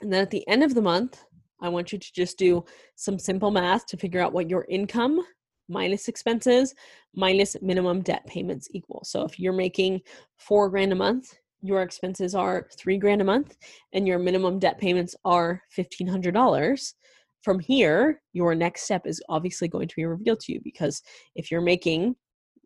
And 0.00 0.12
then 0.12 0.22
at 0.22 0.30
the 0.30 0.46
end 0.48 0.62
of 0.62 0.74
the 0.74 0.82
month, 0.82 1.24
I 1.60 1.68
want 1.68 1.92
you 1.92 1.98
to 1.98 2.12
just 2.12 2.38
do 2.38 2.64
some 2.94 3.18
simple 3.18 3.50
math 3.50 3.86
to 3.86 3.96
figure 3.96 4.20
out 4.20 4.32
what 4.32 4.48
your 4.48 4.66
income 4.68 5.20
minus 5.68 6.08
expenses 6.08 6.74
minus 7.14 7.56
minimum 7.60 8.00
debt 8.00 8.26
payments 8.26 8.68
equal. 8.72 9.02
So 9.04 9.24
if 9.24 9.38
you're 9.38 9.52
making 9.52 10.00
four 10.36 10.70
grand 10.70 10.92
a 10.92 10.96
month, 10.96 11.34
your 11.60 11.82
expenses 11.82 12.34
are 12.34 12.68
three 12.76 12.98
grand 12.98 13.20
a 13.20 13.24
month, 13.24 13.56
and 13.92 14.06
your 14.06 14.18
minimum 14.18 14.58
debt 14.60 14.78
payments 14.78 15.16
are 15.24 15.60
$1,500. 15.76 16.94
From 17.42 17.58
here, 17.58 18.22
your 18.32 18.54
next 18.54 18.82
step 18.82 19.06
is 19.06 19.22
obviously 19.28 19.68
going 19.68 19.88
to 19.88 19.96
be 19.96 20.04
revealed 20.04 20.40
to 20.40 20.52
you 20.52 20.60
because 20.62 21.02
if 21.34 21.50
you're 21.50 21.60
making, 21.60 22.14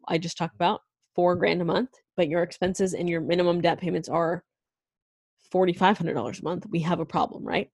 I 0.08 0.18
just 0.18 0.36
talked 0.36 0.54
about 0.54 0.82
four 1.14 1.36
grand 1.36 1.62
a 1.62 1.64
month, 1.64 1.90
but 2.16 2.28
your 2.28 2.42
expenses 2.42 2.94
and 2.94 3.08
your 3.08 3.20
minimum 3.20 3.60
debt 3.60 3.80
payments 3.80 4.08
are 4.08 4.44
$4,500 5.52 6.40
a 6.40 6.44
month, 6.44 6.66
we 6.70 6.80
have 6.80 7.00
a 7.00 7.06
problem, 7.06 7.44
right? 7.44 7.70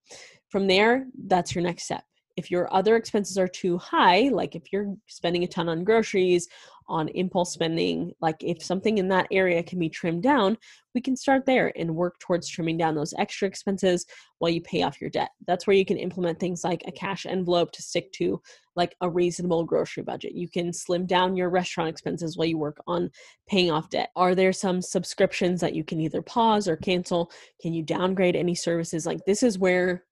From 0.48 0.66
there, 0.66 1.06
that's 1.26 1.54
your 1.54 1.62
next 1.62 1.84
step. 1.84 2.04
If 2.36 2.50
your 2.50 2.72
other 2.72 2.96
expenses 2.96 3.36
are 3.38 3.48
too 3.48 3.78
high, 3.78 4.28
like 4.32 4.54
if 4.54 4.72
you're 4.72 4.94
spending 5.06 5.44
a 5.44 5.48
ton 5.48 5.68
on 5.68 5.84
groceries, 5.84 6.48
on 6.88 7.08
impulse 7.08 7.52
spending, 7.52 8.12
like 8.20 8.36
if 8.42 8.62
something 8.62 8.98
in 8.98 9.08
that 9.08 9.26
area 9.30 9.62
can 9.62 9.78
be 9.78 9.88
trimmed 9.88 10.22
down, 10.22 10.56
we 10.94 11.00
can 11.00 11.16
start 11.16 11.44
there 11.46 11.72
and 11.76 11.94
work 11.94 12.18
towards 12.18 12.48
trimming 12.48 12.76
down 12.76 12.94
those 12.94 13.14
extra 13.18 13.46
expenses 13.46 14.06
while 14.38 14.50
you 14.50 14.60
pay 14.60 14.82
off 14.82 15.00
your 15.00 15.10
debt. 15.10 15.30
That's 15.46 15.66
where 15.66 15.76
you 15.76 15.84
can 15.84 15.96
implement 15.96 16.40
things 16.40 16.64
like 16.64 16.82
a 16.86 16.92
cash 16.92 17.26
envelope 17.26 17.72
to 17.72 17.82
stick 17.82 18.10
to 18.12 18.40
like 18.74 18.96
a 19.00 19.10
reasonable 19.10 19.64
grocery 19.64 20.02
budget. 20.02 20.32
You 20.34 20.48
can 20.48 20.72
slim 20.72 21.06
down 21.06 21.36
your 21.36 21.50
restaurant 21.50 21.90
expenses 21.90 22.36
while 22.36 22.48
you 22.48 22.58
work 22.58 22.78
on 22.86 23.10
paying 23.48 23.70
off 23.70 23.90
debt. 23.90 24.10
Are 24.16 24.34
there 24.34 24.52
some 24.52 24.80
subscriptions 24.80 25.60
that 25.60 25.74
you 25.74 25.84
can 25.84 26.00
either 26.00 26.22
pause 26.22 26.68
or 26.68 26.76
cancel? 26.76 27.30
Can 27.60 27.72
you 27.72 27.82
downgrade 27.82 28.36
any 28.36 28.54
services? 28.54 29.06
Like 29.06 29.24
this 29.26 29.42
is 29.42 29.58
where 29.58 30.04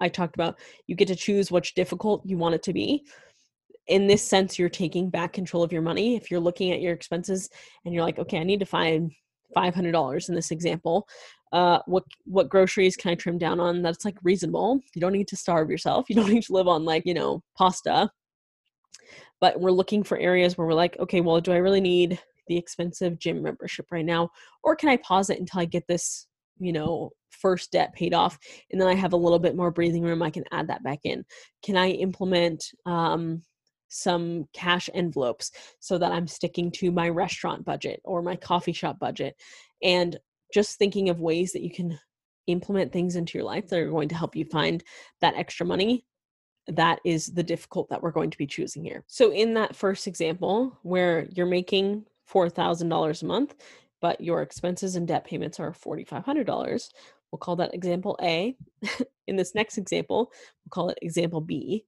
I 0.00 0.08
talked 0.08 0.36
about 0.36 0.58
you 0.86 0.94
get 0.94 1.08
to 1.08 1.16
choose 1.16 1.50
which 1.50 1.74
difficult 1.74 2.24
you 2.24 2.38
want 2.38 2.54
it 2.54 2.62
to 2.64 2.72
be. 2.72 3.04
In 3.88 4.06
this 4.06 4.22
sense, 4.22 4.58
you're 4.58 4.68
taking 4.68 5.10
back 5.10 5.32
control 5.32 5.62
of 5.62 5.72
your 5.72 5.82
money. 5.82 6.16
If 6.16 6.30
you're 6.30 6.40
looking 6.40 6.72
at 6.72 6.80
your 6.80 6.92
expenses 6.92 7.48
and 7.84 7.94
you're 7.94 8.04
like, 8.04 8.18
okay, 8.18 8.38
I 8.38 8.44
need 8.44 8.60
to 8.60 8.66
find 8.66 9.12
five 9.54 9.74
hundred 9.74 9.92
dollars 9.92 10.28
in 10.28 10.34
this 10.34 10.50
example, 10.50 11.08
uh, 11.52 11.78
what 11.86 12.04
what 12.24 12.48
groceries 12.48 12.96
can 12.96 13.12
I 13.12 13.14
trim 13.14 13.38
down 13.38 13.60
on 13.60 13.82
that's 13.82 14.04
like 14.04 14.18
reasonable? 14.22 14.80
You 14.94 15.00
don't 15.00 15.12
need 15.12 15.28
to 15.28 15.36
starve 15.36 15.70
yourself. 15.70 16.06
You 16.08 16.16
don't 16.16 16.30
need 16.30 16.44
to 16.44 16.52
live 16.52 16.68
on 16.68 16.84
like 16.84 17.04
you 17.06 17.14
know 17.14 17.42
pasta. 17.56 18.10
But 19.40 19.60
we're 19.60 19.70
looking 19.70 20.02
for 20.02 20.18
areas 20.18 20.58
where 20.58 20.66
we're 20.66 20.74
like, 20.74 20.98
okay, 20.98 21.20
well, 21.20 21.40
do 21.40 21.52
I 21.52 21.58
really 21.58 21.80
need 21.80 22.20
the 22.48 22.56
expensive 22.56 23.18
gym 23.18 23.42
membership 23.42 23.86
right 23.92 24.04
now, 24.04 24.30
or 24.64 24.74
can 24.74 24.88
I 24.88 24.96
pause 24.96 25.30
it 25.30 25.38
until 25.38 25.60
I 25.60 25.64
get 25.64 25.86
this 25.86 26.26
you 26.60 26.72
know 26.72 27.10
first 27.30 27.72
debt 27.72 27.92
paid 27.94 28.14
off 28.14 28.38
and 28.70 28.80
then 28.80 28.88
i 28.88 28.94
have 28.94 29.12
a 29.12 29.16
little 29.16 29.38
bit 29.38 29.56
more 29.56 29.70
breathing 29.70 30.02
room 30.02 30.22
i 30.22 30.30
can 30.30 30.44
add 30.52 30.68
that 30.68 30.82
back 30.82 31.00
in 31.04 31.24
can 31.62 31.76
i 31.76 31.90
implement 31.90 32.64
um, 32.86 33.42
some 33.88 34.44
cash 34.52 34.88
envelopes 34.94 35.50
so 35.80 35.98
that 35.98 36.12
i'm 36.12 36.26
sticking 36.26 36.70
to 36.70 36.90
my 36.90 37.08
restaurant 37.08 37.64
budget 37.64 38.00
or 38.04 38.22
my 38.22 38.36
coffee 38.36 38.72
shop 38.72 38.98
budget 38.98 39.34
and 39.82 40.18
just 40.52 40.78
thinking 40.78 41.08
of 41.08 41.20
ways 41.20 41.52
that 41.52 41.62
you 41.62 41.70
can 41.70 41.98
implement 42.46 42.92
things 42.92 43.16
into 43.16 43.36
your 43.36 43.44
life 43.44 43.68
that 43.68 43.80
are 43.80 43.90
going 43.90 44.08
to 44.08 44.14
help 44.14 44.34
you 44.34 44.44
find 44.46 44.82
that 45.20 45.34
extra 45.36 45.66
money 45.66 46.04
that 46.66 46.98
is 47.04 47.26
the 47.26 47.42
difficult 47.42 47.88
that 47.88 48.02
we're 48.02 48.10
going 48.10 48.30
to 48.30 48.38
be 48.38 48.46
choosing 48.46 48.84
here 48.84 49.04
so 49.06 49.32
in 49.32 49.54
that 49.54 49.76
first 49.76 50.06
example 50.06 50.78
where 50.82 51.26
you're 51.34 51.46
making 51.46 52.04
$4000 52.30 53.22
a 53.22 53.26
month 53.26 53.54
but 54.00 54.20
your 54.20 54.42
expenses 54.42 54.96
and 54.96 55.08
debt 55.08 55.24
payments 55.24 55.58
are 55.60 55.72
$4,500. 55.72 56.88
We'll 57.30 57.38
call 57.38 57.56
that 57.56 57.74
example 57.74 58.16
A. 58.22 58.56
In 59.26 59.36
this 59.36 59.54
next 59.54 59.78
example, 59.78 60.32
we'll 60.64 60.70
call 60.70 60.88
it 60.90 60.98
example 61.02 61.40
B. 61.40 61.84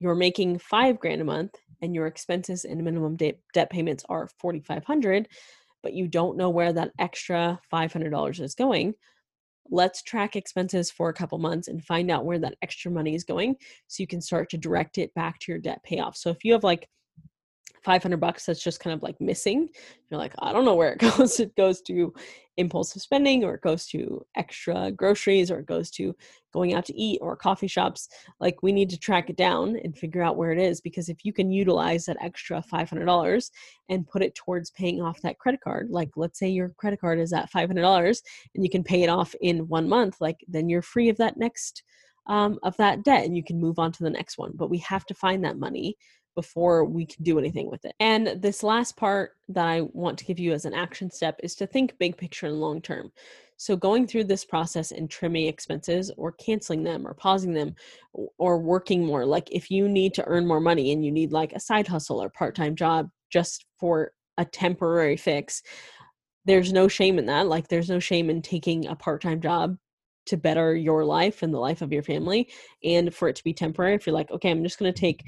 You're 0.00 0.14
making 0.14 0.58
five 0.58 0.98
grand 0.98 1.20
a 1.20 1.24
month 1.24 1.54
and 1.82 1.94
your 1.94 2.06
expenses 2.06 2.64
and 2.64 2.82
minimum 2.82 3.16
de- 3.16 3.38
debt 3.52 3.70
payments 3.70 4.04
are 4.08 4.28
4,500, 4.38 5.28
but 5.82 5.92
you 5.92 6.08
don't 6.08 6.36
know 6.36 6.50
where 6.50 6.72
that 6.72 6.92
extra 6.98 7.60
$500 7.72 8.40
is 8.40 8.54
going. 8.54 8.94
Let's 9.70 10.02
track 10.02 10.34
expenses 10.34 10.90
for 10.90 11.08
a 11.08 11.14
couple 11.14 11.38
months 11.38 11.68
and 11.68 11.84
find 11.84 12.10
out 12.10 12.24
where 12.24 12.38
that 12.38 12.56
extra 12.62 12.90
money 12.90 13.14
is 13.14 13.24
going 13.24 13.56
so 13.86 14.02
you 14.02 14.06
can 14.06 14.20
start 14.20 14.50
to 14.50 14.58
direct 14.58 14.98
it 14.98 15.12
back 15.14 15.38
to 15.40 15.52
your 15.52 15.60
debt 15.60 15.82
payoff. 15.84 16.16
So 16.16 16.30
if 16.30 16.44
you 16.44 16.52
have 16.52 16.64
like 16.64 16.88
500 17.82 18.16
bucks 18.18 18.46
that's 18.46 18.62
just 18.62 18.80
kind 18.80 18.92
of 18.94 19.02
like 19.02 19.20
missing 19.20 19.68
you're 20.10 20.18
like 20.18 20.34
i 20.40 20.52
don't 20.52 20.64
know 20.64 20.74
where 20.74 20.92
it 20.92 20.98
goes 21.16 21.38
it 21.38 21.54
goes 21.54 21.80
to 21.82 22.12
impulsive 22.58 23.00
spending 23.00 23.44
or 23.44 23.54
it 23.54 23.62
goes 23.62 23.86
to 23.86 24.24
extra 24.36 24.90
groceries 24.90 25.50
or 25.50 25.60
it 25.60 25.66
goes 25.66 25.90
to 25.92 26.14
going 26.52 26.74
out 26.74 26.84
to 26.84 26.96
eat 26.96 27.18
or 27.22 27.36
coffee 27.36 27.68
shops 27.68 28.08
like 28.40 28.62
we 28.62 28.72
need 28.72 28.90
to 28.90 28.98
track 28.98 29.30
it 29.30 29.36
down 29.36 29.76
and 29.84 29.96
figure 29.96 30.22
out 30.22 30.36
where 30.36 30.50
it 30.50 30.58
is 30.58 30.80
because 30.80 31.08
if 31.08 31.24
you 31.24 31.32
can 31.32 31.52
utilize 31.52 32.04
that 32.04 32.16
extra 32.20 32.62
$500 32.72 33.50
and 33.88 34.08
put 34.08 34.22
it 34.22 34.34
towards 34.34 34.72
paying 34.72 35.00
off 35.00 35.22
that 35.22 35.38
credit 35.38 35.60
card 35.60 35.88
like 35.90 36.10
let's 36.16 36.38
say 36.38 36.48
your 36.48 36.70
credit 36.70 37.00
card 37.00 37.20
is 37.20 37.32
at 37.32 37.50
$500 37.50 38.20
and 38.54 38.64
you 38.64 38.70
can 38.70 38.82
pay 38.82 39.02
it 39.04 39.08
off 39.08 39.34
in 39.40 39.68
one 39.68 39.88
month 39.88 40.16
like 40.20 40.44
then 40.48 40.68
you're 40.68 40.82
free 40.82 41.08
of 41.08 41.16
that 41.18 41.36
next 41.36 41.84
um, 42.26 42.58
of 42.62 42.76
that 42.76 43.04
debt 43.04 43.24
and 43.24 43.36
you 43.36 43.44
can 43.44 43.60
move 43.60 43.78
on 43.78 43.92
to 43.92 44.02
the 44.02 44.10
next 44.10 44.36
one 44.36 44.52
but 44.54 44.68
we 44.68 44.78
have 44.78 45.06
to 45.06 45.14
find 45.14 45.44
that 45.44 45.58
money 45.58 45.96
before 46.38 46.84
we 46.84 47.04
can 47.04 47.24
do 47.24 47.36
anything 47.36 47.68
with 47.68 47.84
it. 47.84 47.92
And 47.98 48.40
this 48.40 48.62
last 48.62 48.96
part 48.96 49.32
that 49.48 49.66
I 49.66 49.80
want 49.92 50.16
to 50.20 50.24
give 50.24 50.38
you 50.38 50.52
as 50.52 50.66
an 50.66 50.72
action 50.72 51.10
step 51.10 51.40
is 51.42 51.56
to 51.56 51.66
think 51.66 51.98
big 51.98 52.16
picture 52.16 52.46
and 52.46 52.60
long 52.60 52.80
term. 52.80 53.10
So, 53.56 53.74
going 53.74 54.06
through 54.06 54.22
this 54.24 54.44
process 54.44 54.92
and 54.92 55.10
trimming 55.10 55.48
expenses 55.48 56.12
or 56.16 56.30
canceling 56.30 56.84
them 56.84 57.04
or 57.04 57.12
pausing 57.12 57.54
them 57.54 57.74
or 58.38 58.60
working 58.60 59.04
more, 59.04 59.26
like 59.26 59.48
if 59.50 59.68
you 59.68 59.88
need 59.88 60.14
to 60.14 60.24
earn 60.28 60.46
more 60.46 60.60
money 60.60 60.92
and 60.92 61.04
you 61.04 61.10
need 61.10 61.32
like 61.32 61.54
a 61.54 61.58
side 61.58 61.88
hustle 61.88 62.22
or 62.22 62.30
part 62.30 62.54
time 62.54 62.76
job 62.76 63.08
just 63.30 63.66
for 63.80 64.12
a 64.36 64.44
temporary 64.44 65.16
fix, 65.16 65.60
there's 66.44 66.72
no 66.72 66.86
shame 66.86 67.18
in 67.18 67.26
that. 67.26 67.48
Like, 67.48 67.66
there's 67.66 67.90
no 67.90 67.98
shame 67.98 68.30
in 68.30 68.42
taking 68.42 68.86
a 68.86 68.94
part 68.94 69.22
time 69.22 69.40
job 69.40 69.76
to 70.26 70.36
better 70.36 70.76
your 70.76 71.04
life 71.04 71.42
and 71.42 71.52
the 71.52 71.58
life 71.58 71.82
of 71.82 71.92
your 71.92 72.02
family 72.02 72.48
and 72.84 73.12
for 73.12 73.28
it 73.28 73.34
to 73.34 73.42
be 73.42 73.52
temporary. 73.52 73.94
If 73.94 74.06
you're 74.06 74.14
like, 74.14 74.30
okay, 74.30 74.50
I'm 74.50 74.62
just 74.62 74.78
going 74.78 74.92
to 74.92 75.00
take 75.00 75.24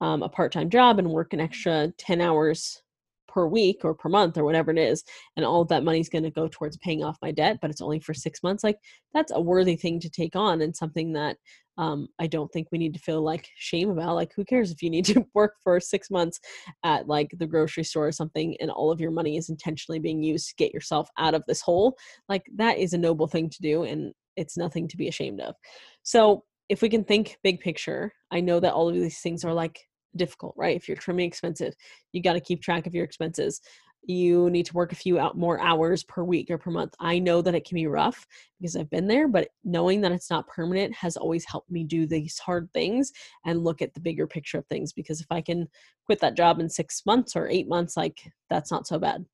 um, 0.00 0.22
a 0.22 0.28
part-time 0.28 0.70
job 0.70 0.98
and 0.98 1.08
work 1.08 1.32
an 1.32 1.40
extra 1.40 1.92
10 1.98 2.20
hours 2.20 2.82
per 3.26 3.46
week 3.46 3.80
or 3.84 3.94
per 3.94 4.08
month 4.08 4.38
or 4.38 4.44
whatever 4.44 4.70
it 4.70 4.78
is 4.78 5.04
and 5.36 5.44
all 5.44 5.60
of 5.60 5.68
that 5.68 5.84
money 5.84 6.00
is 6.00 6.08
going 6.08 6.24
to 6.24 6.30
go 6.30 6.48
towards 6.50 6.78
paying 6.78 7.04
off 7.04 7.18
my 7.20 7.30
debt 7.30 7.58
but 7.60 7.70
it's 7.70 7.82
only 7.82 8.00
for 8.00 8.14
six 8.14 8.42
months 8.42 8.64
like 8.64 8.78
that's 9.12 9.32
a 9.32 9.40
worthy 9.40 9.76
thing 9.76 10.00
to 10.00 10.08
take 10.08 10.34
on 10.34 10.62
and 10.62 10.74
something 10.74 11.12
that 11.12 11.36
um, 11.76 12.08
i 12.18 12.26
don't 12.26 12.50
think 12.52 12.68
we 12.72 12.78
need 12.78 12.94
to 12.94 13.00
feel 13.00 13.20
like 13.20 13.46
shame 13.56 13.90
about 13.90 14.14
like 14.14 14.32
who 14.34 14.46
cares 14.46 14.70
if 14.70 14.82
you 14.82 14.88
need 14.88 15.04
to 15.04 15.26
work 15.34 15.56
for 15.62 15.78
six 15.78 16.10
months 16.10 16.40
at 16.84 17.06
like 17.06 17.30
the 17.36 17.46
grocery 17.46 17.84
store 17.84 18.08
or 18.08 18.12
something 18.12 18.56
and 18.60 18.70
all 18.70 18.90
of 18.90 19.00
your 19.00 19.10
money 19.10 19.36
is 19.36 19.50
intentionally 19.50 19.98
being 19.98 20.22
used 20.22 20.48
to 20.48 20.56
get 20.56 20.72
yourself 20.72 21.10
out 21.18 21.34
of 21.34 21.44
this 21.46 21.60
hole 21.60 21.94
like 22.30 22.46
that 22.56 22.78
is 22.78 22.94
a 22.94 22.98
noble 22.98 23.26
thing 23.26 23.50
to 23.50 23.60
do 23.60 23.82
and 23.82 24.14
it's 24.38 24.56
nothing 24.56 24.88
to 24.88 24.96
be 24.96 25.08
ashamed 25.08 25.40
of. 25.40 25.54
So 26.02 26.44
if 26.68 26.82
we 26.82 26.88
can 26.88 27.04
think 27.04 27.38
big 27.42 27.60
picture 27.60 28.12
i 28.30 28.40
know 28.40 28.60
that 28.60 28.72
all 28.72 28.88
of 28.88 28.94
these 28.94 29.20
things 29.20 29.44
are 29.44 29.54
like 29.54 29.88
difficult, 30.16 30.54
right? 30.56 30.76
If 30.76 30.88
you're 30.88 30.96
trimming 30.96 31.26
expensive, 31.26 31.74
you 32.12 32.22
got 32.22 32.34
to 32.34 32.40
keep 32.40 32.62
track 32.62 32.86
of 32.86 32.94
your 32.94 33.04
expenses. 33.04 33.60
You 34.02 34.48
need 34.50 34.66
to 34.66 34.74
work 34.74 34.92
a 34.92 34.96
few 34.96 35.18
out 35.18 35.36
more 35.36 35.60
hours 35.60 36.04
per 36.04 36.22
week 36.22 36.50
or 36.50 36.58
per 36.58 36.70
month. 36.70 36.94
I 37.00 37.18
know 37.18 37.42
that 37.42 37.54
it 37.54 37.66
can 37.66 37.74
be 37.74 37.86
rough 37.86 38.26
because 38.58 38.76
I've 38.76 38.90
been 38.90 39.08
there, 39.08 39.28
but 39.28 39.48
knowing 39.64 40.00
that 40.02 40.12
it's 40.12 40.30
not 40.30 40.48
permanent 40.48 40.94
has 40.94 41.16
always 41.16 41.44
helped 41.44 41.70
me 41.70 41.84
do 41.84 42.06
these 42.06 42.38
hard 42.38 42.70
things 42.72 43.12
and 43.44 43.64
look 43.64 43.82
at 43.82 43.94
the 43.94 44.00
bigger 44.00 44.26
picture 44.26 44.58
of 44.58 44.66
things. 44.66 44.92
Because 44.92 45.20
if 45.20 45.26
I 45.30 45.40
can 45.40 45.68
quit 46.06 46.20
that 46.20 46.36
job 46.36 46.60
in 46.60 46.68
six 46.68 47.02
months 47.06 47.34
or 47.34 47.48
eight 47.48 47.68
months, 47.68 47.96
like 47.96 48.30
that's 48.50 48.70
not 48.70 48.86
so 48.86 48.98
bad 48.98 49.24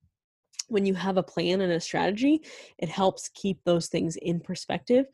when 0.67 0.83
you 0.83 0.95
have 0.95 1.17
a 1.17 1.21
plan 1.21 1.61
and 1.61 1.71
a 1.71 1.79
strategy, 1.79 2.41
it 2.79 2.89
helps 2.89 3.29
keep 3.35 3.63
those 3.63 3.87
things 3.87 4.15
in 4.15 4.39
perspective 4.39 5.05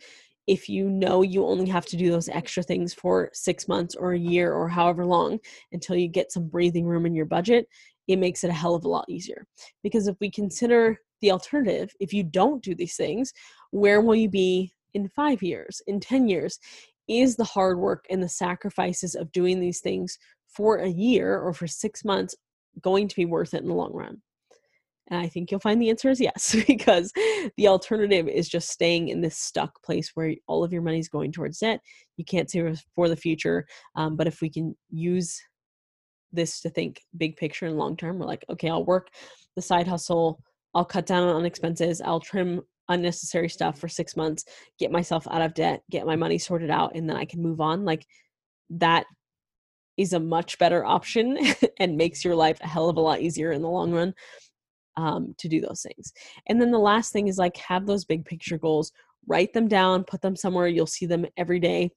if 0.48 0.68
you 0.68 0.90
know 0.90 1.22
you 1.22 1.46
only 1.46 1.68
have 1.70 1.86
to 1.86 1.98
do 1.98 2.12
those 2.12 2.30
extra 2.30 2.64
things 2.64 2.94
for 2.94 3.30
six 3.34 3.68
months 3.68 3.96
or 3.96 4.14
a 4.14 4.20
year 4.20 4.54
or 4.54 4.68
however 4.68 5.06
long 5.06 5.40
until 5.72 5.96
you 5.96 6.08
get 6.08 6.32
some 6.32 6.48
breathing 6.48 6.86
room 6.86 7.06
in 7.06 7.14
your 7.14 7.26
budget, 7.26 7.68
it 8.08 8.18
makes 8.18 8.44
it 8.44 8.50
a 8.50 8.54
hell 8.54 8.76
of 8.76 8.84
a 8.84 8.90
lot 8.90 9.06
easier. 9.08 9.46
Because 9.84 10.08
if 10.08 10.16
we 10.20 10.30
consider 10.30 10.98
the 11.22 11.32
alternative, 11.32 11.94
if 12.00 12.14
you 12.14 12.24
don't 12.24 12.64
do 12.64 12.76
these 12.76 12.96
things, 12.96 13.32
where 13.72 14.02
will 14.02 14.16
you 14.16 14.30
be 14.30 14.74
in 14.94 15.08
five 15.10 15.42
years, 15.42 15.82
in 15.88 16.00
10 16.00 16.28
years? 16.28 16.60
Is 17.08 17.36
the 17.36 17.44
hard 17.44 17.78
work 17.78 18.06
and 18.10 18.22
the 18.22 18.30
sacrifices 18.30 19.16
of 19.16 19.32
doing 19.32 19.60
these 19.60 19.80
things 19.80 20.18
for 20.48 20.78
a 20.78 20.90
year 20.90 21.40
or 21.40 21.54
for 21.54 21.68
six 21.68 22.04
months 22.04 22.36
going 22.82 23.08
to 23.08 23.16
be 23.16 23.26
worth 23.26 23.54
it 23.54 23.62
in 23.62 23.68
the 23.68 23.74
long 23.74 23.94
run? 23.94 24.22
And 25.12 25.20
I 25.20 25.28
think 25.28 25.52
you'll 25.52 25.60
find 25.60 25.80
the 25.80 25.90
answer 25.90 26.10
is 26.10 26.22
yes, 26.22 26.56
because 26.68 27.12
the 27.58 27.68
alternative 27.68 28.28
is 28.28 28.48
just 28.48 28.70
staying 28.70 29.10
in 29.10 29.22
this 29.22 29.38
stuck 29.38 29.84
place 29.84 30.12
where 30.16 30.34
all 30.48 30.64
of 30.64 30.72
your 30.72 30.82
money 30.82 31.00
is 31.00 31.10
going 31.10 31.34
towards 31.34 31.60
debt. 31.60 31.82
You 32.16 32.24
can't 32.24 32.50
save 32.50 32.82
for 32.96 33.10
the 33.10 33.16
future. 33.16 33.68
Um, 33.96 34.16
but 34.16 34.26
if 34.26 34.42
we 34.42 34.50
can 34.50 34.76
use 34.90 35.40
this 36.32 36.62
to 36.62 36.70
think 36.70 37.02
big 37.18 37.36
picture 37.36 37.66
and 37.66 37.78
long 37.78 37.98
term, 37.98 38.18
we're 38.18 38.26
like, 38.26 38.46
okay, 38.50 38.70
I'll 38.70 38.86
work 38.86 39.10
the 39.58 39.62
side 39.62 39.86
hustle. 39.86 40.42
I'll 40.74 40.86
cut 40.86 41.06
down 41.06 41.28
on 41.28 41.46
expenses. 41.46 42.02
I'll 42.02 42.22
trim 42.22 42.62
unnecessary 42.88 43.50
stuff 43.50 43.78
for 43.78 43.90
six 43.90 44.16
months, 44.16 44.46
get 44.80 44.92
myself 44.92 45.28
out 45.30 45.42
of 45.42 45.54
debt, 45.54 45.84
get 45.92 46.06
my 46.06 46.16
money 46.16 46.38
sorted 46.38 46.70
out, 46.70 46.96
and 46.96 47.10
then 47.10 47.18
I 47.18 47.26
can 47.26 47.42
move 47.42 47.60
on. 47.60 47.84
Like 47.84 48.06
that 48.70 49.06
is 49.98 50.14
a 50.14 50.20
much 50.20 50.58
better 50.58 50.86
option 50.86 51.38
and 51.80 51.98
makes 51.98 52.24
your 52.24 52.36
life 52.36 52.60
a 52.62 52.68
hell 52.68 52.90
of 52.90 52.96
a 52.96 53.02
lot 53.02 53.20
easier 53.20 53.52
in 53.52 53.62
the 53.62 53.68
long 53.68 53.92
run 53.92 54.14
um, 54.98 55.34
to 55.38 55.48
do 55.48 55.62
those 55.62 55.82
things. 55.82 56.14
And 56.48 56.62
then 56.62 56.72
the 56.72 56.80
last 56.80 57.14
thing 57.14 57.28
is 57.28 57.38
like 57.38 57.58
have 57.58 57.86
those 57.86 58.06
big 58.06 58.26
picture 58.26 58.58
goals, 58.58 58.92
write 59.28 59.54
them 59.54 59.68
down, 59.68 60.04
put 60.04 60.22
them 60.22 60.36
somewhere, 60.36 60.68
you'll 60.68 60.88
see 60.88 61.06
them 61.06 61.26
every 61.38 61.60
day. 61.60 61.92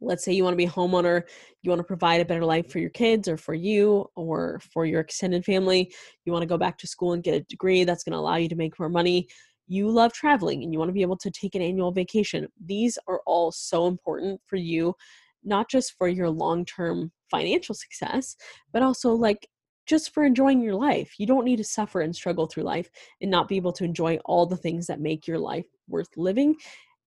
Let's 0.00 0.24
say 0.24 0.32
you 0.32 0.44
want 0.44 0.52
to 0.52 0.58
be 0.58 0.66
a 0.66 0.70
homeowner, 0.70 1.22
you 1.62 1.70
want 1.70 1.80
to 1.80 1.84
provide 1.84 2.20
a 2.20 2.24
better 2.24 2.44
life 2.44 2.70
for 2.70 2.78
your 2.78 2.90
kids 2.90 3.28
or 3.28 3.36
for 3.36 3.54
you 3.54 4.06
or 4.14 4.60
for 4.72 4.84
your 4.84 5.00
extended 5.00 5.44
family. 5.44 5.92
You 6.24 6.32
want 6.32 6.42
to 6.42 6.48
go 6.48 6.58
back 6.58 6.76
to 6.78 6.86
school 6.86 7.14
and 7.14 7.22
get 7.22 7.34
a 7.34 7.40
degree 7.40 7.84
that's 7.84 8.04
going 8.04 8.12
to 8.12 8.18
allow 8.18 8.36
you 8.36 8.48
to 8.48 8.56
make 8.56 8.78
more 8.78 8.90
money. 8.90 9.26
You 9.68 9.88
love 9.88 10.12
traveling 10.12 10.62
and 10.62 10.72
you 10.72 10.78
want 10.78 10.90
to 10.90 10.94
be 10.94 11.02
able 11.02 11.16
to 11.16 11.30
take 11.30 11.54
an 11.54 11.62
annual 11.62 11.92
vacation. 11.92 12.46
These 12.64 12.98
are 13.08 13.20
all 13.26 13.50
so 13.52 13.86
important 13.86 14.40
for 14.46 14.56
you 14.56 14.94
not 15.46 15.70
just 15.70 15.94
for 15.96 16.08
your 16.08 16.28
long 16.28 16.64
term 16.64 17.10
financial 17.30 17.74
success, 17.74 18.36
but 18.72 18.82
also 18.82 19.12
like 19.12 19.48
just 19.86 20.12
for 20.12 20.24
enjoying 20.24 20.60
your 20.60 20.74
life. 20.74 21.14
You 21.18 21.26
don't 21.26 21.44
need 21.44 21.56
to 21.56 21.64
suffer 21.64 22.00
and 22.00 22.14
struggle 22.14 22.46
through 22.46 22.64
life 22.64 22.90
and 23.20 23.30
not 23.30 23.48
be 23.48 23.56
able 23.56 23.72
to 23.74 23.84
enjoy 23.84 24.18
all 24.24 24.46
the 24.46 24.56
things 24.56 24.86
that 24.86 25.00
make 25.00 25.26
your 25.26 25.38
life 25.38 25.66
worth 25.88 26.08
living. 26.16 26.56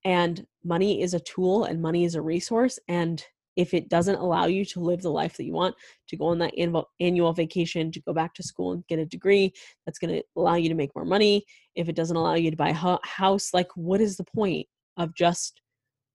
And 0.06 0.46
money 0.64 1.02
is 1.02 1.14
a 1.14 1.20
tool 1.20 1.66
and 1.66 1.82
money 1.82 2.06
is 2.06 2.16
a 2.16 2.22
resource. 2.22 2.80
And 2.88 3.24
if 3.58 3.74
it 3.74 3.90
doesn't 3.90 4.16
allow 4.16 4.46
you 4.46 4.64
to 4.64 4.80
live 4.80 5.02
the 5.02 5.12
life 5.12 5.36
that 5.36 5.44
you 5.44 5.52
want, 5.52 5.76
to 6.08 6.16
go 6.16 6.28
on 6.28 6.40
that 6.40 6.54
annual 7.02 7.34
vacation, 7.34 7.92
to 7.92 8.02
go 8.02 8.14
back 8.14 8.34
to 8.36 8.44
school 8.44 8.72
and 8.72 8.88
get 8.88 9.00
a 9.00 9.06
degree 9.06 9.52
that's 9.86 10.00
going 10.00 10.14
to 10.14 10.24
allow 10.38 10.56
you 10.56 10.70
to 10.70 10.76
make 10.76 10.96
more 10.96 11.04
money, 11.04 11.44
if 11.76 11.90
it 11.90 11.96
doesn't 11.96 12.16
allow 12.16 12.36
you 12.36 12.50
to 12.50 12.58
buy 12.58 12.70
a 12.70 12.98
house, 13.04 13.54
like 13.54 13.68
what 13.76 14.00
is 14.00 14.16
the 14.16 14.24
point 14.24 14.66
of 14.96 15.14
just 15.14 15.62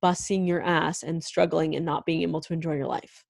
busting 0.01 0.47
your 0.47 0.63
ass 0.63 1.03
and 1.03 1.23
struggling 1.23 1.77
and 1.77 1.85
not 1.85 2.07
being 2.07 2.23
able 2.23 2.41
to 2.41 2.55
enjoy 2.55 2.75
your 2.75 2.87
life. 2.87 3.25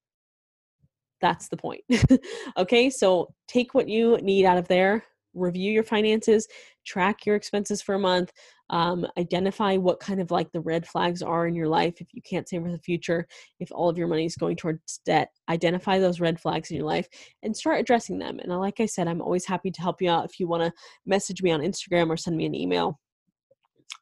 That's 1.25 1.49
the 1.49 1.57
point. 1.57 1.81
okay, 2.59 2.91
so 2.91 3.33
take 3.49 3.72
what 3.72 3.89
you 3.89 4.18
need 4.18 4.45
out 4.45 4.59
of 4.59 4.68
there, 4.68 5.03
review 5.33 5.72
your 5.72 5.83
finances, 5.83 6.47
track 6.85 7.25
your 7.25 7.35
expenses 7.35 7.81
for 7.81 7.95
a 7.95 7.99
month, 7.99 8.31
um, 8.68 9.07
identify 9.16 9.79
what 9.79 10.01
kind 10.01 10.20
of 10.20 10.31
like 10.31 10.53
the 10.53 10.61
red 10.61 10.87
flags 10.87 11.22
are 11.22 11.47
in 11.47 11.55
your 11.55 11.66
life. 11.66 11.95
If 12.03 12.09
you 12.12 12.20
can't 12.20 12.47
save 12.47 12.61
for 12.61 12.70
the 12.70 12.79
future, 12.79 13.27
if 13.59 13.72
all 13.72 13.89
of 13.89 13.97
your 13.97 14.07
money 14.07 14.27
is 14.27 14.37
going 14.37 14.57
towards 14.57 15.01
debt, 15.07 15.31
identify 15.49 15.99
those 15.99 16.20
red 16.20 16.39
flags 16.39 16.70
in 16.70 16.77
your 16.77 16.85
life 16.85 17.09
and 17.43 17.57
start 17.57 17.81
addressing 17.81 18.18
them. 18.18 18.39
And 18.39 18.53
like 18.61 18.81
I 18.81 18.87
said, 18.87 19.09
I'm 19.09 19.22
always 19.22 19.47
happy 19.47 19.70
to 19.70 19.81
help 19.81 20.03
you 20.03 20.11
out 20.11 20.27
if 20.27 20.39
you 20.39 20.47
want 20.47 20.64
to 20.64 20.72
message 21.07 21.43
me 21.43 21.53
on 21.53 21.61
Instagram 21.61 22.11
or 22.11 22.18
send 22.18 22.37
me 22.37 22.45
an 22.45 22.55
email. 22.55 23.01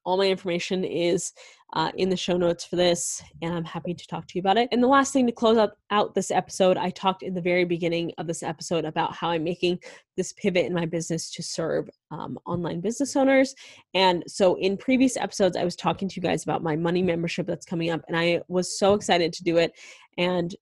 All 0.04 0.16
my 0.16 0.26
information 0.26 0.84
is 0.84 1.32
uh, 1.74 1.90
in 1.96 2.10
the 2.10 2.16
show 2.16 2.36
notes 2.36 2.64
for 2.64 2.76
this, 2.76 3.22
and 3.40 3.54
I'm 3.54 3.64
happy 3.64 3.94
to 3.94 4.06
talk 4.06 4.26
to 4.26 4.32
you 4.34 4.40
about 4.40 4.58
it. 4.58 4.68
And 4.72 4.82
the 4.82 4.88
last 4.88 5.12
thing 5.12 5.26
to 5.26 5.32
close 5.32 5.56
out, 5.56 5.72
out 5.90 6.14
this 6.14 6.30
episode, 6.30 6.76
I 6.76 6.90
talked 6.90 7.22
in 7.22 7.34
the 7.34 7.40
very 7.40 7.64
beginning 7.64 8.12
of 8.18 8.26
this 8.26 8.42
episode 8.42 8.84
about 8.84 9.14
how 9.14 9.30
I'm 9.30 9.44
making 9.44 9.78
this 10.16 10.32
pivot 10.34 10.66
in 10.66 10.74
my 10.74 10.84
business 10.84 11.30
to 11.30 11.42
serve 11.42 11.88
um, 12.10 12.38
online 12.46 12.80
business 12.80 13.16
owners. 13.16 13.54
And 13.94 14.22
so 14.26 14.56
in 14.56 14.76
previous 14.76 15.16
episodes, 15.16 15.56
I 15.56 15.64
was 15.64 15.76
talking 15.76 16.08
to 16.08 16.16
you 16.16 16.22
guys 16.22 16.42
about 16.42 16.62
my 16.62 16.76
money 16.76 17.02
membership 17.02 17.46
that's 17.46 17.64
coming 17.64 17.90
up, 17.90 18.02
and 18.08 18.16
I 18.16 18.42
was 18.48 18.78
so 18.78 18.94
excited 18.94 19.32
to 19.32 19.44
do 19.44 19.56
it. 19.56 19.72
And 20.18 20.54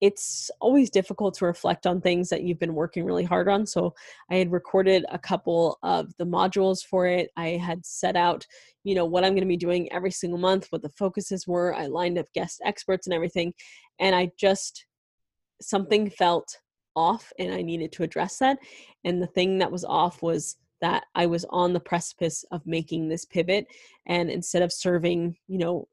it's 0.00 0.50
always 0.60 0.90
difficult 0.90 1.34
to 1.34 1.46
reflect 1.46 1.86
on 1.86 2.00
things 2.00 2.28
that 2.28 2.42
you've 2.42 2.58
been 2.58 2.74
working 2.74 3.04
really 3.04 3.24
hard 3.24 3.48
on. 3.48 3.66
So 3.66 3.94
I 4.30 4.36
had 4.36 4.52
recorded 4.52 5.06
a 5.10 5.18
couple 5.18 5.78
of 5.82 6.14
the 6.18 6.26
modules 6.26 6.84
for 6.84 7.06
it. 7.06 7.30
I 7.36 7.50
had 7.50 7.84
set 7.84 8.14
out, 8.14 8.46
you 8.84 8.94
know, 8.94 9.06
what 9.06 9.24
I'm 9.24 9.32
going 9.32 9.40
to 9.40 9.46
be 9.46 9.56
doing 9.56 9.90
every 9.92 10.10
single 10.10 10.38
month, 10.38 10.66
what 10.68 10.82
the 10.82 10.90
focuses 10.90 11.46
were. 11.46 11.74
I 11.74 11.86
lined 11.86 12.18
up 12.18 12.26
guest 12.34 12.60
experts 12.64 13.06
and 13.06 13.14
everything. 13.14 13.54
And 13.98 14.14
I 14.14 14.30
just, 14.38 14.84
something 15.62 16.10
felt 16.10 16.58
off 16.94 17.32
and 17.38 17.52
I 17.54 17.62
needed 17.62 17.92
to 17.92 18.02
address 18.02 18.38
that. 18.38 18.58
And 19.04 19.22
the 19.22 19.26
thing 19.26 19.58
that 19.58 19.72
was 19.72 19.84
off 19.84 20.20
was 20.22 20.56
that 20.82 21.04
I 21.14 21.24
was 21.24 21.46
on 21.48 21.72
the 21.72 21.80
precipice 21.80 22.44
of 22.50 22.66
making 22.66 23.08
this 23.08 23.24
pivot. 23.24 23.66
And 24.04 24.30
instead 24.30 24.60
of 24.60 24.72
serving, 24.74 25.36
you 25.48 25.56
know, 25.56 25.88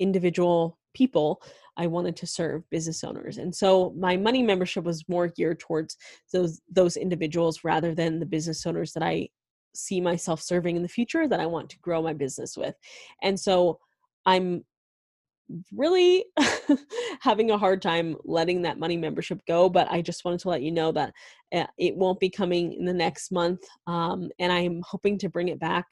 individual 0.00 0.79
people, 0.94 1.42
I 1.76 1.86
wanted 1.86 2.16
to 2.16 2.26
serve 2.26 2.68
business 2.70 3.04
owners. 3.04 3.38
And 3.38 3.54
so 3.54 3.94
my 3.96 4.16
money 4.16 4.42
membership 4.42 4.84
was 4.84 5.08
more 5.08 5.28
geared 5.28 5.60
towards 5.60 5.96
those 6.32 6.60
those 6.70 6.96
individuals 6.96 7.64
rather 7.64 7.94
than 7.94 8.20
the 8.20 8.26
business 8.26 8.66
owners 8.66 8.92
that 8.92 9.02
I 9.02 9.28
see 9.74 10.00
myself 10.00 10.42
serving 10.42 10.76
in 10.76 10.82
the 10.82 10.88
future 10.88 11.28
that 11.28 11.40
I 11.40 11.46
want 11.46 11.70
to 11.70 11.78
grow 11.78 12.02
my 12.02 12.12
business 12.12 12.56
with. 12.56 12.74
And 13.22 13.38
so 13.38 13.78
I'm 14.26 14.64
really 15.72 16.24
having 17.20 17.50
a 17.50 17.58
hard 17.58 17.82
time 17.82 18.16
letting 18.24 18.62
that 18.62 18.78
money 18.78 18.96
membership 18.96 19.40
go 19.46 19.68
but 19.68 19.90
i 19.90 20.00
just 20.00 20.24
wanted 20.24 20.38
to 20.40 20.48
let 20.48 20.62
you 20.62 20.70
know 20.70 20.92
that 20.92 21.12
eh, 21.52 21.66
it 21.78 21.96
won't 21.96 22.20
be 22.20 22.30
coming 22.30 22.72
in 22.72 22.84
the 22.84 22.94
next 22.94 23.32
month 23.32 23.64
um, 23.86 24.30
and 24.38 24.52
i'm 24.52 24.80
hoping 24.86 25.18
to 25.18 25.28
bring 25.28 25.48
it 25.48 25.58
back 25.58 25.86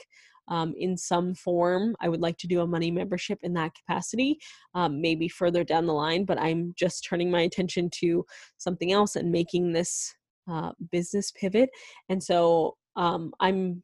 um, 0.49 0.75
in 0.77 0.97
some 0.97 1.35
form. 1.35 1.95
I 2.01 2.09
would 2.09 2.21
like 2.21 2.39
to 2.39 2.47
do 2.47 2.61
a 2.61 2.67
money 2.67 2.91
membership 2.91 3.39
in 3.43 3.53
that 3.55 3.75
capacity, 3.75 4.39
um, 4.75 5.01
maybe 5.01 5.29
further 5.29 5.65
down 5.65 5.87
the 5.87 5.95
line, 5.95 6.25
but 6.25 6.41
I'm 6.41 6.75
just 6.77 7.05
turning 7.05 7.31
my 7.31 7.43
attention 7.43 7.91
to 8.01 8.25
something 8.57 8.93
else 8.93 9.17
and 9.17 9.31
making 9.31 9.73
this 9.73 10.15
uh, 10.51 10.73
business 10.91 11.31
pivot. 11.33 11.71
And 12.09 12.23
so 12.23 12.77
um, 12.97 13.33
I'm, 13.41 13.83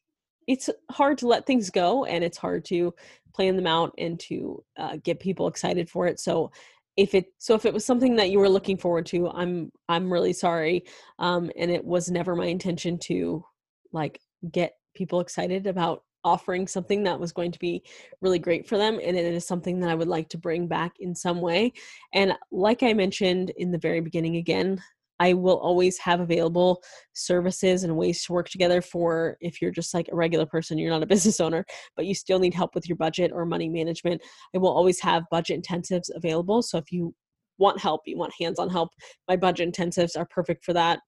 it's 0.48 0.68
hard 0.90 1.18
to 1.18 1.28
let 1.28 1.46
things 1.46 1.70
go 1.70 2.04
and 2.04 2.24
it's 2.24 2.38
hard 2.38 2.64
to 2.66 2.94
plan 3.34 3.56
them 3.56 3.66
out 3.66 3.92
and 3.98 4.18
to 4.20 4.62
uh, 4.78 4.96
get 5.02 5.20
people 5.20 5.48
excited 5.48 5.88
for 5.88 6.06
it. 6.06 6.20
So 6.20 6.50
if 6.96 7.14
it 7.14 7.26
so 7.38 7.54
if 7.54 7.64
it 7.64 7.74
was 7.74 7.84
something 7.84 8.14
that 8.16 8.30
you 8.30 8.38
were 8.38 8.48
looking 8.48 8.76
forward 8.76 9.04
to 9.04 9.28
i'm 9.30 9.70
i'm 9.88 10.12
really 10.12 10.32
sorry 10.32 10.84
um 11.18 11.50
and 11.58 11.68
it 11.70 11.84
was 11.84 12.10
never 12.10 12.36
my 12.36 12.46
intention 12.46 12.96
to 12.98 13.44
like 13.92 14.20
get 14.52 14.74
people 14.94 15.20
excited 15.20 15.66
about 15.66 16.04
offering 16.24 16.66
something 16.66 17.02
that 17.04 17.20
was 17.20 17.32
going 17.32 17.52
to 17.52 17.58
be 17.58 17.82
really 18.20 18.38
great 18.38 18.66
for 18.66 18.78
them 18.78 18.98
and 19.02 19.16
it 19.16 19.24
is 19.24 19.46
something 19.46 19.80
that 19.80 19.90
I 19.90 19.94
would 19.94 20.08
like 20.08 20.28
to 20.30 20.38
bring 20.38 20.66
back 20.66 20.92
in 21.00 21.14
some 21.14 21.40
way. 21.40 21.72
And 22.12 22.34
like 22.50 22.82
I 22.82 22.92
mentioned 22.94 23.50
in 23.56 23.70
the 23.70 23.78
very 23.78 24.00
beginning 24.00 24.36
again, 24.36 24.82
I 25.20 25.32
will 25.32 25.58
always 25.58 25.98
have 25.98 26.20
available 26.20 26.82
services 27.12 27.84
and 27.84 27.96
ways 27.96 28.24
to 28.24 28.32
work 28.32 28.48
together 28.48 28.82
for 28.82 29.36
if 29.40 29.62
you're 29.62 29.70
just 29.70 29.94
like 29.94 30.08
a 30.10 30.16
regular 30.16 30.46
person, 30.46 30.78
you're 30.78 30.90
not 30.90 31.02
a 31.02 31.06
business 31.14 31.40
owner, 31.40 31.64
but 31.96 32.06
you 32.06 32.14
still 32.14 32.38
need 32.38 32.54
help 32.54 32.74
with 32.74 32.88
your 32.88 32.96
budget 32.96 33.30
or 33.32 33.46
money 33.46 33.68
management. 33.68 34.22
I 34.54 34.58
will 34.58 34.72
always 34.72 35.00
have 35.00 35.24
budget 35.30 35.62
intensives 35.62 36.10
available. 36.14 36.62
So 36.62 36.78
if 36.78 36.90
you 36.90 37.14
want 37.58 37.80
help, 37.80 38.02
you 38.06 38.18
want 38.18 38.34
hands 38.38 38.58
on 38.58 38.68
help, 38.68 38.90
my 39.28 39.36
budget 39.36 39.72
intensives 39.72 40.16
are 40.16 40.26
perfect 40.26 40.64
for 40.64 40.72
that. 40.72 41.00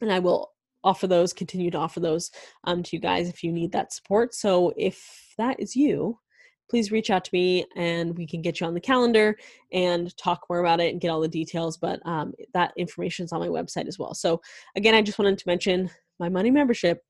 And 0.00 0.12
I 0.12 0.18
will 0.18 0.50
offer 0.84 1.06
those, 1.06 1.32
continue 1.32 1.70
to 1.70 1.78
offer 1.78 1.98
those 1.98 2.30
um, 2.64 2.82
to 2.82 2.96
you 2.96 3.00
guys 3.00 3.28
if 3.28 3.42
you 3.42 3.50
need 3.50 3.72
that 3.72 3.92
support. 3.92 4.34
So 4.34 4.72
if 4.76 5.34
that 5.38 5.58
is 5.58 5.74
you, 5.74 6.18
please 6.70 6.92
reach 6.92 7.10
out 7.10 7.24
to 7.24 7.30
me 7.32 7.64
and 7.76 8.16
we 8.16 8.26
can 8.26 8.42
get 8.42 8.60
you 8.60 8.66
on 8.66 8.74
the 8.74 8.80
calendar 8.80 9.36
and 9.72 10.16
talk 10.16 10.42
more 10.48 10.60
about 10.60 10.80
it 10.80 10.92
and 10.92 11.00
get 11.00 11.10
all 11.10 11.20
the 11.20 11.28
details. 11.28 11.76
But 11.76 12.00
um, 12.06 12.32
that 12.52 12.72
information 12.76 13.24
is 13.24 13.32
on 13.32 13.40
my 13.40 13.48
website 13.48 13.88
as 13.88 13.98
well. 13.98 14.14
So 14.14 14.40
again, 14.76 14.94
I 14.94 15.02
just 15.02 15.18
wanted 15.18 15.38
to 15.38 15.48
mention 15.48 15.90
my 16.18 16.28
money 16.28 16.50
membership 16.50 17.02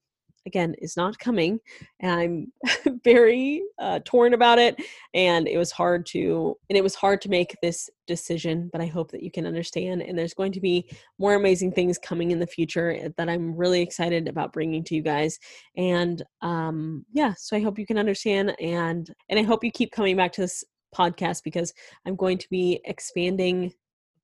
again 0.46 0.74
is 0.78 0.96
not 0.96 1.18
coming 1.18 1.58
and 2.00 2.10
i'm 2.10 2.98
very 3.04 3.62
uh, 3.78 4.00
torn 4.04 4.34
about 4.34 4.58
it 4.58 4.76
and 5.14 5.48
it 5.48 5.58
was 5.58 5.70
hard 5.70 6.06
to 6.06 6.56
and 6.68 6.76
it 6.76 6.82
was 6.82 6.94
hard 6.94 7.20
to 7.20 7.28
make 7.28 7.56
this 7.62 7.88
decision 8.06 8.68
but 8.72 8.80
i 8.80 8.86
hope 8.86 9.10
that 9.10 9.22
you 9.22 9.30
can 9.30 9.46
understand 9.46 10.02
and 10.02 10.18
there's 10.18 10.34
going 10.34 10.52
to 10.52 10.60
be 10.60 10.88
more 11.18 11.34
amazing 11.34 11.72
things 11.72 11.98
coming 11.98 12.30
in 12.30 12.38
the 12.38 12.46
future 12.46 13.08
that 13.16 13.28
i'm 13.28 13.54
really 13.56 13.80
excited 13.80 14.28
about 14.28 14.52
bringing 14.52 14.84
to 14.84 14.94
you 14.94 15.02
guys 15.02 15.38
and 15.76 16.22
um 16.42 17.04
yeah 17.12 17.32
so 17.36 17.56
i 17.56 17.60
hope 17.60 17.78
you 17.78 17.86
can 17.86 17.98
understand 17.98 18.54
and 18.60 19.14
and 19.28 19.38
i 19.38 19.42
hope 19.42 19.64
you 19.64 19.70
keep 19.70 19.92
coming 19.92 20.16
back 20.16 20.32
to 20.32 20.40
this 20.40 20.64
podcast 20.94 21.42
because 21.42 21.72
i'm 22.06 22.16
going 22.16 22.38
to 22.38 22.48
be 22.50 22.80
expanding 22.84 23.72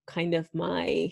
kind 0.07 0.35
of 0.35 0.49
my 0.53 1.11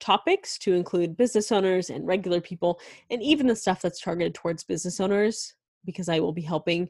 topics 0.00 0.58
to 0.58 0.74
include 0.74 1.16
business 1.16 1.52
owners 1.52 1.90
and 1.90 2.06
regular 2.06 2.40
people, 2.40 2.80
and 3.10 3.22
even 3.22 3.46
the 3.46 3.56
stuff 3.56 3.82
that's 3.82 4.00
targeted 4.00 4.34
towards 4.34 4.64
business 4.64 5.00
owners, 5.00 5.54
because 5.84 6.08
I 6.08 6.20
will 6.20 6.32
be 6.32 6.42
helping 6.42 6.88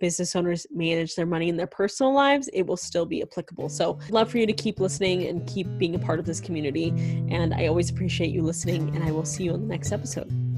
business 0.00 0.34
owners 0.34 0.66
manage 0.72 1.14
their 1.14 1.26
money 1.26 1.48
in 1.48 1.56
their 1.56 1.66
personal 1.66 2.12
lives, 2.12 2.48
it 2.52 2.66
will 2.66 2.76
still 2.76 3.06
be 3.06 3.22
applicable. 3.22 3.68
So, 3.68 3.98
love 4.10 4.30
for 4.30 4.38
you 4.38 4.46
to 4.46 4.52
keep 4.52 4.80
listening 4.80 5.28
and 5.28 5.46
keep 5.48 5.66
being 5.78 5.94
a 5.94 5.98
part 5.98 6.18
of 6.18 6.26
this 6.26 6.40
community. 6.40 6.88
And 7.28 7.54
I 7.54 7.68
always 7.68 7.88
appreciate 7.88 8.30
you 8.30 8.42
listening, 8.42 8.94
and 8.96 9.04
I 9.04 9.12
will 9.12 9.24
see 9.24 9.44
you 9.44 9.52
on 9.52 9.60
the 9.60 9.68
next 9.68 9.92
episode. 9.92 10.51